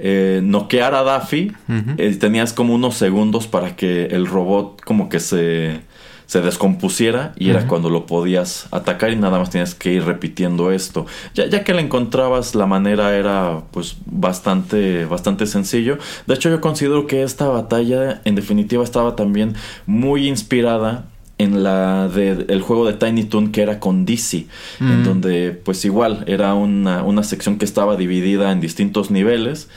eh, 0.00 0.40
noquear 0.44 0.94
a 0.94 1.02
Daffy, 1.02 1.52
eh, 1.98 2.16
tenías 2.20 2.52
como 2.52 2.72
unos 2.72 2.94
segundos 2.94 3.48
para 3.48 3.74
que 3.74 4.06
el 4.06 4.28
robot 4.28 4.80
como 4.84 5.08
que 5.08 5.18
se, 5.18 5.80
se 6.28 6.42
descompusiera 6.42 7.32
y 7.38 7.48
era 7.48 7.66
cuando 7.66 7.88
lo 7.88 8.04
podías 8.04 8.68
atacar 8.70 9.10
y 9.10 9.16
nada 9.16 9.38
más 9.38 9.48
tenías 9.48 9.74
que 9.74 9.94
ir 9.94 10.04
repitiendo 10.04 10.70
esto. 10.70 11.06
Ya, 11.34 11.46
ya 11.46 11.64
que 11.64 11.72
le 11.72 11.80
encontrabas 11.80 12.54
la 12.54 12.66
manera 12.66 13.16
era 13.16 13.62
pues 13.70 13.96
bastante, 14.04 15.06
bastante 15.06 15.46
sencillo. 15.46 15.96
De 16.26 16.34
hecho 16.34 16.50
yo 16.50 16.60
considero 16.60 17.06
que 17.06 17.22
esta 17.22 17.48
batalla 17.48 18.20
en 18.26 18.34
definitiva 18.34 18.84
estaba 18.84 19.16
también 19.16 19.54
muy 19.86 20.28
inspirada 20.28 21.06
en 21.38 21.62
la 21.62 22.08
del 22.08 22.60
juego 22.60 22.84
de 22.84 22.92
Tiny 22.92 23.24
Toon 23.24 23.50
que 23.50 23.62
era 23.62 23.80
con 23.80 24.04
DC, 24.04 24.46
en 24.80 25.04
donde 25.04 25.52
pues 25.52 25.82
igual 25.86 26.24
era 26.26 26.52
una, 26.52 27.04
una, 27.04 27.22
sección 27.22 27.56
que 27.56 27.64
estaba 27.64 27.96
dividida 27.96 28.52
en 28.52 28.60
distintos 28.60 29.10
niveles 29.10 29.70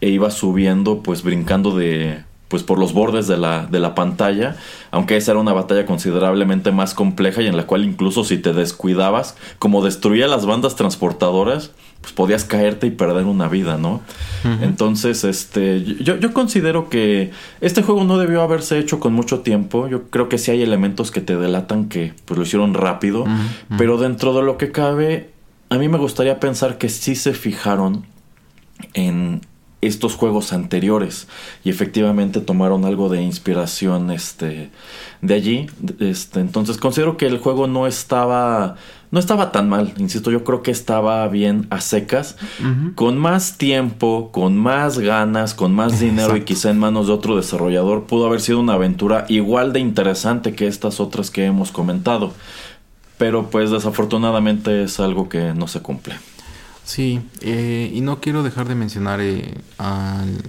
e 0.00 0.08
iba 0.08 0.30
subiendo 0.30 1.02
pues 1.02 1.22
brincando 1.22 1.76
de 1.76 2.24
pues 2.48 2.62
por 2.62 2.78
los 2.78 2.92
bordes 2.92 3.26
de 3.26 3.36
la, 3.36 3.66
de 3.66 3.80
la 3.80 3.94
pantalla, 3.94 4.56
aunque 4.90 5.16
esa 5.16 5.32
era 5.32 5.40
una 5.40 5.52
batalla 5.52 5.84
considerablemente 5.84 6.70
más 6.70 6.94
compleja 6.94 7.42
y 7.42 7.46
en 7.46 7.56
la 7.56 7.66
cual 7.66 7.84
incluso 7.84 8.22
si 8.24 8.38
te 8.38 8.52
descuidabas, 8.52 9.36
como 9.58 9.84
destruía 9.84 10.28
las 10.28 10.46
bandas 10.46 10.76
transportadoras, 10.76 11.72
pues 12.00 12.12
podías 12.12 12.44
caerte 12.44 12.86
y 12.86 12.90
perder 12.90 13.24
una 13.24 13.48
vida, 13.48 13.78
¿no? 13.78 14.00
Entonces, 14.62 15.24
este, 15.24 15.82
yo, 15.82 16.16
yo, 16.18 16.32
considero 16.32 16.88
que 16.88 17.32
este 17.60 17.82
juego 17.82 18.04
no 18.04 18.16
debió 18.16 18.42
haberse 18.42 18.78
hecho 18.78 19.00
con 19.00 19.12
mucho 19.12 19.40
tiempo. 19.40 19.88
Yo 19.88 20.04
creo 20.04 20.28
que 20.28 20.38
sí 20.38 20.52
hay 20.52 20.62
elementos 20.62 21.10
que 21.10 21.20
te 21.20 21.36
delatan 21.36 21.88
que 21.88 22.14
pues, 22.24 22.38
lo 22.38 22.44
hicieron 22.44 22.74
rápido, 22.74 23.24
pero 23.76 23.98
dentro 23.98 24.34
de 24.34 24.42
lo 24.42 24.56
que 24.56 24.70
cabe, 24.70 25.30
a 25.68 25.78
mí 25.78 25.88
me 25.88 25.98
gustaría 25.98 26.38
pensar 26.38 26.78
que 26.78 26.88
sí 26.88 27.16
se 27.16 27.32
fijaron 27.32 28.06
en 28.94 29.40
estos 29.86 30.14
juegos 30.14 30.52
anteriores. 30.52 31.28
Y 31.64 31.70
efectivamente 31.70 32.40
tomaron 32.40 32.84
algo 32.84 33.08
de 33.08 33.22
inspiración 33.22 34.10
este 34.10 34.70
de 35.20 35.34
allí. 35.34 35.66
Este 36.00 36.40
entonces 36.40 36.78
considero 36.78 37.16
que 37.16 37.26
el 37.26 37.38
juego 37.38 37.66
no 37.66 37.86
estaba 37.86 38.76
no 39.10 39.20
estaba 39.20 39.52
tan 39.52 39.68
mal. 39.68 39.94
Insisto 39.98 40.30
yo 40.30 40.44
creo 40.44 40.62
que 40.62 40.70
estaba 40.70 41.26
bien 41.28 41.66
a 41.70 41.80
secas. 41.80 42.36
Con 42.94 43.18
más 43.18 43.58
tiempo 43.58 44.30
con 44.32 44.56
más 44.56 44.98
ganas 44.98 45.54
con 45.54 45.74
más 45.74 46.00
dinero 46.00 46.36
y 46.36 46.42
quizá 46.42 46.70
en 46.70 46.78
manos 46.78 47.06
de 47.06 47.12
otro 47.12 47.36
desarrollador 47.36 48.04
pudo 48.04 48.26
haber 48.26 48.40
sido 48.40 48.60
una 48.60 48.74
aventura 48.74 49.26
igual 49.28 49.72
de 49.72 49.80
interesante 49.80 50.54
que 50.54 50.66
estas 50.66 51.00
otras 51.00 51.30
que 51.30 51.44
hemos 51.44 51.70
comentado. 51.70 52.32
Pero 53.18 53.48
pues 53.48 53.70
desafortunadamente 53.70 54.82
es 54.82 55.00
algo 55.00 55.28
que 55.28 55.54
no 55.54 55.68
se 55.68 55.80
cumple 55.80 56.16
Sí, 56.86 57.20
eh, 57.40 57.90
y 57.92 58.00
no 58.00 58.20
quiero 58.20 58.44
dejar 58.44 58.68
de 58.68 58.76
mencionar 58.76 59.20
eh, 59.20 59.54
al. 59.76 60.40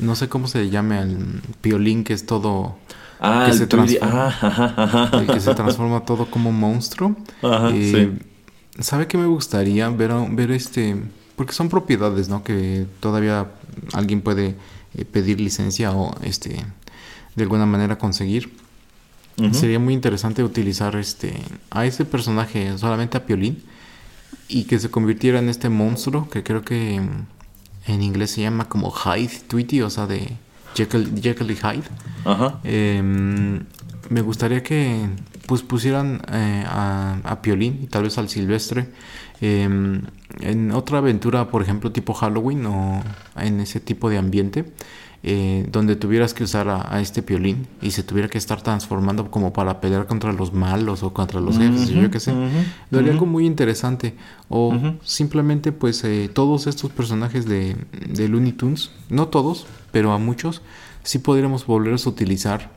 No 0.00 0.14
sé 0.14 0.28
cómo 0.28 0.46
se 0.46 0.70
llame 0.70 0.96
al 0.96 1.42
piolín 1.60 2.04
que 2.04 2.12
es 2.12 2.24
todo. 2.24 2.76
Ah, 3.18 3.46
que 3.46 3.52
el 3.52 3.58
se 3.58 3.66
transforma, 3.66 5.10
el 5.12 5.26
que 5.26 5.40
se 5.40 5.54
transforma 5.54 6.04
todo 6.04 6.30
como 6.30 6.52
monstruo. 6.52 7.16
Ajá, 7.42 7.72
sí. 7.72 8.16
¿Sabe 8.78 9.08
qué 9.08 9.18
me 9.18 9.26
gustaría 9.26 9.88
ver, 9.88 10.12
ver 10.30 10.52
este? 10.52 11.02
Porque 11.34 11.52
son 11.52 11.68
propiedades, 11.68 12.28
¿no? 12.28 12.44
Que 12.44 12.86
todavía 13.00 13.50
alguien 13.92 14.20
puede 14.20 14.54
eh, 14.94 15.04
pedir 15.04 15.40
licencia 15.40 15.90
o 15.90 16.14
este 16.22 16.64
de 17.34 17.42
alguna 17.42 17.66
manera 17.66 17.98
conseguir. 17.98 18.54
Sería 19.52 19.78
muy 19.78 19.92
interesante 19.92 20.42
utilizar 20.42 20.96
este 20.96 21.34
a 21.70 21.84
ese 21.84 22.06
personaje, 22.06 22.78
solamente 22.78 23.18
a 23.18 23.26
Piolín 23.26 23.62
y 24.48 24.64
que 24.64 24.78
se 24.78 24.90
convirtiera 24.90 25.38
en 25.38 25.48
este 25.48 25.68
monstruo 25.68 26.28
que 26.28 26.42
creo 26.42 26.62
que 26.62 27.00
en 27.86 28.02
inglés 28.02 28.32
se 28.32 28.42
llama 28.42 28.68
como 28.68 28.90
Hyde 28.90 29.40
Tweety, 29.48 29.82
o 29.82 29.90
sea, 29.90 30.06
de 30.06 30.32
Jekyll, 30.74 31.20
Jekyll 31.20 31.50
y 31.50 31.56
Hyde. 31.56 31.84
Ajá. 32.24 32.60
Em, 32.64 33.64
me 34.08 34.20
gustaría 34.20 34.62
que 34.62 35.08
pues 35.46 35.62
pusieran 35.62 36.22
eh, 36.32 36.64
a, 36.66 37.18
a, 37.24 37.42
Piolín 37.42 37.80
y 37.84 37.86
tal 37.86 38.02
vez 38.02 38.18
al 38.18 38.28
Silvestre 38.28 38.88
em, 39.40 40.02
en 40.40 40.72
otra 40.72 40.98
aventura, 40.98 41.48
por 41.48 41.62
ejemplo, 41.62 41.92
tipo 41.92 42.14
Halloween 42.14 42.66
o 42.66 43.02
en 43.36 43.60
ese 43.60 43.80
tipo 43.80 44.10
de 44.10 44.18
ambiente. 44.18 44.64
Eh, 45.28 45.66
donde 45.72 45.96
tuvieras 45.96 46.34
que 46.34 46.44
usar 46.44 46.68
a, 46.68 47.00
este 47.00 47.20
piolín 47.20 47.66
y 47.82 47.90
se 47.90 48.04
tuviera 48.04 48.28
que 48.28 48.38
estar 48.38 48.62
transformando 48.62 49.28
como 49.28 49.52
para 49.52 49.80
pelear 49.80 50.06
contra 50.06 50.32
los 50.32 50.52
malos 50.52 51.02
o 51.02 51.12
contra 51.12 51.40
los 51.40 51.58
jefes, 51.58 51.88
yo 51.88 52.08
qué 52.12 52.20
sé. 52.20 52.32
Lo 52.90 53.00
haría 53.00 53.10
algo 53.10 53.26
muy 53.26 53.44
interesante. 53.44 54.14
O 54.48 54.72
simplemente, 55.02 55.72
pues, 55.72 56.04
eh, 56.04 56.30
todos 56.32 56.68
estos 56.68 56.92
personajes 56.92 57.44
de, 57.44 57.76
de, 58.08 58.28
Looney 58.28 58.52
Tunes, 58.52 58.92
no 59.10 59.26
todos, 59.26 59.66
pero 59.90 60.12
a 60.12 60.18
muchos, 60.18 60.62
sí 61.02 61.18
podríamos 61.18 61.66
volverlos 61.66 62.06
a 62.06 62.10
utilizar 62.10 62.70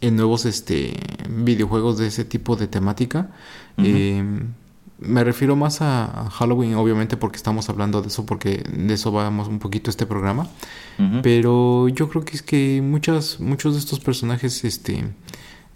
en 0.00 0.16
nuevos 0.16 0.46
este, 0.46 0.94
videojuegos 1.30 1.98
de 1.98 2.08
ese 2.08 2.24
tipo 2.24 2.56
de 2.56 2.66
temática 2.66 3.30
me 4.98 5.24
refiero 5.24 5.56
más 5.56 5.82
a 5.82 6.30
Halloween, 6.30 6.74
obviamente, 6.74 7.16
porque 7.16 7.36
estamos 7.36 7.68
hablando 7.68 8.00
de 8.00 8.08
eso, 8.08 8.24
porque 8.24 8.64
de 8.72 8.94
eso 8.94 9.10
vamos 9.10 9.48
un 9.48 9.58
poquito 9.58 9.90
este 9.90 10.06
programa. 10.06 10.48
Pero 11.22 11.88
yo 11.88 12.08
creo 12.08 12.24
que 12.24 12.36
es 12.36 12.42
que 12.42 12.80
muchas, 12.80 13.40
muchos 13.40 13.74
de 13.74 13.80
estos 13.80 13.98
personajes, 13.98 14.64
este, 14.64 15.04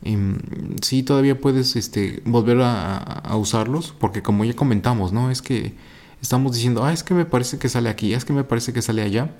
em, 0.04 0.38
sí 0.80 1.02
todavía 1.02 1.40
puedes, 1.40 1.74
este, 1.74 2.22
volver 2.24 2.58
a, 2.62 3.34
usarlos, 3.36 3.92
porque 3.98 4.22
como 4.22 4.44
ya 4.44 4.54
comentamos, 4.54 5.12
¿no? 5.12 5.30
Es 5.30 5.42
que 5.42 5.74
estamos 6.22 6.54
diciendo, 6.54 6.84
ah, 6.84 6.92
es 6.92 7.02
que 7.02 7.14
me 7.14 7.24
parece 7.24 7.58
que 7.58 7.68
sale 7.68 7.88
aquí, 7.88 8.14
es 8.14 8.24
que 8.24 8.32
me 8.32 8.44
parece 8.44 8.72
que 8.72 8.82
sale 8.82 9.02
allá. 9.02 9.34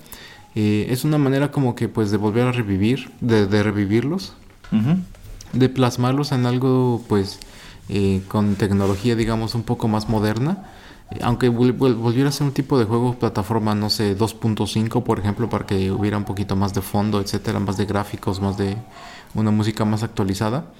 Eh, 0.55 0.87
es 0.89 1.05
una 1.05 1.17
manera 1.17 1.51
como 1.51 1.75
que, 1.75 1.87
pues, 1.87 2.11
de 2.11 2.17
volver 2.17 2.47
a 2.47 2.51
revivir, 2.51 3.11
de, 3.21 3.47
de 3.47 3.63
revivirlos, 3.63 4.33
de 5.53 5.69
plasmarlos 5.69 6.33
en 6.33 6.45
algo, 6.45 7.03
pues 7.07 7.39
eh, 7.89 8.21
con 8.27 8.55
tecnología, 8.55 9.15
digamos, 9.15 9.55
un 9.55 9.63
poco 9.63 9.87
más 9.87 10.07
moderna. 10.07 10.69
Aunque 11.21 11.49
volviera 11.49 12.29
a 12.29 12.31
ser 12.31 12.45
un 12.45 12.53
tipo 12.53 12.77
de 12.77 12.85
juego 12.85 13.15
plataforma, 13.17 13.73
no 13.73 13.89
sé, 13.89 14.15
2.5, 14.15 15.01
por 15.01 15.19
ejemplo, 15.19 15.49
para 15.49 15.65
que 15.65 15.89
hubiera 15.89 16.17
un 16.17 16.23
poquito 16.23 16.55
más 16.55 16.75
de 16.75 16.81
fondo, 16.81 17.19
etcétera, 17.19 17.59
más 17.59 17.77
de 17.77 17.85
gráficos, 17.85 18.39
más 18.39 18.57
de 18.57 18.77
una 19.33 19.49
música 19.49 19.85
más 19.85 20.03
actualizada. 20.03 20.71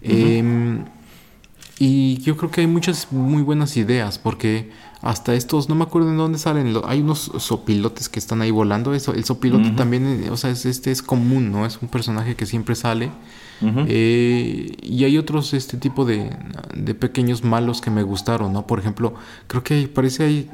Em, 0.00 0.86
y 1.78 2.16
yo 2.22 2.38
creo 2.38 2.50
que 2.50 2.62
hay 2.62 2.66
muchas 2.66 3.12
muy 3.12 3.42
buenas 3.42 3.76
ideas, 3.76 4.18
porque 4.18 4.70
hasta 5.02 5.34
estos, 5.34 5.68
no 5.68 5.74
me 5.74 5.84
acuerdo 5.84 6.08
en 6.08 6.16
dónde 6.16 6.38
salen, 6.38 6.74
hay 6.86 7.00
unos 7.02 7.30
sopilotes 7.38 8.08
que 8.08 8.18
están 8.18 8.40
ahí 8.40 8.50
volando. 8.50 8.94
Eso, 8.94 9.12
el 9.12 9.26
sopilote 9.26 9.72
también, 9.72 10.24
eh, 10.24 10.30
o 10.30 10.38
sea, 10.38 10.50
este 10.50 10.90
es 10.90 11.02
común, 11.02 11.52
¿no? 11.52 11.66
Es 11.66 11.78
un 11.82 11.88
personaje 11.88 12.34
que 12.34 12.46
siempre 12.46 12.74
sale. 12.74 13.10
Eh, 13.62 14.76
y 14.82 15.04
hay 15.04 15.16
otros 15.16 15.54
este 15.54 15.76
tipo 15.78 16.04
de, 16.04 16.30
de, 16.74 16.94
pequeños 16.94 17.42
malos 17.42 17.80
que 17.80 17.90
me 17.90 18.02
gustaron, 18.02 18.52
¿no? 18.52 18.66
Por 18.66 18.78
ejemplo, 18.78 19.14
creo 19.46 19.62
que 19.62 19.88
parece 19.88 20.24
ahí, 20.24 20.50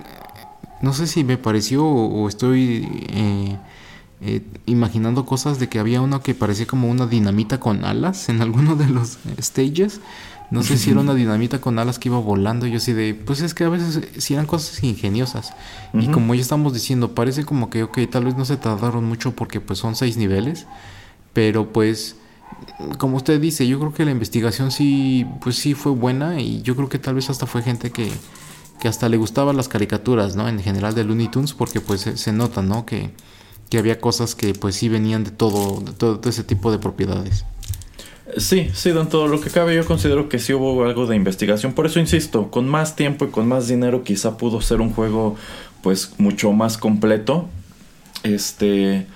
no 0.83 0.93
sé 0.93 1.07
si 1.07 1.25
me 1.25 1.37
pareció 1.37 1.85
o, 1.85 2.29
estoy 2.29 2.89
eh, 3.11 3.57
eh, 4.21 4.43
imaginando 4.67 5.25
cosas 5.25 5.59
de 5.59 5.69
que 5.69 5.79
había 5.79 6.01
uno 6.01 6.23
que 6.23 6.35
parecía 6.35 6.67
como 6.67 6.91
una 6.91 7.07
dinamita 7.07 7.59
con 7.59 7.85
alas 7.85 8.29
en 8.29 8.43
alguno 8.43 8.77
de 8.77 8.89
los 8.89 9.19
stages. 9.41 10.01
No 10.51 10.63
sé 10.63 10.77
si 10.77 10.91
era 10.91 11.01
una 11.01 11.15
dinamita 11.17 11.61
con 11.61 11.79
alas 11.79 11.99
que 11.99 12.09
iba 12.09 12.19
volando. 12.19 12.67
Yo 12.67 12.77
así 12.77 12.93
de, 12.93 13.15
pues 13.15 13.41
es 13.41 13.55
que 13.55 13.65
a 13.65 13.69
veces 13.69 14.07
sí 14.19 14.35
eran 14.35 14.47
cosas 14.47 14.83
ingeniosas. 14.83 15.55
Y 15.95 16.09
como 16.09 16.35
ya 16.35 16.43
estamos 16.43 16.75
diciendo, 16.75 17.15
parece 17.15 17.45
como 17.45 17.71
que, 17.71 17.85
ok, 17.85 17.99
tal 18.11 18.27
vez 18.27 18.37
no 18.37 18.45
se 18.45 18.57
tardaron 18.59 19.05
mucho 19.05 19.33
porque 19.35 19.61
pues 19.61 19.79
son 19.79 19.97
seis 19.97 20.17
niveles. 20.17 20.67
Pero 21.33 21.73
pues, 21.73 22.17
como 22.99 23.17
usted 23.17 23.41
dice, 23.41 23.67
yo 23.67 23.79
creo 23.79 23.93
que 23.93 24.05
la 24.05 24.11
investigación 24.11 24.71
sí, 24.71 25.27
pues 25.41 25.57
sí 25.57 25.75
fue 25.75 25.93
buena. 25.93 26.41
Y 26.41 26.63
yo 26.63 26.77
creo 26.77 26.89
que 26.89 26.99
tal 26.99 27.15
vez 27.15 27.31
hasta 27.31 27.47
fue 27.47 27.63
gente 27.63 27.91
que, 27.91 28.11
que 28.81 28.89
hasta 28.89 29.09
le 29.09 29.17
gustaban 29.17 29.57
las 29.57 29.69
caricaturas, 29.69 30.37
¿no? 30.37 30.49
En 30.49 30.61
general 30.61 30.95
de 30.95 31.05
Looney 31.05 31.29
Tunes, 31.29 31.53
porque 31.53 31.81
pues 31.81 32.01
se, 32.01 32.33
nota, 32.33 32.63
¿no? 32.63 32.87
Que, 32.87 33.11
que 33.71 33.79
había 33.79 34.01
cosas 34.01 34.35
que 34.35 34.55
pues 34.55 34.77
sí 34.77 34.89
venían 34.89 35.25
de 35.25 35.31
todo, 35.31 35.81
de 35.81 35.93
todo 35.93 36.21
ese 36.29 36.45
tipo 36.45 36.71
de 36.71 36.79
propiedades. 36.79 37.45
Sí, 38.37 38.71
sí, 38.73 38.91
dentro 38.93 39.25
de 39.25 39.29
lo 39.29 39.41
que 39.41 39.51
cabe 39.51 39.75
yo 39.75 39.85
considero 39.85 40.29
que 40.29 40.39
sí 40.39 40.55
hubo 40.55 40.85
algo 40.85 41.07
de 41.07 41.17
investigación. 41.17 41.75
Por 41.75 41.87
eso 41.87 42.01
insisto, 42.01 42.51
con 42.51 42.69
más 42.69 42.97
tiempo 42.97 43.27
y 43.27 43.29
con 43.29 43.47
más 43.47 43.69
dinero 43.69 44.05
quizá 44.05 44.39
pudo 44.39 44.61
ser 44.61 44.81
un 44.81 44.93
juego 44.93 45.37
pues 45.83 46.15
mucho 46.19 46.53
más 46.53 46.79
completo. 46.79 47.49
Este, 48.23 49.07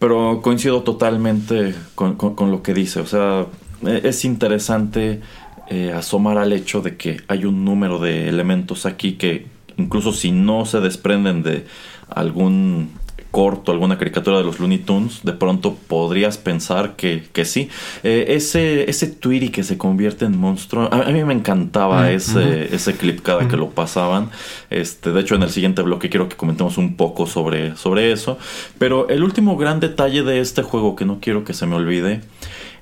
pero 0.00 0.40
coincido 0.42 0.82
totalmente 0.82 1.74
con, 1.94 2.16
lo 2.50 2.62
que 2.62 2.74
dice. 2.74 3.00
O 3.00 3.06
sea, 3.06 3.46
e, 3.86 4.00
es 4.04 4.24
interesante 4.24 5.20
eh, 5.68 5.92
asomar 5.94 6.38
al 6.38 6.52
hecho 6.52 6.80
de 6.80 6.96
que 6.96 7.20
hay 7.28 7.44
un 7.44 7.64
número 7.64 8.00
de 8.00 8.28
elementos 8.28 8.86
aquí 8.86 9.12
que 9.12 9.46
incluso 9.76 10.12
si 10.12 10.32
no 10.32 10.64
se 10.64 10.80
desprenden 10.80 11.42
de 11.42 11.66
algún 12.08 12.90
corto, 13.30 13.72
alguna 13.72 13.98
caricatura 13.98 14.38
de 14.38 14.44
los 14.44 14.58
Looney 14.58 14.78
Tunes, 14.78 15.20
de 15.22 15.32
pronto 15.32 15.76
podrías 15.88 16.38
pensar 16.38 16.96
que, 16.96 17.24
que 17.32 17.44
sí. 17.44 17.68
Eh, 18.02 18.26
ese, 18.28 18.88
ese 18.90 19.06
Tweety 19.06 19.50
que 19.50 19.62
se 19.62 19.78
convierte 19.78 20.24
en 20.24 20.38
monstruo, 20.38 20.88
a, 20.92 21.10
mí 21.10 21.24
me 21.24 21.34
encantaba 21.34 22.02
mm, 22.02 22.06
ese, 22.06 22.74
ese 22.74 22.96
clip 22.96 23.20
cada 23.22 23.48
que 23.48 23.56
lo 23.56 23.70
pasaban. 23.70 24.30
Este, 24.70 25.12
de 25.12 25.20
hecho, 25.20 25.34
en 25.34 25.42
el 25.42 25.50
siguiente 25.50 25.82
bloque 25.82 26.08
quiero 26.08 26.28
que 26.28 26.36
comentemos 26.36 26.78
un 26.78 26.96
poco 26.96 27.26
sobre, 27.26 27.76
sobre 27.76 28.12
eso. 28.12 28.38
Pero 28.78 29.08
el 29.08 29.22
último 29.22 29.56
gran 29.56 29.80
detalle 29.80 30.22
de 30.22 30.40
este 30.40 30.62
juego 30.62 30.96
que 30.96 31.04
no 31.04 31.18
quiero 31.20 31.44
que 31.44 31.54
se 31.54 31.66
me 31.66 31.76
olvide 31.76 32.20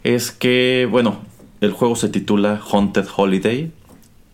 es 0.05 0.30
que, 0.30 0.88
bueno, 0.90 1.18
el 1.61 1.72
juego 1.72 1.96
se 1.96 2.09
titula 2.09 2.61
Haunted 2.70 3.07
Holiday. 3.16 3.70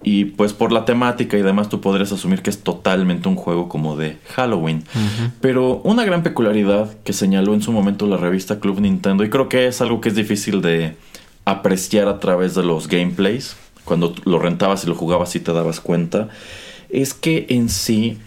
Y 0.04 0.26
pues 0.26 0.52
por 0.52 0.70
la 0.70 0.84
temática 0.84 1.36
y 1.36 1.42
demás 1.42 1.68
tú 1.68 1.80
podrías 1.80 2.12
asumir 2.12 2.42
que 2.42 2.50
es 2.50 2.62
totalmente 2.62 3.28
un 3.28 3.36
juego 3.36 3.68
como 3.68 3.96
de 3.96 4.18
Halloween. 4.34 4.84
Pero 5.40 5.80
una 5.82 6.04
gran 6.04 6.22
peculiaridad 6.22 6.94
que 7.04 7.12
señaló 7.12 7.54
en 7.54 7.62
su 7.62 7.72
momento 7.72 8.06
la 8.06 8.18
revista 8.18 8.60
Club 8.60 8.80
Nintendo, 8.80 9.24
y 9.24 9.30
creo 9.30 9.48
que 9.48 9.66
es 9.66 9.80
algo 9.80 10.00
que 10.00 10.10
es 10.10 10.14
difícil 10.14 10.60
de 10.60 10.96
apreciar 11.46 12.08
a 12.08 12.20
través 12.20 12.54
de 12.54 12.62
los 12.62 12.86
gameplays, 12.86 13.56
cuando 13.84 14.14
lo 14.24 14.38
rentabas 14.38 14.84
y 14.84 14.86
lo 14.86 14.94
jugabas 14.94 15.34
y 15.36 15.40
te 15.40 15.52
dabas 15.52 15.80
cuenta, 15.80 16.28
es 16.90 17.14
que 17.14 17.46
en 17.48 17.68
sí 17.68 18.18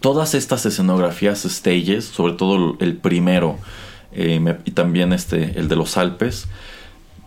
todas 0.00 0.34
estas 0.34 0.66
escenografías, 0.66 1.44
stages, 1.44 2.04
sobre 2.04 2.34
todo 2.34 2.76
el 2.80 2.96
primero 2.96 3.58
eh, 4.12 4.58
y 4.64 4.70
también 4.70 5.12
este, 5.12 5.58
el 5.58 5.68
de 5.68 5.76
los 5.76 5.96
Alpes, 5.96 6.48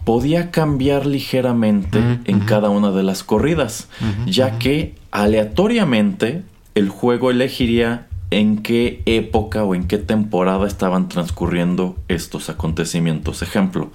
podía 0.03 0.51
cambiar 0.51 1.05
ligeramente 1.05 2.19
en 2.25 2.39
cada 2.41 2.69
una 2.69 2.91
de 2.91 3.03
las 3.03 3.23
corridas, 3.23 3.87
ya 4.25 4.57
que 4.57 4.95
aleatoriamente 5.11 6.43
el 6.75 6.89
juego 6.89 7.31
elegiría 7.31 8.07
en 8.31 8.63
qué 8.63 9.03
época 9.05 9.63
o 9.63 9.75
en 9.75 9.87
qué 9.87 9.97
temporada 9.97 10.67
estaban 10.67 11.09
transcurriendo 11.09 11.97
estos 12.07 12.49
acontecimientos. 12.49 13.41
Ejemplo, 13.41 13.91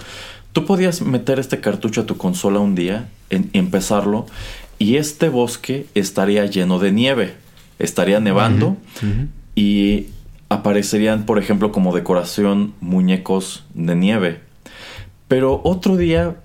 tú 0.53 0.65
podías 0.67 1.03
meter 1.03 1.39
este 1.39 1.61
cartucho 1.61 2.03
a 2.03 2.07
tu 2.07 2.17
consola 2.17 2.61
un 2.61 2.75
día, 2.75 3.09
en, 3.31 3.51
empezarlo, 3.53 4.27
y 4.79 4.97
este 4.97 5.29
bosque 5.29 5.87
estaría 5.95 6.45
lleno 6.47 6.79
de 6.79 6.93
nieve, 6.93 7.35
estaría 7.79 8.21
nevando 8.21 8.77
y 9.55 10.07
aparecerían, 10.51 11.25
por 11.25 11.39
ejemplo, 11.39 11.73
como 11.73 11.95
decoración 11.95 12.75
muñecos 12.81 13.65
de 13.75 13.97
nieve 13.97 14.46
pero 15.29 15.61
otro 15.65 15.97
día 15.97 16.37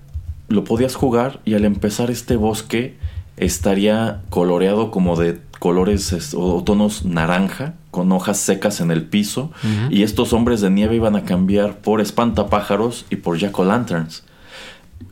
lo 0.48 0.64
podías 0.64 0.94
jugar 0.94 1.40
y 1.44 1.54
al 1.54 1.64
empezar 1.64 2.10
este 2.10 2.36
bosque 2.36 2.96
estaría 3.36 4.22
coloreado 4.30 4.90
como 4.90 5.16
de 5.16 5.40
colores 5.58 6.34
o 6.34 6.62
tonos 6.64 7.04
naranja 7.04 7.74
con 7.92 8.10
hojas 8.10 8.38
secas 8.38 8.80
en 8.80 8.90
el 8.90 9.04
piso. 9.04 9.52
Y 9.90 10.02
estos 10.02 10.32
hombres 10.32 10.60
de 10.60 10.70
nieve 10.70 10.96
iban 10.96 11.14
a 11.14 11.24
cambiar 11.24 11.78
por 11.78 12.00
espantapájaros 12.00 13.06
y 13.10 13.16
por 13.16 13.38
jack 13.38 13.56
o 13.58 13.64
lanterns. 13.64 14.24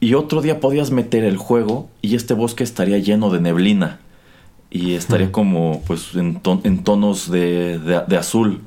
Y 0.00 0.14
otro 0.14 0.40
día 0.40 0.60
podías 0.60 0.90
meter 0.90 1.24
el 1.24 1.36
juego 1.36 1.88
y 2.02 2.16
este 2.16 2.34
bosque 2.34 2.64
estaría 2.64 2.98
lleno 2.98 3.30
de 3.30 3.40
neblina. 3.40 4.00
Y 4.70 4.94
estaría 4.94 5.30
como 5.30 5.82
pues 5.86 6.14
en, 6.14 6.40
tonos 6.40 7.30
de, 7.30 7.78
de, 7.78 8.16
azul. 8.16 8.62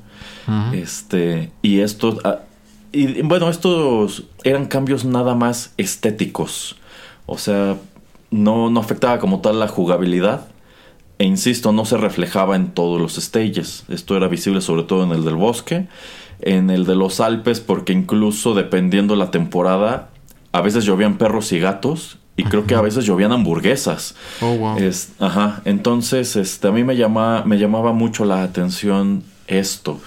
Este, 0.74 1.52
y 1.62 1.80
esto 1.80 2.20
ah, 2.24 2.40
y 2.94 3.22
bueno, 3.24 3.50
estos 3.50 4.24
eran 4.44 4.68
cambios 4.68 5.04
nada 5.04 5.36
más 5.36 5.74
estéticos. 5.78 6.78
O 7.26 7.38
sea, 7.38 7.78
no, 8.32 8.70
no 8.70 8.80
afectaba 8.80 9.20
como 9.20 9.42
tal 9.42 9.60
la 9.60 9.68
jugabilidad. 9.68 10.48
E 11.20 11.26
insisto, 11.26 11.72
no 11.72 11.86
se 11.86 11.98
reflejaba 11.98 12.56
en 12.56 12.72
todos 12.72 13.00
los 13.00 13.16
stages. 13.16 13.86
Esto 13.90 14.18
era 14.18 14.28
visible 14.28 14.62
sobre 14.62 14.84
todo 14.84 15.04
en 15.04 15.12
el 15.12 15.24
del 15.24 15.36
bosque, 15.36 15.88
en 16.42 16.70
el 16.70 16.86
de 16.86 16.96
los 16.96 17.20
Alpes, 17.20 17.60
porque 17.60 17.94
incluso 17.94 18.54
dependiendo 18.56 19.16
la 19.16 19.32
temporada, 19.32 20.10
a 20.52 20.62
veces 20.62 20.86
llovían 20.86 21.18
perros 21.18 21.52
y 21.52 21.60
gatos. 21.60 22.18
Y 22.36 22.46
creo 22.46 22.66
que 22.66 22.74
a 22.74 22.82
veces 22.82 23.06
llovían 23.06 23.32
hamburguesas. 23.32 24.16
Oh, 24.42 24.56
wow. 24.56 24.78
ajá. 25.20 25.62
Entonces, 25.66 26.36
este, 26.36 26.68
a 26.68 26.72
mí 26.72 26.84
me, 26.84 26.96
llama, 26.96 27.44
me 27.46 27.60
llamaba 27.60 27.94
mucho 27.94 28.26
la 28.26 28.42
atención 28.42 29.24
esto. 29.48 30.00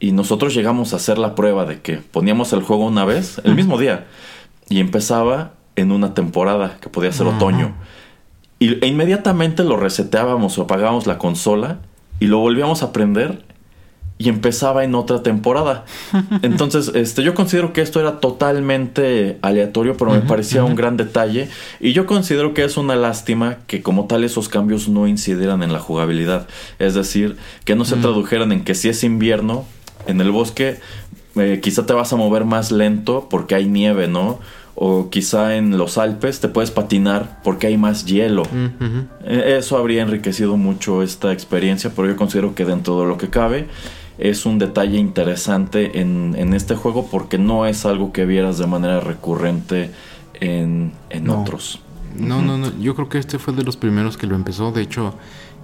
Y 0.00 0.12
nosotros 0.12 0.54
llegamos 0.54 0.92
a 0.92 0.96
hacer 0.96 1.18
la 1.18 1.34
prueba 1.34 1.64
de 1.64 1.80
que 1.80 1.96
poníamos 1.96 2.52
el 2.52 2.62
juego 2.62 2.86
una 2.86 3.04
vez, 3.04 3.40
el 3.44 3.54
mismo 3.54 3.78
día, 3.78 4.06
y 4.68 4.80
empezaba 4.80 5.52
en 5.76 5.92
una 5.92 6.14
temporada, 6.14 6.78
que 6.80 6.88
podía 6.88 7.12
ser 7.12 7.26
otoño. 7.26 7.74
Y, 8.58 8.84
e 8.84 8.86
inmediatamente 8.86 9.64
lo 9.64 9.76
reseteábamos 9.76 10.58
o 10.58 10.62
apagábamos 10.62 11.06
la 11.06 11.18
consola 11.18 11.78
y 12.20 12.26
lo 12.26 12.38
volvíamos 12.38 12.82
a 12.82 12.92
prender 12.92 13.42
y 14.16 14.28
empezaba 14.28 14.84
en 14.84 14.94
otra 14.94 15.22
temporada. 15.22 15.84
Entonces, 16.42 16.92
este, 16.94 17.22
yo 17.22 17.34
considero 17.34 17.72
que 17.72 17.80
esto 17.80 18.00
era 18.00 18.20
totalmente 18.20 19.38
aleatorio, 19.42 19.96
pero 19.96 20.12
me 20.12 20.20
parecía 20.20 20.64
un 20.64 20.76
gran 20.76 20.96
detalle. 20.96 21.48
Y 21.80 21.92
yo 21.92 22.06
considero 22.06 22.54
que 22.54 22.64
es 22.64 22.76
una 22.76 22.94
lástima 22.94 23.58
que 23.66 23.82
como 23.82 24.06
tal 24.06 24.24
esos 24.24 24.48
cambios 24.48 24.88
no 24.88 25.08
incidieran 25.08 25.62
en 25.62 25.72
la 25.72 25.80
jugabilidad. 25.80 26.46
Es 26.78 26.94
decir, 26.94 27.36
que 27.64 27.74
no 27.74 27.84
se 27.84 27.96
tradujeran 27.96 28.52
en 28.52 28.64
que 28.64 28.74
si 28.74 28.88
es 28.88 29.02
invierno, 29.02 29.64
en 30.06 30.20
el 30.20 30.30
bosque, 30.30 30.78
eh, 31.36 31.60
quizá 31.62 31.86
te 31.86 31.92
vas 31.92 32.12
a 32.12 32.16
mover 32.16 32.44
más 32.44 32.70
lento 32.70 33.26
porque 33.28 33.54
hay 33.54 33.66
nieve, 33.66 34.06
¿no? 34.06 34.38
o 34.76 35.08
quizá 35.08 35.56
en 35.56 35.78
los 35.78 35.98
Alpes 35.98 36.40
te 36.40 36.48
puedes 36.48 36.70
patinar 36.70 37.40
porque 37.44 37.68
hay 37.68 37.76
más 37.76 38.06
hielo. 38.06 38.42
E, 39.24 39.56
eso 39.56 39.76
habría 39.76 40.02
enriquecido 40.02 40.56
mucho 40.56 41.02
esta 41.02 41.32
experiencia, 41.32 41.92
pero 41.94 42.08
yo 42.08 42.16
considero 42.16 42.54
que 42.54 42.64
dentro 42.64 43.00
de 43.00 43.06
lo 43.06 43.16
que 43.16 43.28
cabe 43.28 43.68
es 44.18 44.46
un 44.46 44.58
detalle 44.58 44.98
interesante 44.98 46.00
en, 46.00 46.34
en, 46.38 46.54
este 46.54 46.76
juego 46.76 47.08
porque 47.10 47.38
no 47.38 47.66
es 47.66 47.84
algo 47.84 48.12
que 48.12 48.26
vieras 48.26 48.58
de 48.58 48.66
manera 48.66 49.00
recurrente 49.00 49.90
en, 50.40 50.92
en 51.10 51.30
otros. 51.30 51.80
No, 52.16 52.42
no, 52.42 52.56
no. 52.56 52.72
Yo 52.78 52.94
creo 52.94 53.08
que 53.08 53.18
este 53.18 53.38
fue 53.38 53.54
de 53.54 53.64
los 53.64 53.76
primeros 53.76 54.16
que 54.16 54.26
lo 54.26 54.36
empezó. 54.36 54.70
De 54.70 54.82
hecho, 54.82 55.14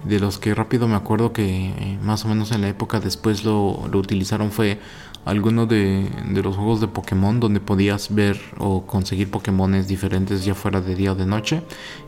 de 0.03 0.19
los 0.19 0.37
que 0.37 0.53
rápido 0.53 0.87
me 0.87 0.95
acuerdo 0.95 1.31
que 1.31 1.67
eh, 1.67 1.99
más 2.03 2.25
o 2.25 2.27
menos 2.27 2.51
en 2.51 2.61
la 2.61 2.69
época 2.69 2.99
después 2.99 3.43
lo, 3.45 3.87
lo 3.91 3.99
utilizaron 3.99 4.51
fue 4.51 4.79
alguno 5.23 5.67
de, 5.67 6.09
de, 6.29 6.41
los 6.41 6.55
juegos 6.55 6.81
de 6.81 6.87
Pokémon 6.87 7.39
donde 7.39 7.59
podías 7.59 8.13
ver 8.13 8.39
o 8.57 8.85
conseguir 8.87 9.29
Pokémones 9.29 9.87
diferentes 9.87 10.43
ya 10.43 10.55
fuera 10.55 10.81
de 10.81 10.95
día 10.95 11.11
o 11.11 11.15
de 11.15 11.25
noche. 11.25 11.61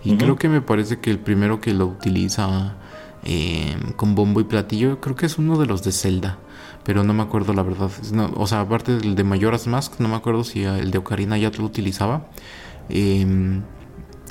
Y 0.04 0.18
creo 0.18 0.36
que 0.36 0.50
me 0.50 0.62
parece 0.62 1.00
que 1.00 1.12
el 1.12 1.20
primero 1.20 1.62
que 1.62 1.74
lo 1.74 1.86
utiliza 1.86 2.76
eh, 3.26 3.78
con 3.96 4.16
bombo 4.16 4.42
y 4.42 4.44
platillo. 4.44 5.00
Creo 5.00 5.16
que 5.16 5.26
es 5.26 5.38
uno 5.38 5.58
de 5.58 5.66
los 5.66 5.84
de 5.84 5.92
Zelda, 5.92 6.40
pero 6.84 7.04
no 7.04 7.14
me 7.14 7.24
acuerdo 7.24 7.54
la 7.54 7.64
verdad. 7.64 7.90
o 8.36 8.48
sea, 8.48 8.62
aparte 8.62 8.98
del 8.98 9.16
de 9.16 9.24
Mayoras 9.24 9.68
Mask, 9.68 10.00
no 10.00 10.10
me 10.10 10.16
acuerdo 10.16 10.44
si 10.44 10.64
el 10.64 10.92
de 10.92 10.98
Ocarina 10.98 11.38
ya 11.38 11.50
lo 11.52 11.64
utilizaba. 11.64 12.28
Em, 12.90 13.62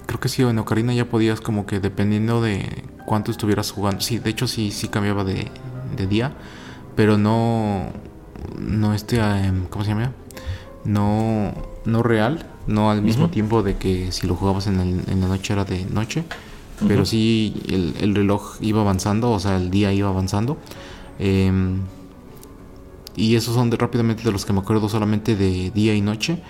creo 0.07 0.21
que 0.21 0.29
sí, 0.29 0.43
en 0.43 0.59
Ocarina 0.59 0.93
ya 0.93 1.09
podías 1.09 1.41
como 1.41 1.65
que 1.67 1.81
dependiendo 1.81 2.43
de 2.43 2.85
cuánto 3.07 3.31
estuvieras 3.31 3.71
jugando. 3.71 4.01
Sí, 4.03 4.19
de 4.19 4.31
hecho 4.31 4.47
sí, 4.47 4.71
sí 4.71 4.89
cambiaba 4.89 5.25
de, 5.25 5.51
día, 6.09 6.33
pero 6.97 7.17
no, 7.17 7.87
no 8.59 8.93
este, 8.93 9.19
em, 9.19 9.67
¿cómo 9.67 9.85
se 9.85 9.93
llama? 9.93 10.13
No, 10.85 11.55
no 11.85 12.03
real, 12.03 12.47
no 12.67 12.91
al 12.91 13.03
mismo 13.03 13.31
tiempo 13.31 13.63
de 13.63 13.77
que 13.77 14.11
si 14.11 14.27
lo 14.27 14.35
jugabas 14.35 14.67
en, 14.67 14.81
en 14.81 15.21
la 15.21 15.29
noche 15.29 15.53
era 15.53 15.65
de 15.65 15.85
noche 15.85 16.25
pero 16.87 17.05
sí 17.05 17.55
el, 17.69 18.15
reloj 18.15 18.57
iba 18.61 18.81
avanzando, 18.81 19.31
o 19.31 19.41
sea, 19.41 19.57
el 19.57 19.71
día 19.71 19.93
iba 19.93 20.09
avanzando. 20.09 20.59
Em, 21.19 21.81
y 23.17 23.37
esos 23.37 23.55
son 23.55 23.71
de, 23.71 23.77
rápidamente 23.77 24.23
de 24.23 24.33
los 24.33 24.45
que 24.45 24.53
me 24.53 24.61
acuerdo 24.61 24.89
solamente 24.89 25.37
de 25.37 25.71
día 25.71 25.95
y 25.95 26.01
noche. 26.01 26.43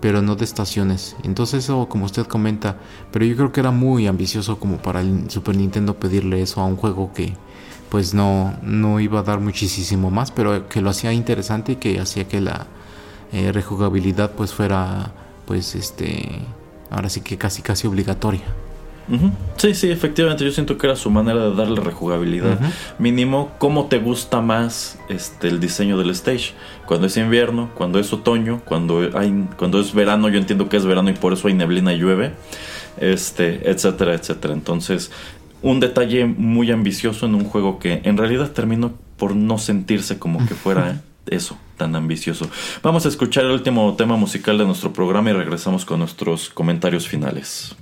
pero 0.00 0.20
no 0.20 0.36
de 0.36 0.44
estaciones. 0.44 1.16
Entonces 1.22 1.64
eso, 1.64 1.88
como 1.88 2.04
usted 2.04 2.26
comenta, 2.26 2.76
pero 3.10 3.24
yo 3.24 3.36
creo 3.36 3.52
que 3.52 3.60
era 3.60 3.70
muy 3.70 4.06
ambicioso 4.06 4.58
como 4.58 4.76
para 4.76 5.00
el 5.00 5.30
Super 5.30 5.56
Nintendo 5.56 5.94
pedirle 5.98 6.42
eso 6.42 6.60
a 6.60 6.66
un 6.66 6.76
juego 6.76 7.12
que 7.14 7.32
pues 7.88 8.12
no, 8.12 8.54
no 8.60 9.00
iba 9.00 9.20
a 9.20 9.22
dar 9.22 9.40
muchísimo 9.40 10.10
más, 10.10 10.30
pero 10.30 10.68
que 10.68 10.82
lo 10.82 10.90
hacía 10.90 11.12
interesante 11.12 11.72
y 11.72 11.76
que 11.76 12.00
hacía 12.00 12.28
que 12.28 12.40
la 12.40 12.66
eh, 13.32 13.52
rejugabilidad 13.52 14.32
pues 14.32 14.52
fuera 14.52 15.12
pues 15.46 15.74
este 15.74 16.40
ahora 16.90 17.08
sí 17.08 17.20
que 17.20 17.38
casi 17.38 17.62
casi 17.62 17.86
obligatoria. 17.86 18.42
Sí, 19.56 19.74
sí, 19.74 19.90
efectivamente. 19.90 20.44
Yo 20.44 20.50
siento 20.50 20.78
que 20.78 20.86
era 20.86 20.96
su 20.96 21.10
manera 21.10 21.48
de 21.48 21.54
darle 21.54 21.80
rejugabilidad. 21.80 22.58
Mínimo, 22.98 23.52
¿cómo 23.58 23.86
te 23.86 23.98
gusta 23.98 24.40
más 24.40 24.98
este, 25.08 25.48
el 25.48 25.60
diseño 25.60 25.98
del 25.98 26.10
stage? 26.10 26.52
Cuando 26.86 27.06
es 27.06 27.16
invierno, 27.16 27.70
cuando 27.74 27.98
es 27.98 28.12
otoño, 28.12 28.62
cuando, 28.64 29.10
hay, 29.14 29.46
cuando 29.56 29.80
es 29.80 29.94
verano. 29.94 30.28
Yo 30.28 30.38
entiendo 30.38 30.68
que 30.68 30.76
es 30.76 30.84
verano 30.84 31.10
y 31.10 31.14
por 31.14 31.32
eso 31.32 31.48
hay 31.48 31.54
neblina 31.54 31.92
y 31.92 31.98
llueve. 31.98 32.32
Este, 32.98 33.70
etcétera, 33.70 34.14
etcétera. 34.14 34.54
Entonces, 34.54 35.10
un 35.62 35.80
detalle 35.80 36.26
muy 36.26 36.70
ambicioso 36.70 37.26
en 37.26 37.34
un 37.34 37.44
juego 37.44 37.78
que 37.78 38.02
en 38.04 38.16
realidad 38.16 38.52
terminó 38.52 38.92
por 39.16 39.34
no 39.34 39.58
sentirse 39.58 40.18
como 40.18 40.46
que 40.46 40.54
fuera 40.54 41.02
eso 41.26 41.56
tan 41.76 41.96
ambicioso. 41.96 42.48
Vamos 42.82 43.06
a 43.06 43.08
escuchar 43.08 43.44
el 43.44 43.50
último 43.50 43.94
tema 43.94 44.16
musical 44.16 44.58
de 44.58 44.64
nuestro 44.64 44.92
programa 44.92 45.30
y 45.30 45.32
regresamos 45.32 45.84
con 45.84 46.00
nuestros 46.00 46.50
comentarios 46.50 47.08
finales. 47.08 47.74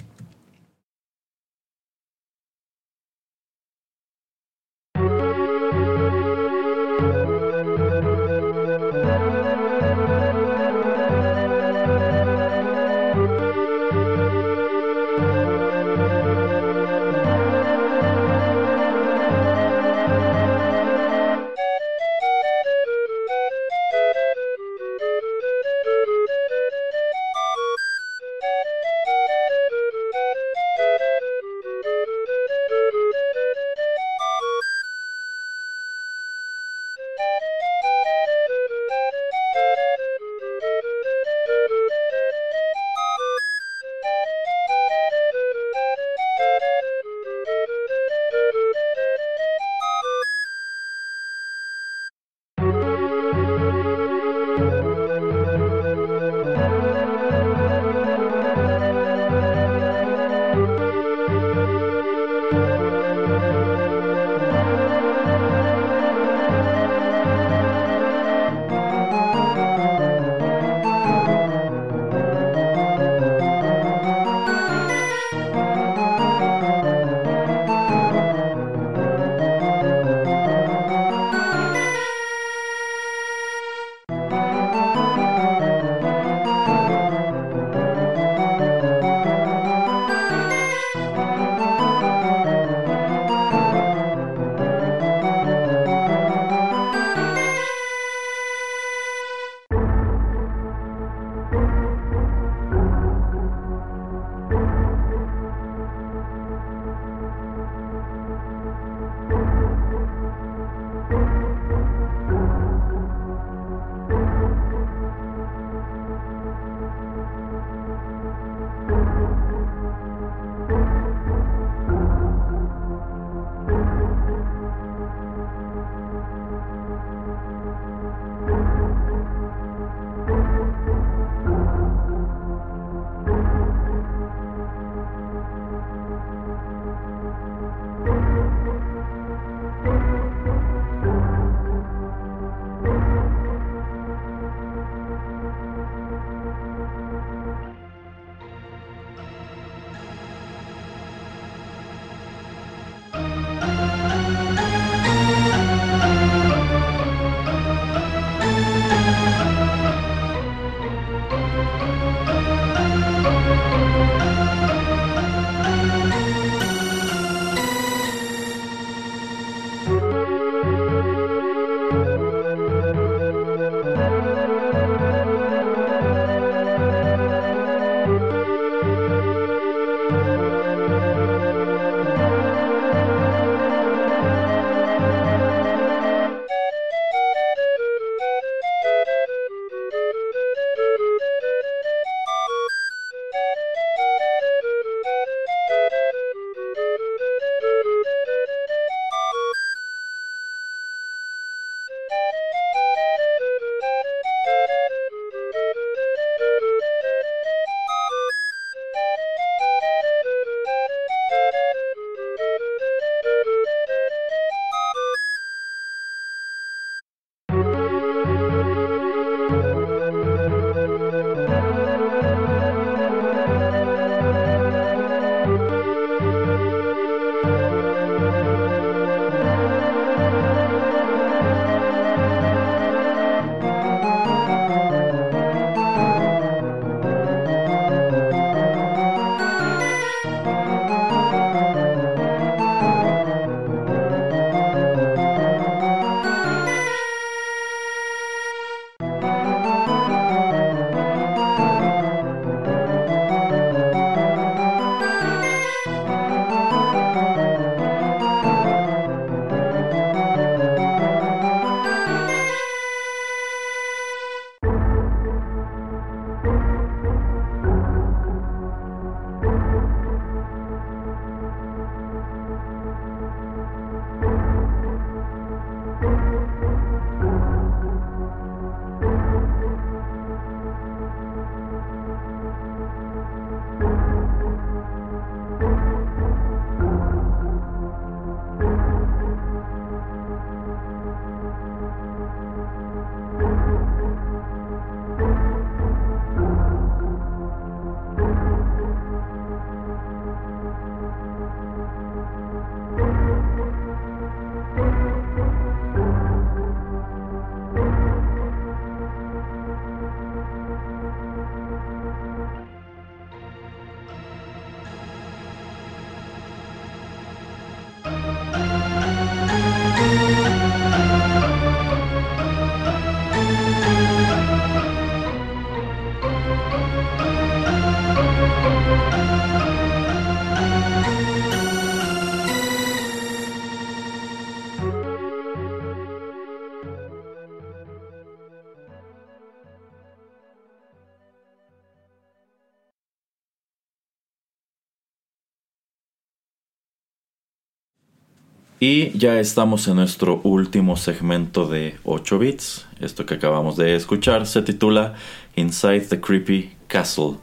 Y 348.84 349.16
ya 349.16 349.38
estamos 349.38 349.86
en 349.86 349.94
nuestro 349.94 350.40
último 350.42 350.96
segmento 350.96 351.68
de 351.68 351.94
8 352.02 352.38
bits. 352.40 352.84
Esto 352.98 353.24
que 353.24 353.34
acabamos 353.34 353.76
de 353.76 353.94
escuchar 353.94 354.44
se 354.44 354.60
titula 354.60 355.14
Inside 355.54 356.00
the 356.00 356.20
Creepy 356.20 356.72
Castle. 356.88 357.36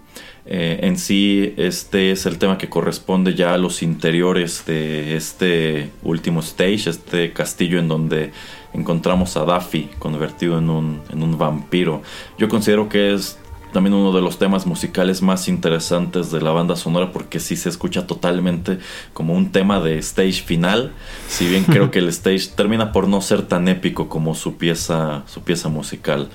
Eh, 0.45 0.81
en 0.83 0.97
sí, 0.97 1.53
este 1.55 2.11
es 2.11 2.25
el 2.25 2.39
tema 2.39 2.57
que 2.57 2.67
corresponde 2.67 3.35
ya 3.35 3.53
a 3.53 3.57
los 3.57 3.83
interiores 3.83 4.65
de 4.65 5.15
este 5.15 5.89
último 6.03 6.41
stage, 6.41 6.89
este 6.89 7.31
castillo 7.31 7.79
en 7.79 7.87
donde 7.87 8.33
encontramos 8.73 9.37
a 9.37 9.45
Daffy 9.45 9.89
convertido 9.97 10.57
en 10.57 10.69
un, 10.69 11.01
en 11.09 11.23
un 11.23 11.37
vampiro. 11.37 12.01
Yo 12.37 12.49
considero 12.49 12.89
que 12.89 13.13
es 13.13 13.39
también 13.71 13.93
uno 13.93 14.11
de 14.11 14.21
los 14.21 14.39
temas 14.39 14.65
musicales 14.65 15.21
más 15.21 15.47
interesantes 15.47 16.31
de 16.31 16.41
la 16.41 16.51
banda 16.51 16.75
sonora 16.75 17.11
porque 17.11 17.39
sí 17.39 17.55
se 17.55 17.69
escucha 17.69 18.07
totalmente 18.07 18.79
como 19.13 19.33
un 19.33 19.51
tema 19.51 19.79
de 19.79 19.97
stage 19.99 20.43
final, 20.43 20.91
si 21.27 21.47
bien 21.47 21.63
creo 21.63 21.89
que 21.91 21.99
el 21.99 22.09
stage 22.09 22.47
termina 22.55 22.91
por 22.91 23.07
no 23.07 23.21
ser 23.21 23.43
tan 23.43 23.67
épico 23.67 24.09
como 24.09 24.35
su 24.35 24.57
pieza, 24.57 25.23
su 25.27 25.41
pieza 25.41 25.69
musical. 25.69 26.29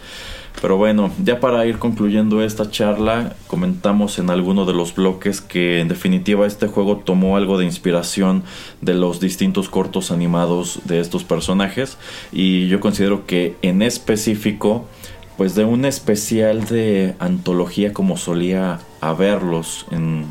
Pero 0.60 0.76
bueno, 0.76 1.10
ya 1.22 1.40
para 1.40 1.66
ir 1.66 1.78
concluyendo 1.78 2.42
esta 2.42 2.70
charla, 2.70 3.34
comentamos 3.48 4.18
en 4.18 4.30
alguno 4.30 4.64
de 4.64 4.72
los 4.72 4.94
bloques 4.94 5.40
que 5.40 5.80
en 5.80 5.88
definitiva 5.88 6.46
este 6.46 6.68
juego 6.68 6.98
tomó 6.98 7.36
algo 7.36 7.58
de 7.58 7.64
inspiración 7.64 8.44
de 8.80 8.94
los 8.94 9.20
distintos 9.20 9.68
cortos 9.68 10.10
animados 10.10 10.80
de 10.84 11.00
estos 11.00 11.24
personajes 11.24 11.98
y 12.32 12.68
yo 12.68 12.80
considero 12.80 13.26
que 13.26 13.56
en 13.62 13.82
específico 13.82 14.86
pues 15.36 15.54
de 15.54 15.64
un 15.64 15.84
especial 15.84 16.64
de 16.66 17.14
antología 17.18 17.92
como 17.92 18.16
solía 18.16 18.80
haberlos 19.00 19.86
en, 19.90 20.26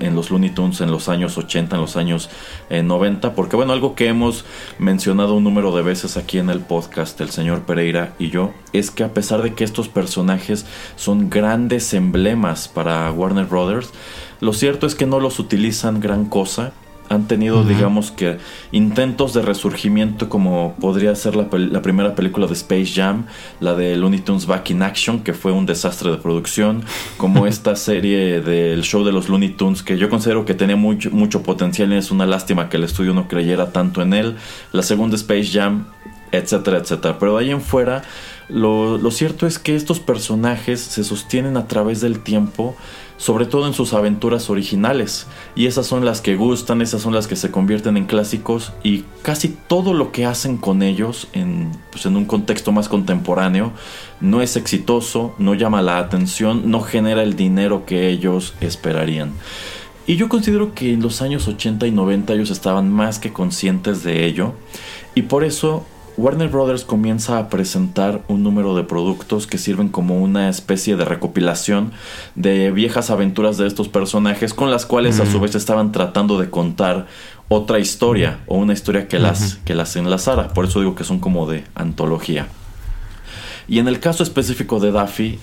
en, 0.00 0.14
los 0.14 0.30
Looney 0.30 0.50
Tunes 0.50 0.80
en 0.80 0.90
los 0.90 1.08
años 1.08 1.36
80, 1.36 1.76
en 1.76 1.82
los 1.82 1.96
años 1.96 2.30
90, 2.70 3.28
eh, 3.28 3.32
porque 3.34 3.56
bueno, 3.56 3.72
algo 3.72 3.94
que 3.94 4.08
hemos 4.08 4.44
mencionado 4.78 5.34
un 5.34 5.44
número 5.44 5.74
de 5.76 5.82
veces 5.82 6.16
aquí 6.16 6.38
en 6.38 6.50
el 6.50 6.60
podcast, 6.60 7.20
el 7.20 7.30
señor 7.30 7.62
Pereira 7.62 8.14
y 8.18 8.30
yo, 8.30 8.52
es 8.72 8.90
que 8.90 9.04
a 9.04 9.12
pesar 9.12 9.42
de 9.42 9.54
que 9.54 9.64
estos 9.64 9.88
personajes 9.88 10.64
son 10.96 11.28
grandes 11.28 11.92
emblemas 11.92 12.68
para 12.68 13.10
Warner 13.12 13.46
Brothers, 13.46 13.90
lo 14.40 14.52
cierto 14.52 14.86
es 14.86 14.94
que 14.94 15.06
no 15.06 15.20
los 15.20 15.38
utilizan 15.38 16.00
gran 16.00 16.24
cosa 16.24 16.72
han 17.08 17.26
tenido, 17.26 17.64
digamos 17.64 18.10
que, 18.10 18.38
intentos 18.72 19.32
de 19.32 19.42
resurgimiento 19.42 20.28
como 20.28 20.74
podría 20.80 21.14
ser 21.14 21.36
la, 21.36 21.48
primera 21.48 22.14
película 22.14 22.46
de 22.46 22.52
Space 22.52 22.92
Jam, 22.94 23.26
la 23.60 23.74
de 23.74 23.96
Looney 23.96 24.20
Tunes 24.20 24.46
Back 24.46 24.70
in 24.70 24.82
Action, 24.82 25.20
que 25.20 25.32
fue 25.32 25.52
un 25.52 25.66
desastre 25.66 26.10
de 26.10 26.18
producción, 26.18 26.84
como 27.16 27.46
esta 27.48 27.76
serie 27.76 28.40
del 28.40 28.82
show 28.82 29.04
de 29.04 29.12
los 29.12 29.28
Looney 29.28 29.50
Tunes, 29.50 29.82
que 29.82 29.96
yo 29.96 30.08
considero 30.10 30.44
que 30.44 30.54
tenía 30.54 30.76
mucho, 30.76 31.10
mucho 31.10 31.42
potencial 31.42 31.92
y 31.92 31.96
es 31.96 32.10
una 32.10 32.26
lástima 32.26 32.68
que 32.68 32.76
el 32.76 32.84
estudio 32.84 33.14
no 33.14 33.28
creyera 33.28 33.72
tanto 33.72 34.02
en 34.02 34.12
él, 34.12 34.36
la 34.72 34.82
segunda 34.82 35.16
Space 35.16 35.48
Jam, 35.52 35.86
etcétera, 36.32 36.78
etcétera. 36.78 37.18
Pero 37.18 37.36
de 37.36 37.44
ahí 37.44 37.50
en 37.50 37.62
fuera, 37.62 38.02
lo, 38.48 38.98
lo 38.98 39.10
cierto 39.10 39.46
es 39.46 39.58
que 39.58 39.76
estos 39.76 40.00
personajes 40.00 40.80
se 40.80 41.04
sostienen 41.04 41.56
a 41.56 41.66
través 41.66 42.00
del 42.00 42.20
tiempo, 42.20 42.76
sobre 43.18 43.44
todo 43.44 43.66
en 43.66 43.74
sus 43.74 43.92
aventuras 43.92 44.48
originales. 44.48 45.26
Y 45.54 45.66
esas 45.66 45.86
son 45.86 46.04
las 46.04 46.22
que 46.22 46.36
gustan, 46.36 46.80
esas 46.80 47.02
son 47.02 47.12
las 47.12 47.26
que 47.26 47.36
se 47.36 47.50
convierten 47.50 47.98
en 47.98 48.06
clásicos 48.06 48.72
y 48.82 49.04
casi 49.20 49.48
todo 49.48 49.92
lo 49.92 50.12
que 50.12 50.24
hacen 50.24 50.56
con 50.56 50.82
ellos 50.82 51.28
en, 51.34 51.70
pues 51.90 52.06
en 52.06 52.16
un 52.16 52.24
contexto 52.24 52.72
más 52.72 52.88
contemporáneo 52.88 53.72
no 54.20 54.40
es 54.40 54.56
exitoso, 54.56 55.34
no 55.38 55.54
llama 55.54 55.82
la 55.82 55.98
atención, 55.98 56.70
no 56.70 56.80
genera 56.80 57.22
el 57.22 57.36
dinero 57.36 57.84
que 57.84 58.08
ellos 58.08 58.54
esperarían. 58.60 59.32
Y 60.06 60.16
yo 60.16 60.30
considero 60.30 60.74
que 60.74 60.94
en 60.94 61.02
los 61.02 61.20
años 61.20 61.46
80 61.48 61.86
y 61.86 61.90
90 61.90 62.32
ellos 62.32 62.50
estaban 62.50 62.90
más 62.90 63.18
que 63.18 63.32
conscientes 63.32 64.02
de 64.02 64.24
ello 64.24 64.54
y 65.14 65.22
por 65.22 65.44
eso 65.44 65.84
Warner 66.18 66.48
Brothers 66.48 66.82
comienza 66.82 67.38
a 67.38 67.48
presentar 67.48 68.22
un 68.26 68.42
número 68.42 68.74
de 68.74 68.82
productos 68.82 69.46
que 69.46 69.56
sirven 69.56 69.88
como 69.88 70.20
una 70.20 70.48
especie 70.48 70.96
de 70.96 71.04
recopilación 71.04 71.92
de 72.34 72.72
viejas 72.72 73.10
aventuras 73.10 73.56
de 73.56 73.68
estos 73.68 73.86
personajes 73.88 74.52
con 74.52 74.72
las 74.72 74.84
cuales 74.84 75.20
a 75.20 75.30
su 75.30 75.38
vez 75.38 75.54
estaban 75.54 75.92
tratando 75.92 76.40
de 76.40 76.50
contar 76.50 77.06
otra 77.46 77.78
historia 77.78 78.40
o 78.48 78.58
una 78.58 78.72
historia 78.72 79.06
que 79.06 79.20
las, 79.20 79.60
que 79.64 79.76
las 79.76 79.94
enlazara. 79.94 80.48
Por 80.48 80.64
eso 80.64 80.80
digo 80.80 80.96
que 80.96 81.04
son 81.04 81.20
como 81.20 81.48
de 81.48 81.62
antología. 81.76 82.48
Y 83.68 83.78
en 83.78 83.86
el 83.86 84.00
caso 84.00 84.24
específico 84.24 84.80
de 84.80 84.90
Daffy, 84.90 85.38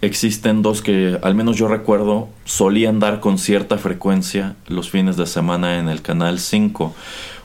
existen 0.00 0.62
dos 0.62 0.80
que 0.80 1.18
al 1.22 1.34
menos 1.34 1.56
yo 1.56 1.66
recuerdo 1.66 2.28
solían 2.44 3.00
dar 3.00 3.18
con 3.18 3.36
cierta 3.36 3.78
frecuencia 3.78 4.54
los 4.68 4.90
fines 4.90 5.16
de 5.16 5.26
semana 5.26 5.78
en 5.78 5.88
el 5.88 6.02
canal 6.02 6.38
5. 6.38 6.94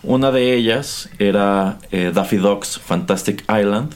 Una 0.06 0.32
de 0.32 0.56
ellas 0.56 1.10
era 1.18 1.80
eh, 1.92 2.12
Daffy 2.14 2.38
Duck's 2.38 2.80
Fantastic 2.80 3.44
Island, 3.50 3.94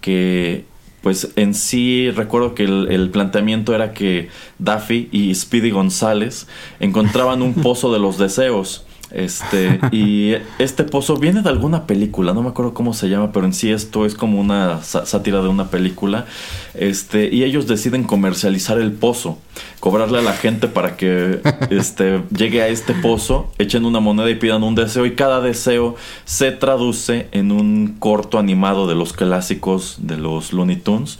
que 0.00 0.64
pues 1.02 1.32
en 1.36 1.54
sí 1.54 2.10
recuerdo 2.10 2.54
que 2.54 2.64
el, 2.64 3.10
planteamiento 3.10 3.74
era 3.74 3.92
que 3.92 4.28
Daffy 4.58 5.08
y 5.12 5.34
Speedy 5.34 5.70
González 5.70 6.46
encontraban 6.78 7.42
un 7.42 7.54
pozo 7.62 7.92
de 7.92 7.98
los 7.98 8.16
deseos 8.16 8.86
este, 9.10 9.80
y 9.90 10.34
este 10.58 10.84
pozo 10.84 11.16
viene 11.16 11.42
de 11.42 11.48
alguna 11.48 11.86
película, 11.86 12.32
no 12.32 12.42
me 12.42 12.50
acuerdo 12.50 12.74
cómo 12.74 12.94
se 12.94 13.08
llama, 13.08 13.32
pero 13.32 13.46
en 13.46 13.52
sí 13.52 13.70
esto 13.70 14.06
es 14.06 14.14
como 14.14 14.40
una 14.40 14.82
sátira 14.82 15.42
de 15.42 15.48
una 15.48 15.70
película. 15.70 16.26
Este, 16.74 17.28
y 17.34 17.42
ellos 17.42 17.66
deciden 17.66 18.04
comercializar 18.04 18.78
el 18.78 18.92
pozo, 18.92 19.38
cobrarle 19.80 20.18
a 20.18 20.22
la 20.22 20.32
gente 20.32 20.68
para 20.68 20.96
que 20.96 21.40
este, 21.70 22.22
llegue 22.36 22.62
a 22.62 22.68
este 22.68 22.94
pozo, 22.94 23.52
echen 23.58 23.84
una 23.84 24.00
moneda 24.00 24.30
y 24.30 24.36
pidan 24.36 24.62
un 24.62 24.74
deseo. 24.74 25.06
Y 25.06 25.14
cada 25.14 25.40
deseo 25.40 25.96
se 26.24 26.52
traduce 26.52 27.28
en 27.32 27.50
un 27.50 27.96
corto 27.98 28.38
animado 28.38 28.86
de 28.86 28.94
los 28.94 29.12
clásicos 29.12 29.96
de 29.98 30.16
los 30.16 30.52
Looney 30.52 30.76
Tunes. 30.76 31.18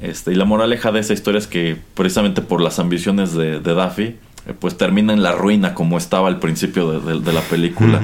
Este, 0.00 0.32
y 0.32 0.34
la 0.36 0.44
moraleja 0.44 0.92
de 0.92 1.00
esa 1.00 1.12
historia 1.12 1.38
es 1.38 1.46
que 1.46 1.76
precisamente 1.94 2.42
por 2.42 2.60
las 2.60 2.78
ambiciones 2.78 3.34
de, 3.34 3.60
de 3.60 3.74
Daffy, 3.74 4.16
pues 4.58 4.76
termina 4.76 5.12
en 5.12 5.22
la 5.22 5.30
ruina 5.32 5.74
como 5.74 5.96
estaba 5.96 6.26
al 6.28 6.40
principio 6.40 7.00
de, 7.00 7.32
la 7.32 7.40
película. 7.42 8.00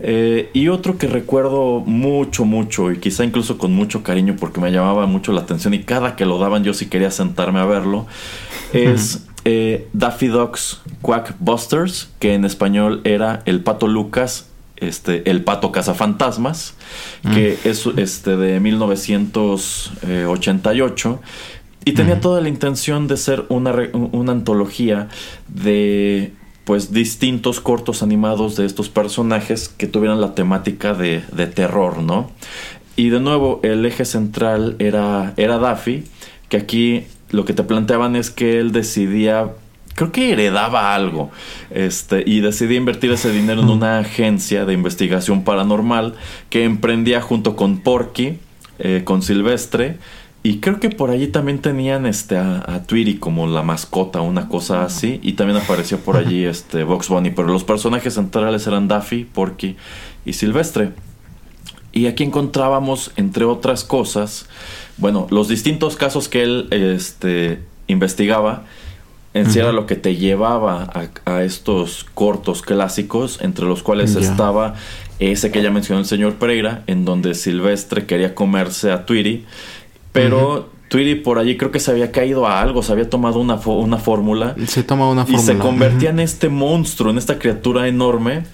Eh, 0.00 0.50
y 0.52 0.68
otro 0.68 0.98
que 0.98 1.06
recuerdo 1.06 1.80
mucho, 1.80 2.44
mucho 2.44 2.92
y 2.92 2.98
quizá 2.98 3.24
incluso 3.24 3.56
con 3.56 3.72
mucho 3.72 4.02
cariño 4.02 4.36
porque 4.38 4.60
me 4.60 4.70
llamaba 4.70 5.06
mucho 5.06 5.32
la 5.32 5.40
atención 5.40 5.72
y 5.74 5.84
cada 5.84 6.14
que 6.14 6.26
lo 6.26 6.38
daban 6.38 6.62
yo 6.62 6.74
sí 6.74 6.84
quería 6.86 7.10
sentarme 7.10 7.60
a 7.60 7.64
verlo, 7.64 8.06
es 8.72 9.26
eh, 9.44 9.88
Daffy 9.94 10.26
Duck's 10.26 10.80
Quack 11.00 11.36
Busters, 11.38 12.10
que 12.18 12.34
en 12.34 12.44
español 12.44 13.00
era 13.04 13.42
El 13.46 13.62
Pato 13.62 13.86
Lucas. 13.86 14.44
Este, 14.80 15.28
el 15.28 15.42
pato 15.42 15.72
cazafantasmas, 15.72 16.74
que 17.34 17.58
es 17.64 17.84
este, 17.96 18.36
de 18.36 18.60
1988 18.60 21.20
y 21.88 21.92
tenía 21.92 22.20
toda 22.20 22.40
la 22.42 22.48
intención 22.50 23.06
de 23.06 23.16
ser 23.16 23.46
una, 23.48 23.74
una 24.12 24.32
antología 24.32 25.08
de 25.48 26.32
pues 26.64 26.92
distintos 26.92 27.60
cortos 27.60 28.02
animados 28.02 28.56
de 28.56 28.66
estos 28.66 28.90
personajes 28.90 29.70
que 29.70 29.86
tuvieran 29.86 30.20
la 30.20 30.34
temática 30.34 30.92
de, 30.92 31.22
de 31.32 31.46
terror, 31.46 32.02
¿no? 32.02 32.30
Y 32.94 33.08
de 33.08 33.20
nuevo, 33.20 33.60
el 33.62 33.86
eje 33.86 34.04
central 34.04 34.76
era, 34.78 35.32
era 35.38 35.56
Daffy, 35.56 36.04
que 36.50 36.58
aquí 36.58 37.06
lo 37.30 37.46
que 37.46 37.54
te 37.54 37.62
planteaban 37.62 38.16
es 38.16 38.30
que 38.30 38.58
él 38.58 38.70
decidía, 38.72 39.52
creo 39.94 40.12
que 40.12 40.32
heredaba 40.32 40.94
algo, 40.94 41.30
este, 41.70 42.22
y 42.26 42.40
decidía 42.40 42.76
invertir 42.76 43.12
ese 43.12 43.32
dinero 43.32 43.62
en 43.62 43.70
una 43.70 44.00
agencia 44.00 44.66
de 44.66 44.74
investigación 44.74 45.42
paranormal 45.42 46.16
que 46.50 46.64
emprendía 46.64 47.22
junto 47.22 47.56
con 47.56 47.78
Porky, 47.78 48.40
eh, 48.78 49.02
con 49.04 49.22
Silvestre, 49.22 49.96
y 50.42 50.60
creo 50.60 50.78
que 50.78 50.88
por 50.88 51.10
allí 51.10 51.26
también 51.26 51.58
tenían 51.58 52.06
este 52.06 52.36
a, 52.36 52.64
a 52.66 52.82
Tweety 52.84 53.16
como 53.16 53.46
la 53.46 53.62
mascota, 53.62 54.20
una 54.20 54.48
cosa 54.48 54.84
así. 54.84 55.18
Y 55.22 55.32
también 55.32 55.58
apareció 55.58 55.98
por 55.98 56.16
allí 56.16 56.44
este 56.46 56.84
Box 56.84 57.08
Bunny. 57.08 57.30
Pero 57.30 57.48
los 57.48 57.64
personajes 57.64 58.14
centrales 58.14 58.66
eran 58.66 58.88
Daffy, 58.88 59.24
Porky 59.24 59.76
y 60.24 60.32
Silvestre. 60.34 60.92
Y 61.92 62.06
aquí 62.06 62.22
encontrábamos, 62.22 63.10
entre 63.16 63.44
otras 63.44 63.82
cosas, 63.82 64.46
bueno, 64.98 65.26
los 65.30 65.48
distintos 65.48 65.96
casos 65.96 66.28
que 66.28 66.42
él 66.42 66.68
este, 66.70 67.62
investigaba. 67.86 68.64
En 69.34 69.50
sí 69.50 69.58
era 69.58 69.72
lo 69.72 69.86
que 69.86 69.94
te 69.94 70.16
llevaba 70.16 70.90
a, 71.24 71.42
estos 71.42 72.06
cortos 72.14 72.62
clásicos, 72.62 73.38
entre 73.42 73.66
los 73.66 73.82
cuales 73.82 74.16
estaba 74.16 74.74
ese 75.18 75.50
que 75.50 75.62
ya 75.62 75.70
mencionó 75.70 76.00
el 76.00 76.06
señor 76.06 76.36
Pereira, 76.36 76.82
en 76.86 77.04
donde 77.04 77.34
Silvestre 77.34 78.06
quería 78.06 78.34
comerse 78.34 78.90
a 78.90 79.04
Tweety 79.04 79.44
pero 80.22 80.70
Tweety 80.88 81.16
por 81.16 81.38
allí 81.38 81.56
creo 81.56 81.70
que 81.70 81.80
se 81.80 81.90
había 81.90 82.10
caído 82.12 82.46
a 82.46 82.60
algo, 82.60 82.82
se 82.82 82.92
había 82.92 83.08
tomado 83.08 83.40
una, 83.40 83.56
una 83.56 83.98
fórmula. 83.98 84.54
Se 84.66 84.82
toma 84.82 85.08
una 85.10 85.24
fórmula. 85.24 85.42
Y 85.42 85.46
se 85.46 85.58
convertía 85.58 86.10
en 86.10 86.20
este 86.20 86.48
monstruo, 86.48 87.10
en 87.10 87.18
esta 87.18 87.38
criatura 87.38 87.88
enorme. 87.88 88.44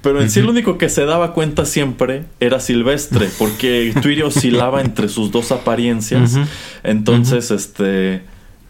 Pero 0.00 0.20
en 0.20 0.30
sí 0.30 0.40
el 0.40 0.48
único 0.48 0.78
que 0.78 0.88
se 0.88 1.04
daba 1.04 1.32
cuenta 1.32 1.64
siempre 1.64 2.24
era 2.40 2.58
Silvestre, 2.58 3.28
porque 3.38 3.94
Tweety 4.02 4.22
oscilaba 4.22 4.80
entre 4.80 5.08
sus 5.08 5.30
dos 5.30 5.52
apariencias. 5.52 6.36
Entonces, 6.82 7.50
este, 7.50 8.22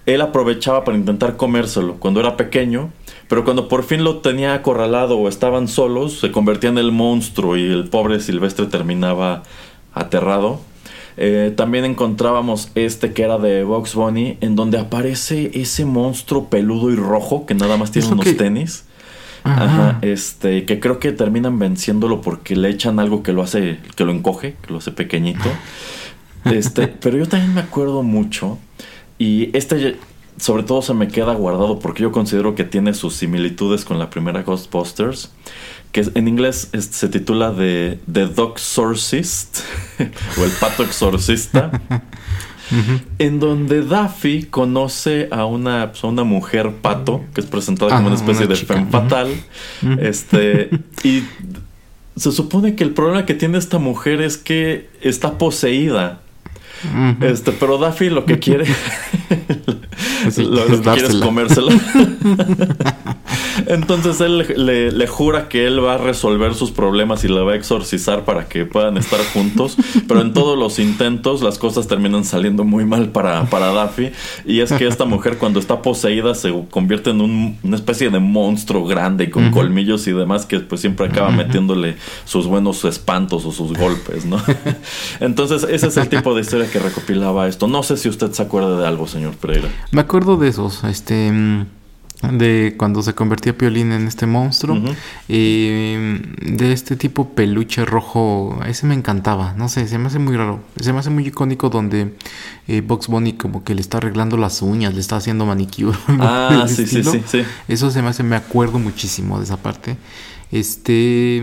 él 0.04 0.20
aprovechaba 0.20 0.84
para 0.84 0.98
intentar 0.98 1.36
comérselo 1.36 1.94
cuando 1.94 2.20
era 2.20 2.36
pequeño 2.36 2.90
pero 3.32 3.44
cuando 3.44 3.66
por 3.66 3.82
fin 3.82 4.04
lo 4.04 4.18
tenía 4.18 4.52
acorralado 4.52 5.16
o 5.16 5.26
estaban 5.26 5.66
solos, 5.66 6.20
se 6.20 6.30
convertía 6.30 6.68
en 6.68 6.76
el 6.76 6.92
monstruo 6.92 7.56
y 7.56 7.64
el 7.64 7.88
pobre 7.88 8.20
Silvestre 8.20 8.66
terminaba 8.66 9.42
aterrado. 9.94 10.60
Eh, 11.16 11.52
también 11.56 11.84
encontrábamos 11.84 12.70
este 12.74 13.12
que 13.12 13.22
era 13.22 13.38
de 13.38 13.64
Box 13.64 13.94
Bunny, 13.94 14.38
en 14.40 14.56
donde 14.56 14.78
aparece 14.78 15.50
ese 15.54 15.84
monstruo 15.84 16.48
peludo 16.48 16.90
y 16.90 16.96
rojo 16.96 17.46
que 17.46 17.54
nada 17.54 17.76
más 17.76 17.90
tiene 17.90 18.08
unos 18.08 18.36
tenis. 18.36 18.84
Ajá. 19.44 19.98
este, 20.02 20.66
que 20.66 20.78
creo 20.78 21.00
que 21.00 21.10
terminan 21.10 21.58
venciéndolo 21.58 22.20
porque 22.20 22.54
le 22.54 22.68
echan 22.68 23.00
algo 23.00 23.24
que 23.24 23.32
lo 23.32 23.42
hace, 23.42 23.80
que 23.96 24.04
lo 24.04 24.12
encoge, 24.12 24.54
que 24.62 24.72
lo 24.72 24.78
hace 24.78 24.92
pequeñito. 24.92 25.44
Este, 26.44 26.88
pero 26.88 27.16
yo 27.18 27.28
también 27.28 27.54
me 27.54 27.60
acuerdo 27.60 28.02
mucho. 28.02 28.58
Y 29.16 29.56
este 29.56 29.96
sobre 30.38 30.64
todo 30.64 30.82
se 30.82 30.92
me 30.94 31.08
queda 31.08 31.34
guardado 31.34 31.78
porque 31.78 32.02
yo 32.02 32.10
considero 32.10 32.54
que 32.54 32.64
tiene 32.64 32.94
sus 32.94 33.14
similitudes 33.14 33.84
con 33.84 33.98
la 34.00 34.10
primera 34.10 34.42
Ghostbusters 34.42 35.30
que 35.92 36.10
en 36.14 36.26
inglés 36.26 36.70
se 36.72 37.08
titula 37.08 37.54
The, 37.54 37.98
The 38.10 38.26
Dog 38.26 38.54
Exorcist 38.56 39.60
o 40.38 40.44
El 40.44 40.50
Pato 40.52 40.82
Exorcista, 40.82 41.70
en 43.18 43.38
donde 43.38 43.82
Daffy 43.82 44.44
conoce 44.44 45.28
a 45.30 45.44
una, 45.44 45.92
pues, 45.92 46.02
una 46.04 46.24
mujer 46.24 46.72
pato, 46.80 47.22
que 47.34 47.42
es 47.42 47.46
presentada 47.46 47.94
como 47.94 48.06
una 48.06 48.16
especie 48.16 48.46
de 48.46 48.56
femme 48.56 48.86
fatal, 48.90 49.28
este, 50.00 50.70
y 51.04 51.24
se 52.16 52.32
supone 52.32 52.74
que 52.74 52.84
el 52.84 52.92
problema 52.92 53.26
que 53.26 53.34
tiene 53.34 53.58
esta 53.58 53.78
mujer 53.78 54.22
es 54.22 54.38
que 54.38 54.88
está 55.02 55.36
poseída. 55.38 56.20
Este, 57.20 57.52
pero 57.52 57.78
Daffy 57.78 58.10
lo 58.10 58.24
que 58.24 58.40
quiere, 58.40 58.64
lo, 60.36 60.66
que 60.66 60.80
quiere 60.80 61.06
es 61.06 61.14
comérsela. 61.14 61.72
Entonces 63.66 64.20
él 64.20 64.46
le, 64.56 65.06
jura 65.06 65.48
que 65.48 65.66
él 65.66 65.84
va 65.84 65.94
a 65.94 65.98
resolver 65.98 66.54
sus 66.54 66.70
problemas 66.70 67.24
y 67.24 67.28
la 67.28 67.42
va 67.42 67.52
a 67.52 67.56
exorcizar 67.56 68.24
para 68.24 68.48
que 68.48 68.64
puedan 68.64 68.96
estar 68.96 69.20
juntos. 69.32 69.76
Pero 70.06 70.20
en 70.20 70.32
todos 70.32 70.58
los 70.58 70.78
intentos 70.78 71.42
las 71.42 71.58
cosas 71.58 71.86
terminan 71.86 72.24
saliendo 72.24 72.64
muy 72.64 72.84
mal 72.84 73.10
para, 73.10 73.44
para 73.46 73.72
Daffy. 73.72 74.12
Y 74.44 74.60
es 74.60 74.72
que 74.72 74.86
esta 74.86 75.04
mujer 75.04 75.38
cuando 75.38 75.60
está 75.60 75.82
poseída 75.82 76.34
se 76.34 76.52
convierte 76.70 77.10
en 77.10 77.20
una 77.62 77.76
especie 77.76 78.10
de 78.10 78.18
monstruo 78.18 78.86
grande 78.86 79.30
con 79.30 79.50
colmillos 79.50 80.06
y 80.06 80.12
demás 80.12 80.46
que 80.46 80.60
pues 80.60 80.80
siempre 80.80 81.06
acaba 81.06 81.30
metiéndole 81.30 81.96
sus 82.24 82.46
buenos 82.46 82.84
espantos 82.84 83.44
o 83.44 83.52
sus 83.52 83.76
golpes, 83.76 84.24
¿no? 84.24 84.42
Entonces 85.20 85.66
ese 85.68 85.88
es 85.88 85.96
el 85.96 86.08
tipo 86.08 86.34
de 86.34 86.42
historia 86.42 86.70
que 86.70 86.78
recopilaba 86.78 87.48
esto. 87.48 87.66
No 87.68 87.82
sé 87.82 87.96
si 87.96 88.08
usted 88.08 88.32
se 88.32 88.42
acuerda 88.42 88.78
de 88.78 88.86
algo, 88.86 89.06
señor 89.06 89.34
Pereira. 89.36 89.68
Me 89.90 90.00
acuerdo 90.00 90.36
de 90.36 90.48
esos, 90.48 90.84
este... 90.84 91.30
De 92.30 92.74
cuando 92.78 93.02
se 93.02 93.14
convertía 93.14 93.56
Piolín 93.56 93.90
en 93.92 94.06
este 94.06 94.26
monstruo. 94.26 94.80
y 95.28 95.96
de 96.40 96.72
este 96.72 96.96
tipo 96.96 97.30
peluche 97.30 97.84
rojo, 97.84 98.60
ese 98.66 98.86
me 98.86 98.94
encantaba, 98.94 99.54
no 99.56 99.68
sé, 99.68 99.88
se 99.88 99.98
me 99.98 100.06
hace 100.06 100.18
muy 100.18 100.36
raro, 100.36 100.60
se 100.80 100.92
me 100.92 101.00
hace 101.00 101.10
muy 101.10 101.26
icónico 101.26 101.68
donde 101.68 102.14
eh, 102.68 102.80
Box 102.80 103.08
Bunny 103.08 103.32
como 103.32 103.64
que 103.64 103.74
le 103.74 103.80
está 103.80 103.98
arreglando 103.98 104.36
las 104.36 104.62
uñas, 104.62 104.94
le 104.94 105.00
está 105.00 105.16
haciendo 105.16 105.46
manicure. 105.46 105.98
Ah, 106.20 106.66
sí, 106.68 106.86
sí, 106.86 107.02
sí, 107.02 107.22
sí, 107.26 107.42
Eso 107.68 107.90
se 107.90 108.02
me 108.02 108.08
hace, 108.08 108.22
me 108.22 108.36
acuerdo 108.36 108.78
muchísimo 108.78 109.38
de 109.38 109.44
esa 109.44 109.56
parte. 109.56 109.96
Este, 110.52 111.42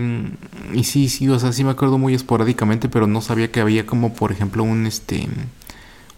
y 0.72 0.84
sí, 0.84 1.08
sí, 1.08 1.28
o 1.28 1.38
sea, 1.38 1.52
sí 1.52 1.64
me 1.64 1.70
acuerdo 1.70 1.98
muy 1.98 2.14
esporádicamente, 2.14 2.88
pero 2.88 3.08
no 3.08 3.20
sabía 3.20 3.50
que 3.50 3.60
había 3.60 3.84
como, 3.84 4.14
por 4.14 4.30
ejemplo, 4.30 4.62
un, 4.62 4.86
este, 4.86 5.26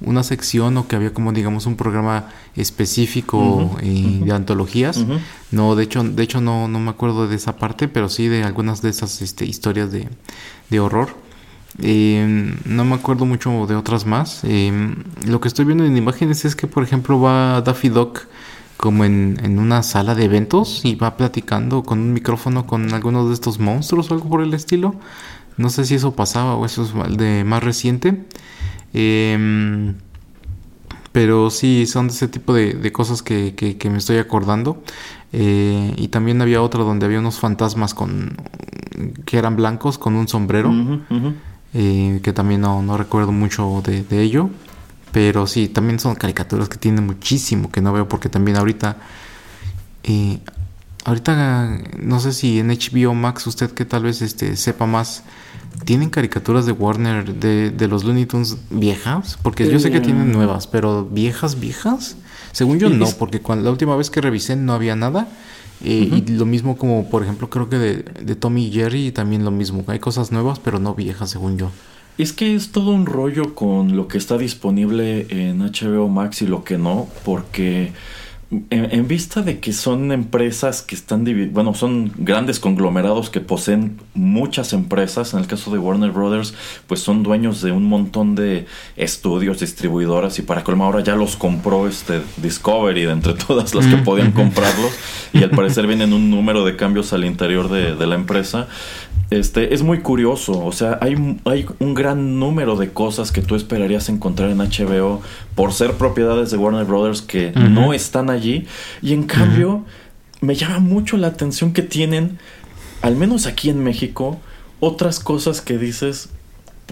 una 0.04 0.22
sección 0.22 0.76
o 0.76 0.88
que 0.88 0.96
había 0.96 1.12
como 1.12 1.32
digamos 1.32 1.66
un 1.66 1.76
programa 1.76 2.28
específico 2.56 3.76
eh, 3.80 4.20
de 4.24 4.32
antologías. 4.32 5.04
No, 5.50 5.74
de 5.74 5.84
hecho, 5.84 6.02
de 6.02 6.22
hecho 6.22 6.40
no, 6.40 6.68
no 6.68 6.78
me 6.80 6.90
acuerdo 6.90 7.28
de 7.28 7.36
esa 7.36 7.56
parte, 7.56 7.88
pero 7.88 8.08
sí 8.08 8.28
de 8.28 8.44
algunas 8.44 8.82
de 8.82 8.90
esas 8.90 9.22
este, 9.22 9.44
historias 9.44 9.92
de, 9.92 10.08
de 10.70 10.80
horror. 10.80 11.10
Eh, 11.80 12.54
no 12.64 12.84
me 12.84 12.94
acuerdo 12.94 13.24
mucho 13.24 13.66
de 13.66 13.74
otras 13.74 14.06
más. 14.06 14.40
Eh, 14.44 14.94
lo 15.26 15.40
que 15.40 15.48
estoy 15.48 15.64
viendo 15.64 15.84
en 15.84 15.96
imágenes 15.96 16.44
es 16.44 16.54
que, 16.54 16.66
por 16.66 16.82
ejemplo, 16.82 17.20
va 17.20 17.62
Daffy 17.62 17.88
Duck 17.88 18.26
como 18.76 19.04
en, 19.04 19.38
en, 19.42 19.58
una 19.60 19.82
sala 19.84 20.14
de 20.16 20.24
eventos 20.24 20.84
y 20.84 20.96
va 20.96 21.16
platicando 21.16 21.84
con 21.84 22.00
un 22.00 22.12
micrófono 22.12 22.66
con 22.66 22.92
algunos 22.92 23.28
de 23.28 23.34
estos 23.34 23.60
monstruos 23.60 24.10
o 24.10 24.14
algo 24.14 24.28
por 24.28 24.42
el 24.42 24.52
estilo. 24.54 24.96
No 25.56 25.70
sé 25.70 25.84
si 25.84 25.94
eso 25.94 26.16
pasaba 26.16 26.56
o 26.56 26.66
eso 26.66 26.82
es 26.82 27.16
de 27.16 27.44
más 27.44 27.62
reciente. 27.62 28.24
Em, 28.92 29.94
pero 31.12 31.50
sí, 31.50 31.86
son 31.86 32.08
de 32.08 32.14
ese 32.14 32.28
tipo 32.28 32.54
de, 32.54 32.92
cosas 32.92 33.22
que, 33.22 33.54
que, 33.54 33.90
me 33.90 33.98
estoy 33.98 34.18
acordando. 34.18 34.82
Eh, 35.32 35.94
y 35.96 36.08
también 36.08 36.40
había 36.40 36.62
otra 36.62 36.82
donde 36.82 37.06
había 37.06 37.18
unos 37.20 37.38
fantasmas 37.38 37.94
con 37.94 38.36
que 39.24 39.38
eran 39.38 39.56
blancos 39.56 39.98
con 39.98 40.14
un 40.14 40.28
sombrero. 40.28 40.72
Eh, 41.74 42.20
que 42.22 42.32
también 42.34 42.60
no, 42.60 42.82
no 42.82 42.98
recuerdo 42.98 43.32
mucho 43.32 43.82
de, 43.84 44.04
de, 44.04 44.22
ello. 44.22 44.50
Pero 45.12 45.46
sí, 45.46 45.68
también 45.68 46.00
son 46.00 46.14
caricaturas 46.14 46.68
que 46.68 46.78
tienen 46.78 47.04
muchísimo 47.04 47.70
que 47.70 47.80
no 47.80 47.92
veo 47.92 48.08
porque 48.08 48.28
también 48.28 48.56
ahorita... 48.56 48.96
Eh, 50.04 50.40
ahorita 51.04 51.78
no 51.98 52.20
sé 52.20 52.32
si 52.32 52.60
en 52.60 52.68
HBO 52.68 53.14
Max 53.14 53.46
usted 53.46 53.70
que 53.72 53.84
tal 53.84 54.04
vez 54.04 54.22
este, 54.22 54.56
sepa 54.56 54.86
más 54.86 55.24
¿Tienen 55.84 56.10
caricaturas 56.10 56.66
de 56.66 56.72
Warner 56.72 57.34
de, 57.34 57.70
de 57.70 57.88
los 57.88 58.04
Looney 58.04 58.26
Tunes 58.26 58.56
viejas? 58.70 59.38
Porque 59.42 59.70
yo 59.70 59.78
sé 59.78 59.90
que 59.90 60.00
tienen 60.00 60.30
eh. 60.30 60.32
nuevas, 60.32 60.66
pero 60.66 61.04
viejas, 61.04 61.58
viejas. 61.58 62.16
Según 62.52 62.78
yo 62.78 62.90
no, 62.90 63.06
porque 63.18 63.40
cuando, 63.40 63.64
la 63.64 63.70
última 63.70 63.96
vez 63.96 64.10
que 64.10 64.20
revisé 64.20 64.56
no 64.56 64.74
había 64.74 64.96
nada. 64.96 65.28
Eh, 65.84 66.22
y 66.26 66.30
lo 66.32 66.46
mismo 66.46 66.76
como, 66.76 67.10
por 67.10 67.24
ejemplo, 67.24 67.50
creo 67.50 67.68
que 67.68 67.78
de, 67.78 67.96
de 67.96 68.36
Tommy 68.36 68.66
y 68.66 68.72
Jerry 68.72 69.10
también 69.10 69.44
lo 69.44 69.50
mismo. 69.50 69.82
Hay 69.88 69.98
cosas 69.98 70.30
nuevas, 70.30 70.60
pero 70.60 70.78
no 70.78 70.94
viejas, 70.94 71.30
según 71.30 71.58
yo. 71.58 71.70
Es 72.18 72.32
que 72.32 72.54
es 72.54 72.70
todo 72.72 72.90
un 72.90 73.06
rollo 73.06 73.54
con 73.54 73.96
lo 73.96 74.06
que 74.06 74.18
está 74.18 74.36
disponible 74.36 75.26
en 75.30 75.58
HBO 75.60 76.08
Max 76.08 76.42
y 76.42 76.46
lo 76.46 76.62
que 76.62 76.76
no, 76.76 77.08
porque 77.24 77.92
en, 78.68 79.08
vista 79.08 79.40
de 79.40 79.60
que 79.60 79.72
son 79.72 80.12
empresas 80.12 80.82
que 80.82 80.94
están 80.94 81.24
bueno, 81.52 81.72
son 81.72 82.12
grandes 82.18 82.60
conglomerados 82.60 83.30
que 83.30 83.40
poseen 83.40 83.98
muchas 84.14 84.74
empresas, 84.74 85.32
en 85.32 85.40
el 85.40 85.46
caso 85.46 85.70
de 85.70 85.78
Warner 85.78 86.10
Brothers, 86.10 86.52
pues 86.86 87.00
son 87.00 87.22
dueños 87.22 87.62
de 87.62 87.72
un 87.72 87.84
montón 87.84 88.34
de 88.34 88.66
estudios, 88.96 89.60
distribuidoras 89.60 90.38
y 90.38 90.42
para 90.42 90.64
colmo 90.64 90.84
ahora 90.84 91.00
ya 91.00 91.16
los 91.16 91.36
compró 91.36 91.88
este 91.88 92.20
Discovery 92.36 93.06
de 93.06 93.12
entre 93.12 93.32
todas 93.34 93.74
las 93.74 93.86
que 93.86 93.96
podían 93.96 94.32
comprarlos 94.32 94.92
y 95.32 95.42
al 95.42 95.50
parecer 95.50 95.86
vienen 95.86 96.12
un 96.12 96.30
número 96.30 96.64
de 96.64 96.76
cambios 96.76 97.12
al 97.14 97.24
interior 97.24 97.70
de, 97.70 97.94
de 97.94 98.06
la 98.06 98.16
empresa. 98.16 98.68
Este, 99.32 99.72
es 99.72 99.82
muy 99.82 100.00
curioso, 100.00 100.62
o 100.62 100.72
sea, 100.72 100.98
hay, 101.00 101.38
hay 101.46 101.64
un 101.78 101.94
gran 101.94 102.38
número 102.38 102.76
de 102.76 102.92
cosas 102.92 103.32
que 103.32 103.40
tú 103.40 103.54
esperarías 103.54 104.10
encontrar 104.10 104.50
en 104.50 104.58
HBO 104.58 105.22
por 105.54 105.72
ser 105.72 105.94
propiedades 105.94 106.50
de 106.50 106.58
Warner 106.58 106.84
Brothers 106.84 107.22
que 107.22 107.50
no 107.52 107.94
están 107.94 108.28
allí. 108.28 108.66
Y 109.00 109.14
en 109.14 109.22
cambio, 109.22 109.86
me 110.42 110.54
llama 110.54 110.80
mucho 110.80 111.16
la 111.16 111.28
atención 111.28 111.72
que 111.72 111.80
tienen, 111.80 112.38
al 113.00 113.16
menos 113.16 113.46
aquí 113.46 113.70
en 113.70 113.82
México, 113.82 114.38
otras 114.80 115.18
cosas 115.18 115.62
que 115.62 115.78
dices, 115.78 116.28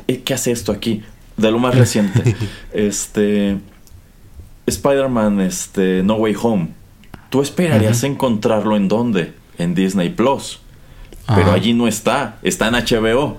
eh, 0.08 0.22
¿qué 0.24 0.32
hace 0.32 0.50
esto 0.50 0.72
aquí? 0.72 1.02
De 1.36 1.50
lo 1.50 1.58
más 1.58 1.74
reciente. 1.74 2.36
este. 2.72 3.58
Spider-Man, 4.64 5.42
este, 5.42 6.02
No 6.02 6.14
Way 6.14 6.36
Home. 6.42 6.68
¿Tú 7.28 7.42
esperarías 7.42 8.02
encontrarlo 8.02 8.78
en 8.78 8.88
dónde? 8.88 9.34
En 9.58 9.74
Disney 9.74 10.08
Plus 10.08 10.59
pero 11.34 11.52
allí 11.52 11.72
no 11.72 11.88
está, 11.88 12.38
está 12.42 12.68
en 12.68 12.74
HBO. 12.74 13.38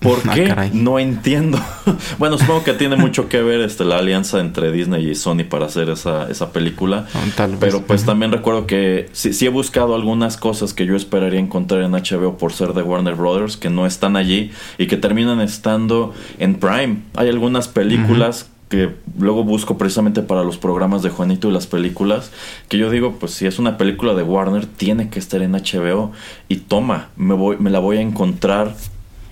¿Por 0.00 0.18
ah, 0.28 0.34
qué? 0.34 0.70
No 0.72 0.98
entiendo. 0.98 1.60
bueno, 2.18 2.38
supongo 2.38 2.64
que 2.64 2.72
tiene 2.72 2.96
mucho 2.96 3.28
que 3.28 3.42
ver 3.42 3.60
este, 3.60 3.84
la 3.84 3.98
alianza 3.98 4.40
entre 4.40 4.72
Disney 4.72 5.10
y 5.10 5.14
Sony 5.14 5.44
para 5.48 5.66
hacer 5.66 5.90
esa, 5.90 6.30
esa 6.30 6.52
película. 6.52 7.06
Ah, 7.14 7.48
pero 7.60 7.82
pues 7.82 8.06
también 8.06 8.32
recuerdo 8.32 8.66
que 8.66 9.10
sí, 9.12 9.44
he 9.44 9.50
buscado 9.50 9.94
algunas 9.94 10.38
cosas 10.38 10.72
que 10.72 10.86
yo 10.86 10.96
esperaría 10.96 11.38
encontrar 11.38 11.82
en 11.82 11.92
HBO 11.92 12.38
por 12.38 12.54
ser 12.54 12.72
de 12.72 12.82
Warner 12.82 13.14
Brothers 13.14 13.58
que 13.58 13.68
no 13.68 13.84
están 13.84 14.16
allí 14.16 14.52
y 14.78 14.86
que 14.86 14.96
terminan 14.96 15.40
estando 15.40 16.14
en 16.38 16.54
Prime. 16.54 17.02
Hay 17.14 17.28
algunas 17.28 17.68
películas 17.68 18.48
que 18.70 18.94
luego 19.18 19.42
busco 19.42 19.76
precisamente 19.76 20.22
para 20.22 20.44
los 20.44 20.56
programas 20.56 21.02
de 21.02 21.10
Juanito 21.10 21.48
y 21.48 21.52
las 21.52 21.66
películas, 21.66 22.30
que 22.68 22.78
yo 22.78 22.88
digo, 22.88 23.16
pues 23.18 23.32
si 23.32 23.46
es 23.46 23.58
una 23.58 23.76
película 23.76 24.14
de 24.14 24.22
Warner, 24.22 24.64
tiene 24.64 25.10
que 25.10 25.18
estar 25.18 25.42
en 25.42 25.52
HBO 25.52 26.12
y 26.48 26.56
toma, 26.56 27.08
me, 27.16 27.34
voy, 27.34 27.56
me 27.58 27.68
la 27.68 27.80
voy 27.80 27.96
a 27.96 28.00
encontrar 28.00 28.76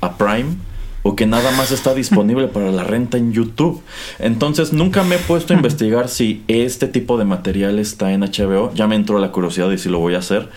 a 0.01 0.19
Prime 0.19 0.57
o 1.05 1.15
que 1.15 1.27
nada 1.27 1.53
más 1.53 1.71
está 1.71 1.95
disponible 1.95 2.49
para 2.49 2.73
la 2.73 2.83
renta 2.83 3.17
en 3.17 3.33
YouTube. 3.33 3.81
Entonces 4.19 4.73
nunca 4.73 5.05
me 5.05 5.15
he 5.15 5.19
puesto 5.19 5.55
a 5.55 5.57
investigar 5.57 6.09
si 6.09 6.43
este 6.49 6.89
tipo 6.89 7.17
de 7.17 7.25
material 7.25 7.79
está 7.79 8.13
en 8.13 8.23
HBO. 8.23 8.75
Ya 8.75 8.89
me 8.89 8.97
entró 8.97 9.21
la 9.21 9.31
curiosidad 9.31 9.71
y 9.71 9.79
si 9.79 9.89
lo 9.89 10.01
voy 10.01 10.17
a 10.17 10.19
hacer. 10.19 10.49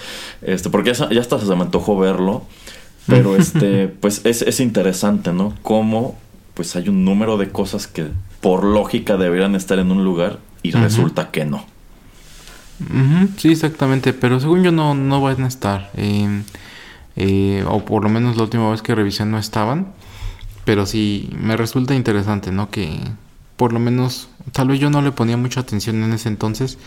Este, 0.42 0.72
porque 0.72 0.92
ya, 0.96 1.08
ya 1.12 1.22
hasta 1.22 1.40
se 1.40 1.56
me 1.56 1.62
antojó 1.62 1.98
verlo. 2.00 2.46
Pero 3.08 3.36
este, 3.36 3.88
pues 3.88 4.22
es, 4.26 4.42
es 4.42 4.60
interesante, 4.60 5.34
¿no? 5.34 5.54
Cómo 5.62 6.18
pues 6.54 6.76
hay 6.76 6.90
un 6.90 7.06
número 7.06 7.38
de 7.38 7.50
cosas 7.50 7.88
que 7.88 8.08
por 8.42 8.64
lógica 8.64 9.18
deberían 9.18 9.56
estar 9.56 9.80
en 9.80 9.92
un 9.92 10.04
lugar 10.04 10.40
y 10.64 10.72
resulta 10.72 11.32
que 11.32 11.46
no. 11.46 11.66
sí, 13.38 13.50
exactamente, 13.50 14.14
pero 14.14 14.40
según 14.40 14.64
yo 14.64 14.72
no, 14.72 14.96
no 14.96 15.22
van 15.22 15.44
a 15.44 15.48
estar. 15.48 15.92
Eh, 15.96 16.44
eh, 17.16 17.66
o 17.68 17.84
por 17.86 18.04
lo 18.04 18.10
menos 18.10 18.38
la 18.38 18.44
última 18.44 18.70
vez 18.72 18.82
que 18.82 18.96
revisé 18.96 19.26
no 19.26 19.38
estaban. 19.38 19.94
Pero 20.66 20.86
sí, 20.86 21.30
me 21.40 21.58
resulta 21.58 21.96
interesante, 21.96 22.52
¿no? 22.52 22.70
Que 22.70 23.00
por 23.58 23.74
lo 23.74 23.80
menos, 23.80 24.28
tal 24.54 24.70
vez 24.70 24.80
yo 24.80 24.90
no 24.90 25.02
le 25.02 25.12
ponía 25.12 25.38
mucha 25.38 25.60
atención 25.60 26.04
en 26.04 26.14
ese 26.14 26.30
entonces 26.30 26.78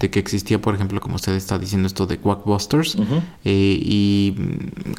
de 0.00 0.10
que 0.10 0.18
existía, 0.18 0.60
por 0.60 0.74
ejemplo, 0.74 1.00
como 1.00 1.16
usted 1.16 1.32
está 1.34 1.58
diciendo 1.58 1.86
esto 1.86 2.06
de 2.06 2.18
Quackbusters. 2.18 2.96
Eh, 3.44 3.78
y 3.80 4.34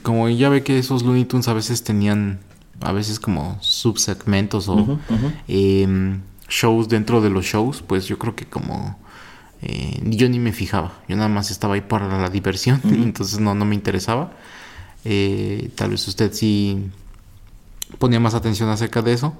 como 0.01 0.29
ya 0.29 0.47
ve 0.49 0.63
que 0.63 0.79
esos 0.79 1.03
Looney 1.03 1.25
Tunes 1.25 1.47
a 1.47 1.53
veces 1.53 1.83
tenían, 1.83 2.39
a 2.81 2.91
veces 2.91 3.19
como 3.19 3.57
subsegmentos 3.61 4.67
o 4.67 4.99
em, 5.47 6.21
shows 6.49 6.89
dentro 6.89 7.21
de 7.21 7.29
los 7.29 7.45
shows, 7.45 7.81
pues 7.81 8.05
yo 8.07 8.17
creo 8.17 8.35
que 8.35 8.45
como... 8.45 8.97
Eh, 9.61 9.99
yo 10.03 10.29
ni 10.29 10.37
me 10.37 10.51
fijaba, 10.51 10.93
yo 11.07 11.15
nada 11.15 11.29
más 11.29 11.49
estaba 11.49 11.75
ahí 11.75 11.81
para 11.81 12.21
la 12.21 12.29
diversión, 12.29 12.81
entonces 12.83 13.39
no, 13.39 13.55
no 13.55 13.65
me 13.65 13.75
interesaba. 13.75 14.33
Eh, 15.05 15.71
tal 15.75 15.91
vez 15.91 16.07
usted 16.07 16.33
sí 16.33 16.89
ponía 17.97 18.19
más 18.19 18.33
atención 18.33 18.69
acerca 18.69 19.01
de 19.01 19.13
eso. 19.13 19.33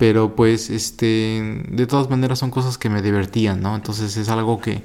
Pero 0.00 0.34
pues, 0.34 0.70
este, 0.70 1.66
de 1.68 1.86
todas 1.86 2.08
maneras 2.08 2.38
son 2.38 2.50
cosas 2.50 2.78
que 2.78 2.88
me 2.88 3.02
divertían, 3.02 3.60
¿no? 3.60 3.74
Entonces 3.76 4.16
es 4.16 4.30
algo 4.30 4.58
que 4.58 4.82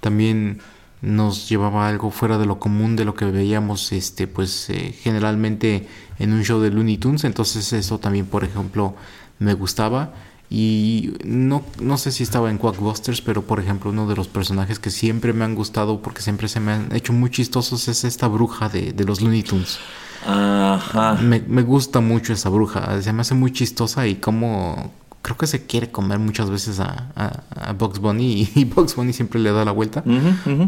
también 0.00 0.60
nos 1.02 1.48
llevaba 1.48 1.88
algo 1.88 2.10
fuera 2.10 2.38
de 2.38 2.46
lo 2.46 2.58
común 2.58 2.96
de 2.96 3.04
lo 3.04 3.14
que 3.14 3.26
veíamos, 3.26 3.92
este, 3.92 4.26
pues 4.26 4.70
eh, 4.70 4.94
generalmente 4.98 5.86
en 6.18 6.32
un 6.32 6.42
show 6.42 6.60
de 6.60 6.70
Looney 6.70 6.98
Tunes. 6.98 7.24
Entonces 7.24 7.72
eso 7.72 7.98
también, 7.98 8.26
por 8.26 8.44
ejemplo, 8.44 8.94
me 9.38 9.54
gustaba. 9.54 10.14
Y 10.48 11.14
no, 11.24 11.64
no 11.80 11.98
sé 11.98 12.12
si 12.12 12.22
estaba 12.22 12.50
en 12.50 12.58
Quackbusters, 12.58 13.20
pero 13.20 13.42
por 13.42 13.58
ejemplo 13.58 13.90
uno 13.90 14.06
de 14.06 14.14
los 14.14 14.28
personajes 14.28 14.78
que 14.78 14.90
siempre 14.90 15.32
me 15.32 15.44
han 15.44 15.56
gustado 15.56 16.00
porque 16.02 16.22
siempre 16.22 16.46
se 16.46 16.60
me 16.60 16.72
han 16.72 16.94
hecho 16.94 17.12
muy 17.12 17.30
chistosos 17.30 17.88
es 17.88 18.04
esta 18.04 18.28
bruja 18.28 18.68
de, 18.68 18.92
de 18.92 19.04
los 19.04 19.20
Looney 19.20 19.42
Tunes. 19.42 19.78
Ajá. 20.24 21.14
Me, 21.14 21.40
me, 21.40 21.62
gusta 21.62 22.00
mucho 22.00 22.32
esa 22.32 22.48
bruja, 22.48 23.02
se 23.02 23.12
me 23.12 23.22
hace 23.22 23.34
muy 23.34 23.52
chistosa 23.52 24.06
y 24.06 24.16
como 24.16 24.92
creo 25.26 25.36
que 25.36 25.48
se 25.48 25.66
quiere 25.66 25.90
comer 25.90 26.20
muchas 26.20 26.50
veces 26.50 26.78
a, 26.78 27.10
a, 27.16 27.72
Bugs 27.72 27.98
Bunny 27.98 28.48
y, 28.54 28.64
Bugs 28.64 28.94
Bunny 28.94 29.12
siempre 29.12 29.40
le 29.40 29.50
da 29.50 29.64
la 29.64 29.72
vuelta, 29.72 30.04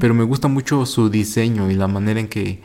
pero 0.01 0.15
me 0.15 0.25
gusta 0.25 0.49
mucho 0.49 0.85
su 0.85 1.09
diseño 1.09 1.71
y 1.71 1.75
la 1.75 1.87
manera 1.87 2.19
en 2.19 2.27
que 2.27 2.61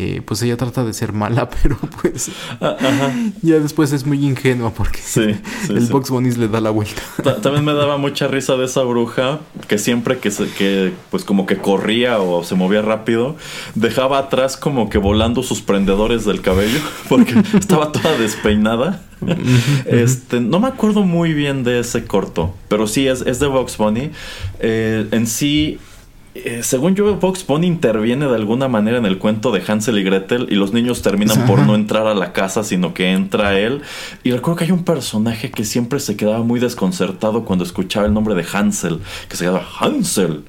eh, 0.00 0.22
pues 0.24 0.40
ella 0.42 0.56
trata 0.56 0.84
de 0.84 0.92
ser 0.92 1.12
mala, 1.12 1.50
pero 1.62 1.76
pues 2.00 2.30
ah, 2.60 2.76
ya 3.42 3.58
después 3.58 3.92
es 3.92 4.06
muy 4.06 4.24
ingenua 4.24 4.70
porque 4.70 5.00
el 5.16 5.86
Box 5.86 6.10
Bunny 6.10 6.30
le 6.36 6.46
da 6.46 6.60
la 6.60 6.70
vuelta. 6.70 7.02
También 7.42 7.64
me 7.64 7.74
daba 7.74 7.98
mucha 7.98 8.28
risa 8.28 8.56
de 8.56 8.66
esa 8.66 8.82
bruja 8.82 9.40
que 9.66 9.76
siempre 9.76 10.18
que, 10.18 10.30
se, 10.30 10.48
que 10.50 10.92
pues 11.10 11.24
como 11.24 11.46
que 11.46 11.56
corría 11.56 12.20
o 12.20 12.44
se 12.44 12.54
movía 12.54 12.80
rápido, 12.80 13.34
dejaba 13.74 14.18
atrás 14.18 14.56
como 14.56 14.88
que 14.88 14.98
volando 14.98 15.42
sus 15.42 15.62
prendedores 15.62 16.24
del 16.24 16.42
cabello 16.42 16.78
porque 17.08 17.34
estaba 17.58 17.90
toda 17.90 18.16
despeinada. 18.18 19.02
este, 19.86 20.40
no 20.40 20.60
me 20.60 20.68
acuerdo 20.68 21.02
muy 21.02 21.34
bien 21.34 21.64
de 21.64 21.80
ese 21.80 22.04
corto, 22.04 22.54
pero 22.68 22.86
sí 22.86 23.08
es, 23.08 23.22
es 23.22 23.40
de 23.40 23.48
Box 23.48 23.76
Bunny. 23.76 24.12
Eh, 24.60 25.08
en 25.10 25.26
sí 25.26 25.80
eh, 26.44 26.62
según 26.62 26.94
yo, 26.94 27.18
Fox 27.18 27.46
Bunny 27.46 27.66
interviene 27.66 28.26
de 28.26 28.34
alguna 28.34 28.68
manera 28.68 28.98
en 28.98 29.06
el 29.06 29.18
cuento 29.18 29.52
de 29.52 29.62
Hansel 29.66 29.98
y 29.98 30.02
Gretel 30.02 30.46
y 30.50 30.54
los 30.54 30.72
niños 30.72 31.02
terminan 31.02 31.46
por 31.46 31.60
no 31.60 31.74
entrar 31.74 32.06
a 32.06 32.14
la 32.14 32.32
casa, 32.32 32.64
sino 32.64 32.94
que 32.94 33.12
entra 33.12 33.58
él. 33.58 33.82
Y 34.24 34.30
recuerdo 34.30 34.58
que 34.58 34.64
hay 34.64 34.72
un 34.72 34.84
personaje 34.84 35.50
que 35.50 35.64
siempre 35.64 36.00
se 36.00 36.16
quedaba 36.16 36.42
muy 36.42 36.60
desconcertado 36.60 37.44
cuando 37.44 37.64
escuchaba 37.64 38.06
el 38.06 38.14
nombre 38.14 38.34
de 38.34 38.44
Hansel, 38.52 39.00
que 39.28 39.36
se 39.36 39.44
llama 39.44 39.62
Hansel. 39.80 40.44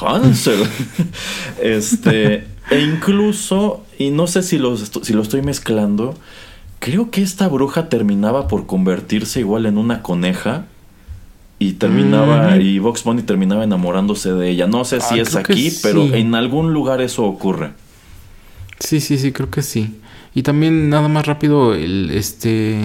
Hansel. 0.00 0.62
este, 1.62 2.46
e 2.70 2.80
incluso, 2.80 3.84
y 3.98 4.10
no 4.10 4.26
sé 4.26 4.42
si, 4.42 4.60
si 5.02 5.12
lo 5.12 5.22
estoy 5.22 5.42
mezclando, 5.42 6.14
creo 6.78 7.10
que 7.10 7.22
esta 7.22 7.48
bruja 7.48 7.88
terminaba 7.88 8.48
por 8.48 8.66
convertirse 8.66 9.40
igual 9.40 9.66
en 9.66 9.78
una 9.78 10.02
coneja 10.02 10.66
y 11.62 11.74
terminaba 11.74 12.56
y 12.56 12.78
Vox 12.78 13.04
Bunny 13.04 13.22
terminaba 13.22 13.62
enamorándose 13.62 14.32
de 14.32 14.48
ella. 14.48 14.66
No 14.66 14.86
sé 14.86 15.00
si 15.02 15.18
ah, 15.18 15.22
es 15.22 15.36
aquí, 15.36 15.70
pero 15.82 16.02
en 16.14 16.34
algún 16.34 16.72
lugar 16.72 17.02
eso 17.02 17.24
ocurre. 17.24 17.72
Sí, 18.78 19.00
sí, 19.00 19.18
sí, 19.18 19.30
creo 19.30 19.50
que 19.50 19.60
sí. 19.60 20.00
Y 20.34 20.42
también 20.42 20.88
nada 20.88 21.08
más 21.08 21.26
rápido, 21.26 21.74
el, 21.74 22.10
este, 22.12 22.80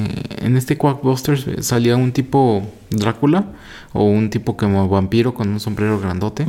en 0.45 0.57
este 0.57 0.78
Quackbusters 0.78 1.65
salía 1.65 1.95
un 1.95 2.11
tipo 2.11 2.69
Drácula 2.89 3.45
o 3.93 4.03
un 4.03 4.30
tipo 4.30 4.57
como 4.57 4.89
vampiro 4.89 5.34
con 5.34 5.47
un 5.47 5.61
sombrero 5.61 5.97
grandote. 5.97 6.45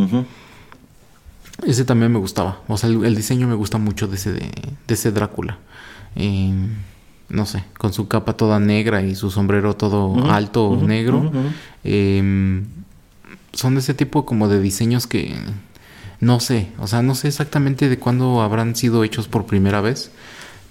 Ese 1.65 1.85
también 1.85 2.11
me 2.11 2.19
gustaba. 2.19 2.59
O 2.67 2.77
sea, 2.77 2.91
el, 2.91 3.15
diseño 3.15 3.47
me 3.47 3.55
gusta 3.55 3.79
mucho 3.79 4.09
de 4.09 4.17
ese, 4.17 4.33
de, 4.33 4.51
ese 4.89 5.13
Drácula. 5.13 5.59
Eh, 6.17 6.53
no 7.29 7.47
sé, 7.47 7.65
con 7.79 7.93
su 7.93 8.09
capa 8.09 8.35
toda 8.35 8.61
negra 8.61 9.03
y 9.03 9.15
su 9.15 9.31
sombrero 9.31 9.75
todo 9.75 10.31
alto 10.31 10.81
negro. 10.81 11.31
Em, 11.85 12.65
son 13.53 13.75
de 13.75 13.81
ese 13.81 13.95
tipo 13.95 14.27
como 14.27 14.49
de 14.49 14.61
diseños 14.61 15.07
que 15.07 15.35
no 16.21 16.41
sé, 16.41 16.69
o 16.79 16.87
sea, 16.87 17.03
no 17.03 17.15
sé 17.15 17.29
exactamente 17.29 17.89
de 17.89 17.99
cuándo 17.99 18.41
habrán 18.41 18.75
sido 18.75 19.05
hechos 19.05 19.29
por 19.29 19.47
primera 19.47 19.81
vez, 19.81 20.11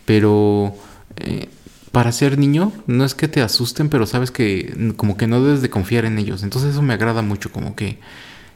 pero 0.06 0.76
eh, 1.18 1.50
para 1.92 2.12
ser 2.12 2.38
niño 2.38 2.72
no 2.88 3.06
es 3.06 3.16
que 3.16 3.28
te 3.28 3.42
asusten, 3.42 3.90
pero 3.90 4.06
sabes 4.06 4.32
que 4.32 4.94
como 4.98 5.18
que 5.18 5.28
no 5.28 5.44
debes 5.44 5.62
de 5.62 5.70
confiar 5.70 6.06
en 6.06 6.18
ellos. 6.18 6.44
Entonces 6.44 6.72
eso 6.72 6.82
me 6.82 6.94
agrada 6.94 7.22
mucho, 7.22 7.52
como 7.52 7.76
que 7.76 8.00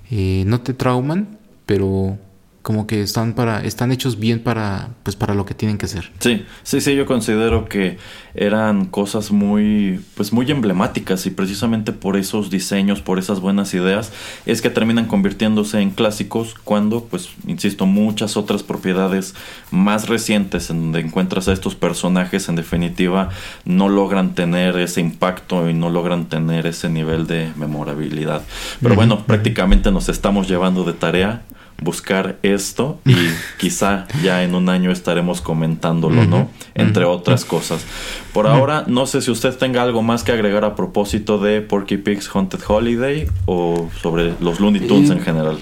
eh, 0.09 0.43
no 0.47 0.61
te 0.61 0.73
trauman, 0.73 1.37
pero 1.65 2.17
como 2.61 2.87
que 2.87 3.01
están 3.01 3.33
para 3.33 3.63
están 3.63 3.91
hechos 3.91 4.19
bien 4.19 4.39
para 4.39 4.89
pues 5.03 5.15
para 5.15 5.33
lo 5.33 5.45
que 5.45 5.53
tienen 5.53 5.77
que 5.77 5.87
ser. 5.87 6.11
Sí, 6.19 6.45
sí, 6.63 6.81
sí, 6.81 6.95
yo 6.95 7.05
considero 7.05 7.69
que 7.69 7.97
eran 8.35 8.85
cosas 8.85 9.31
muy 9.31 10.01
pues 10.15 10.33
muy 10.33 10.49
emblemáticas 10.51 11.25
y 11.25 11.31
precisamente 11.31 11.93
por 11.93 12.17
esos 12.17 12.49
diseños, 12.49 13.01
por 13.01 13.17
esas 13.17 13.39
buenas 13.39 13.73
ideas 13.73 14.11
es 14.45 14.61
que 14.61 14.69
terminan 14.69 15.05
convirtiéndose 15.05 15.79
en 15.79 15.91
clásicos 15.91 16.55
cuando 16.63 17.05
pues 17.05 17.29
insisto, 17.47 17.85
muchas 17.85 18.35
otras 18.35 18.63
propiedades 18.63 19.35
más 19.71 20.09
recientes 20.09 20.69
en 20.69 20.81
donde 20.81 20.99
encuentras 20.99 21.47
a 21.47 21.53
estos 21.53 21.75
personajes 21.75 22.49
en 22.49 22.55
definitiva 22.55 23.29
no 23.63 23.87
logran 23.87 24.35
tener 24.35 24.77
ese 24.77 24.99
impacto 24.99 25.69
y 25.69 25.73
no 25.73 25.89
logran 25.89 26.25
tener 26.27 26.67
ese 26.67 26.89
nivel 26.89 27.25
de 27.25 27.51
memorabilidad. 27.55 28.43
Pero 28.81 28.95
bueno, 28.95 29.25
prácticamente 29.25 29.91
nos 29.91 30.09
estamos 30.09 30.47
llevando 30.47 30.83
de 30.83 30.93
tarea 30.93 31.41
buscar 31.81 32.37
esto 32.43 32.99
y 33.05 33.15
quizá 33.57 34.07
ya 34.23 34.43
en 34.43 34.55
un 34.55 34.69
año 34.69 34.91
estaremos 34.91 35.41
comentándolo, 35.41 36.25
¿no? 36.25 36.49
Entre 36.75 37.05
otras 37.05 37.45
cosas. 37.45 37.85
Por 38.33 38.47
ahora, 38.47 38.83
no 38.87 39.05
sé 39.05 39.21
si 39.21 39.31
usted 39.31 39.55
tenga 39.57 39.83
algo 39.83 40.01
más 40.01 40.23
que 40.23 40.31
agregar 40.31 40.65
a 40.65 40.75
propósito 40.75 41.37
de 41.37 41.61
Porky 41.61 41.97
Pig's 41.97 42.29
Haunted 42.33 42.59
Holiday 42.67 43.27
o 43.45 43.89
sobre 44.01 44.33
los 44.39 44.59
Looney 44.59 44.87
Tunes 44.87 45.09
en 45.09 45.21
general. 45.21 45.59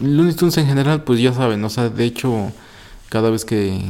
Looney 0.00 0.34
Tunes 0.34 0.56
en 0.58 0.66
general, 0.66 1.02
pues 1.02 1.20
ya 1.20 1.32
saben, 1.32 1.64
o 1.64 1.70
sea, 1.70 1.88
de 1.88 2.04
hecho, 2.04 2.52
cada 3.08 3.30
vez 3.30 3.44
que 3.44 3.80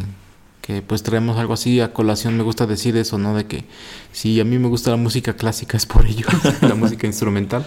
que 0.66 0.82
pues 0.82 1.04
traemos 1.04 1.38
algo 1.38 1.54
así 1.54 1.80
a 1.80 1.92
colación, 1.92 2.36
me 2.36 2.42
gusta 2.42 2.66
decir 2.66 2.96
eso, 2.96 3.18
¿no? 3.18 3.36
De 3.36 3.46
que 3.46 3.64
si 4.10 4.40
a 4.40 4.44
mí 4.44 4.58
me 4.58 4.66
gusta 4.66 4.90
la 4.90 4.96
música 4.96 5.34
clásica 5.34 5.76
es 5.76 5.86
por 5.86 6.06
ello, 6.06 6.26
la 6.60 6.74
música 6.74 7.06
instrumental. 7.06 7.64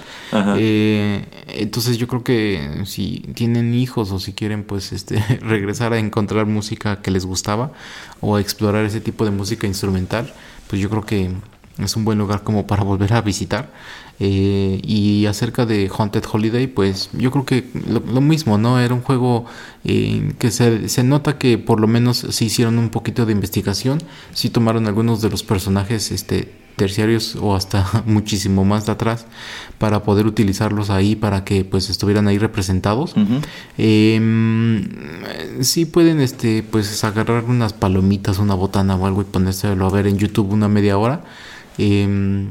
Eh, 0.58 1.26
entonces 1.48 1.98
yo 1.98 2.08
creo 2.08 2.26
que 2.26 2.82
si 2.86 3.24
tienen 3.36 3.74
hijos 3.74 4.12
o 4.12 4.20
si 4.20 4.34
quieren 4.34 4.66
pues 4.66 4.92
este 4.92 5.20
regresar 5.42 5.94
a 5.94 5.98
encontrar 5.98 6.46
música 6.46 7.02
que 7.02 7.10
les 7.10 7.26
gustaba 7.26 7.72
o 8.20 8.36
a 8.36 8.42
explorar 8.42 8.84
ese 8.84 9.00
tipo 9.00 9.24
de 9.24 9.32
música 9.32 9.66
instrumental, 9.66 10.34
pues 10.68 10.82
yo 10.82 10.90
creo 10.90 11.06
que 11.06 11.32
es 11.78 11.96
un 11.96 12.04
buen 12.04 12.18
lugar 12.18 12.44
como 12.44 12.68
para 12.68 12.84
volver 12.84 13.14
a 13.14 13.22
visitar. 13.22 13.72
Eh, 14.20 14.82
y 14.84 15.26
acerca 15.28 15.66
de 15.66 15.90
Haunted 15.96 16.24
Holiday, 16.32 16.68
pues 16.68 17.10
yo 17.14 17.32
creo 17.32 17.46
que 17.46 17.70
lo, 17.88 18.22
mismo, 18.22 18.58
¿no? 18.58 18.80
Era 18.80 18.94
un 18.94 19.02
juego 19.02 19.46
eh, 19.86 20.34
que 20.40 20.52
se, 20.52 20.90
se, 20.90 21.04
nota 21.04 21.38
que 21.38 21.58
por 21.58 21.80
lo 21.80 21.88
menos 21.88 22.18
se 22.18 22.46
hicieron 22.46 22.78
un 22.80 22.90
poquito 22.90 23.26
de 23.26 23.32
investigación, 23.32 24.00
sí 24.34 24.50
tomaron 24.50 24.88
algunos 24.88 25.22
de 25.22 25.30
los 25.30 25.44
personajes 25.44 26.12
este, 26.12 26.52
terciarios 26.80 27.36
o 27.36 27.56
hasta 27.56 28.04
muchísimo 28.06 28.64
más 28.64 28.86
de 28.86 28.94
atrás 28.94 29.26
para 29.78 30.04
poder 30.04 30.26
utilizarlos 30.26 30.90
ahí 30.90 31.16
para 31.16 31.44
que 31.44 31.66
pues 31.66 31.90
estuvieran 31.90 32.28
ahí 32.28 32.38
representados. 32.38 33.14
Em, 33.78 34.90
sí 35.62 35.86
pueden 35.86 36.22
este 36.22 36.64
pues 36.64 37.04
agarrar 37.04 37.44
unas 37.44 37.74
palomitas, 37.74 38.40
una 38.40 38.56
botana 38.56 38.96
o 38.96 39.06
algo 39.06 39.22
y 39.22 39.26
ponérselo 39.26 39.86
a 39.86 39.92
ver 39.92 40.08
en 40.08 40.18
YouTube 40.18 40.52
una 40.52 40.70
media 40.70 40.98
hora. 40.98 41.24
Eh, 41.78 42.48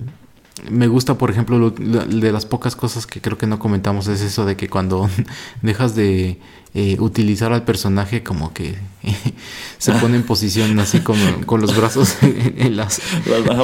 me 0.70 0.88
gusta, 0.88 1.16
por 1.16 1.30
ejemplo, 1.30 1.70
de 1.70 2.32
las 2.32 2.46
pocas 2.46 2.76
cosas 2.76 3.06
que 3.06 3.20
creo 3.20 3.38
que 3.38 3.46
no 3.46 3.58
comentamos 3.58 4.08
es 4.08 4.20
eso 4.20 4.44
de 4.44 4.56
que 4.56 4.68
cuando 4.68 5.08
dejas 5.62 5.94
de 5.94 6.38
eh, 6.74 6.96
utilizar 7.00 7.52
al 7.52 7.64
personaje 7.64 8.22
como 8.22 8.52
que 8.52 8.76
se 9.78 9.92
pone 9.92 10.16
en 10.16 10.22
posición 10.22 10.78
así 10.78 11.00
como 11.00 11.22
con 11.46 11.60
los 11.60 11.74
brazos 11.76 12.16
en, 12.22 12.76
las... 12.76 13.00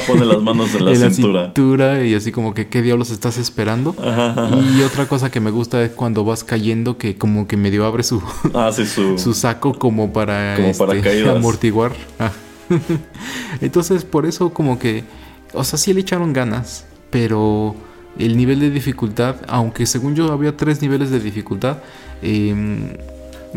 Pone 0.07 0.25
las 0.25 0.41
manos 0.41 0.75
en 0.75 0.85
la, 0.85 1.11
cintura. 1.11 2.05
y 2.05 2.15
así 2.15 2.33
como 2.33 2.55
que 2.55 2.69
qué 2.69 2.83
diablos 2.83 3.11
estás 3.11 3.39
esperando. 3.39 3.95
Y 4.77 4.83
otra 4.83 5.07
cosa 5.07 5.31
que 5.31 5.41
me 5.41 5.51
gusta 5.51 5.83
es 5.83 5.91
cuando 5.91 6.25
vas 6.25 6.45
cayendo 6.45 6.97
que 6.97 7.17
como 7.17 7.47
que 7.47 7.57
medio 7.57 7.85
abre 7.85 8.03
su, 8.03 8.23
ah, 8.55 8.73
su... 8.73 9.19
su, 9.19 9.35
saco 9.35 9.75
como 9.75 10.13
para, 10.13 10.57
este, 10.59 11.29
amortiguar. 11.29 11.93
Ah. 12.19 12.33
Entonces 13.61 14.05
por 14.05 14.27
eso 14.27 14.51
como 14.51 14.79
que 14.79 15.05
o 15.55 15.65
sea, 15.65 15.79
sí 15.79 15.93
le 15.93 16.01
echaron 16.01 16.33
ganas, 16.33 16.85
pero 17.11 17.75
el 18.19 18.37
nivel 18.37 18.61
de 18.61 18.71
dificultad, 18.71 19.37
aunque 19.49 19.87
según 19.87 20.15
yo 20.15 20.33
había 20.33 20.57
tres 20.57 20.83
niveles 20.83 21.11
de 21.11 21.21
dificultad, 21.21 21.79
em, 22.23 22.97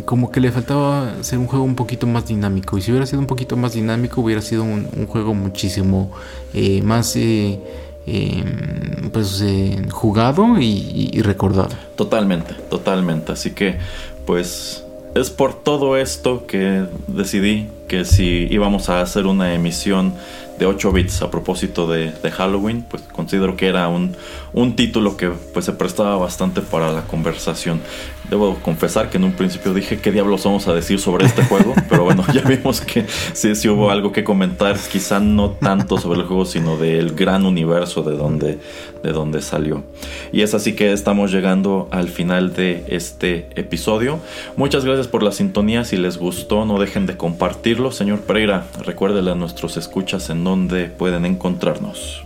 como 0.05 0.31
que 0.31 0.39
le 0.39 0.51
faltaba 0.51 1.15
ser 1.21 1.39
un 1.39 1.47
juego 1.47 1.65
un 1.65 1.75
poquito 1.75 2.05
más 2.07 2.27
dinámico. 2.27 2.77
Y 2.77 2.81
si 2.81 2.91
hubiera 2.91 3.05
sido 3.05 3.19
un 3.19 3.27
poquito 3.27 3.57
más 3.57 3.73
dinámico, 3.73 4.21
hubiera 4.21 4.41
sido 4.41 4.63
un, 4.63 5.07
juego 5.07 5.33
muchísimo 5.33 6.11
eh, 6.53 6.81
más 6.83 7.15
eh, 7.15 7.59
em, 8.05 9.09
pues, 9.11 9.41
eh, 9.41 9.87
jugado 9.91 10.59
y, 10.59 11.09
y 11.13 11.21
recordado. 11.21 11.75
Totalmente, 11.95 12.53
totalmente. 12.69 13.31
Así 13.31 13.51
que, 13.51 13.77
pues, 14.25 14.83
es 15.15 15.29
por 15.31 15.55
todo 15.55 15.97
esto 15.97 16.45
que 16.45 16.85
decidí 17.07 17.69
que 17.87 18.05
si 18.05 18.47
íbamos 18.51 18.89
a 18.89 19.01
hacer 19.01 19.25
una 19.25 19.53
emisión 19.53 20.13
de 20.59 20.65
8 20.65 20.91
bits 20.91 21.21
a 21.21 21.31
propósito 21.31 21.87
de, 21.87 22.11
Halloween, 22.31 22.83
pues 22.87 23.03
considero 23.03 23.55
que 23.55 23.67
era 23.67 23.87
un, 23.87 24.15
un, 24.53 24.75
título 24.75 25.15
que 25.15 25.29
pues 25.29 25.65
se 25.65 25.73
prestaba 25.73 26.17
bastante 26.17 26.61
para 26.61 26.91
la 26.91 27.03
conversación. 27.03 27.81
Debo 28.29 28.55
confesar 28.55 29.09
que 29.09 29.17
en 29.17 29.23
un 29.23 29.31
principio 29.31 29.73
dije 29.73 29.99
qué 29.99 30.11
diablos 30.11 30.43
vamos 30.43 30.67
a 30.67 30.73
decir 30.73 30.99
sobre 30.99 31.25
este 31.25 31.43
juego, 31.45 31.73
pero 31.89 32.03
bueno, 32.03 32.25
ya 32.33 32.41
vimos 32.41 32.81
que 32.81 33.05
sí, 33.33 33.55
sí 33.55 33.69
hubo 33.69 33.89
algo 33.89 34.11
que 34.11 34.23
comentar, 34.23 34.77
quizá 34.77 35.19
no 35.19 35.51
tanto 35.51 35.97
sobre 35.97 36.19
el 36.19 36.25
juego, 36.25 36.45
sino 36.45 36.77
del 36.77 37.15
gran 37.15 37.45
universo 37.45 38.03
de 38.03 38.17
donde, 38.17 38.59
de 39.03 39.11
donde 39.11 39.41
salió. 39.41 39.83
Y 40.31 40.41
es 40.41 40.53
así 40.53 40.73
que 40.73 40.91
estamos 40.91 41.31
llegando 41.31 41.87
al 41.91 42.09
final 42.09 42.53
de 42.53 42.83
este 42.87 43.47
episodio. 43.55 44.19
Muchas 44.57 44.83
gracias 44.83 45.07
por 45.07 45.23
la 45.23 45.31
sintonía, 45.31 45.85
si 45.85 45.97
les 45.97 46.17
gustó 46.17 46.65
no 46.65 46.79
dejen 46.79 47.05
de 47.05 47.17
compartirlo. 47.17 47.91
Señor 47.91 48.21
Pereira, 48.21 48.67
recuérdele 48.83 49.31
a 49.31 49.35
nuestros 49.35 49.77
escuchas 49.77 50.29
en 50.29 50.43
dónde 50.43 50.85
pueden 50.85 51.25
encontrarnos. 51.25 52.23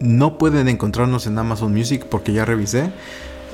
No 0.00 0.38
pueden 0.38 0.68
encontrarnos 0.68 1.26
en 1.26 1.38
Amazon 1.38 1.72
Music 1.72 2.04
porque 2.08 2.32
ya 2.32 2.44
revisé. 2.44 2.90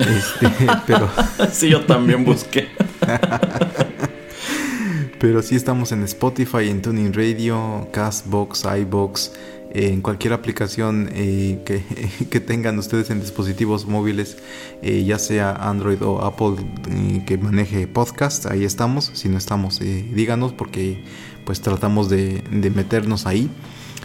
Este, 0.01 0.49
pero... 0.87 1.09
sí, 1.51 1.69
yo 1.69 1.85
también 1.85 2.25
busqué. 2.25 2.69
pero 5.19 5.41
sí 5.41 5.55
estamos 5.55 5.91
en 5.91 6.03
Spotify, 6.03 6.69
en 6.69 6.81
Tuning 6.81 7.13
Radio, 7.13 7.87
Castbox, 7.91 8.65
iBox, 8.79 9.31
en 9.73 10.01
cualquier 10.01 10.33
aplicación 10.33 11.09
eh, 11.13 11.59
que, 11.63 12.39
tengan 12.39 12.77
ustedes 12.77 13.09
en 13.09 13.21
dispositivos 13.21 13.85
móviles, 13.85 14.37
eh, 14.81 15.03
ya 15.05 15.17
sea 15.17 15.53
Android 15.53 16.01
o 16.01 16.25
Apple 16.25 16.55
eh, 16.89 17.23
que 17.25 17.37
maneje 17.37 17.87
podcast, 17.87 18.47
ahí 18.47 18.65
estamos. 18.65 19.11
Si 19.13 19.29
no 19.29 19.37
estamos, 19.37 19.79
díganos 19.79 20.53
porque 20.53 21.03
pues 21.45 21.61
tratamos 21.61 22.09
de 22.09 22.43
meternos 22.75 23.25
ahí. 23.25 23.49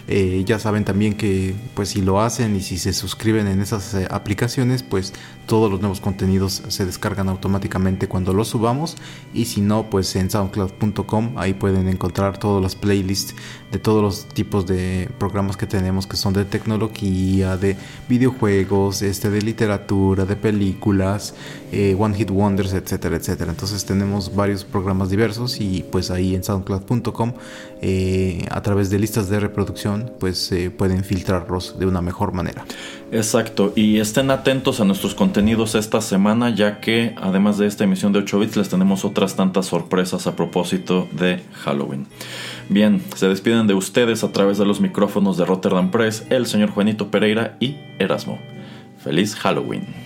Eh, 0.09 0.45
ya 0.47 0.61
saben 0.61 0.85
también 0.85 1.15
que 1.15 1.55
pues 1.75 1.89
si 1.89 2.01
lo 2.01 2.21
hacen 2.21 2.55
y 2.55 2.61
si 2.61 2.79
se 2.79 2.93
suscriben 2.93 3.49
en 3.49 3.61
esas 3.61 3.93
eh, 3.95 4.07
aplicaciones 4.09 4.85
pues 4.85 5.13
todos 5.47 5.69
los 5.69 5.81
nuevos 5.81 6.01
contenidos 6.01 6.63
se 6.69 6.87
descargan 6.87 7.29
automáticamente 7.29 8.07
cuando 8.07 8.33
los 8.33 8.47
subamos 8.47 8.97
y 9.35 9.47
si 9.47 9.61
no 9.61 9.91
pues 9.91 10.15
en 10.15 10.31
soundcloud.com 10.31 11.35
ahí 11.37 11.55
pueden 11.55 11.89
encontrar 11.89 12.39
todas 12.39 12.63
las 12.63 12.77
playlists 12.77 13.35
de 13.73 13.81
todos 13.81 14.01
los 14.01 14.27
tipos 14.29 14.65
de 14.67 15.09
programas 15.19 15.57
que 15.57 15.67
tenemos 15.67 16.07
que 16.07 16.17
son 16.17 16.33
de 16.33 16.45
tecnología, 16.45 17.57
de 17.57 17.77
videojuegos, 18.09 19.03
este, 19.03 19.29
de 19.29 19.43
literatura, 19.43 20.25
de 20.25 20.37
películas, 20.37 21.35
eh, 21.73 21.97
One 21.99 22.17
Hit 22.17 22.31
Wonders, 22.31 22.73
etcétera, 22.73 23.17
etcétera. 23.17 23.51
Entonces 23.51 23.85
tenemos 23.85 24.35
varios 24.35 24.65
programas 24.65 25.11
diversos 25.11 25.61
y 25.61 25.85
pues 25.91 26.11
ahí 26.11 26.35
en 26.35 26.45
soundcloud.com 26.45 27.33
a 28.51 28.63
través 28.63 28.91
de 28.91 28.99
listas 28.99 29.29
de 29.29 29.39
reproducción 29.39 30.13
pues 30.19 30.51
eh, 30.53 30.71
pueden 30.71 31.05
filtrarlos 31.05 31.79
de 31.79 31.87
una 31.87 32.03
mejor 32.03 32.33
manera. 32.33 32.65
Exacto, 33.13 33.73
y 33.77 33.99
estén 33.99 34.31
atentos 34.31 34.81
a 34.81 34.85
nuestros 34.85 35.15
contenidos 35.15 35.75
esta 35.75 36.01
semana, 36.01 36.51
ya 36.51 36.81
que 36.81 37.15
además 37.17 37.59
de 37.59 37.67
esta 37.67 37.85
emisión 37.85 38.13
de 38.13 38.21
8 38.21 38.39
bits, 38.41 38.57
les 38.57 38.69
tenemos 38.69 39.05
otras 39.05 39.37
tantas 39.37 39.67
sorpresas 39.67 40.27
a 40.27 40.35
propósito 40.35 41.07
de 41.13 41.41
Halloween. 41.53 42.07
Bien, 42.69 43.03
se 43.15 43.29
despiden 43.29 43.67
de 43.67 43.75
ustedes 43.75 44.25
a 44.25 44.33
través 44.33 44.59
de 44.59 44.65
los 44.65 44.81
micrófonos 44.81 45.37
de 45.37 45.45
Rotterdam 45.45 45.91
Press, 45.91 46.25
el 46.31 46.47
señor 46.47 46.71
Juanito 46.71 47.11
Pereira 47.11 47.57
y 47.61 47.77
Erasmo. 47.99 48.39
Feliz 49.05 49.37
Halloween. 49.37 50.06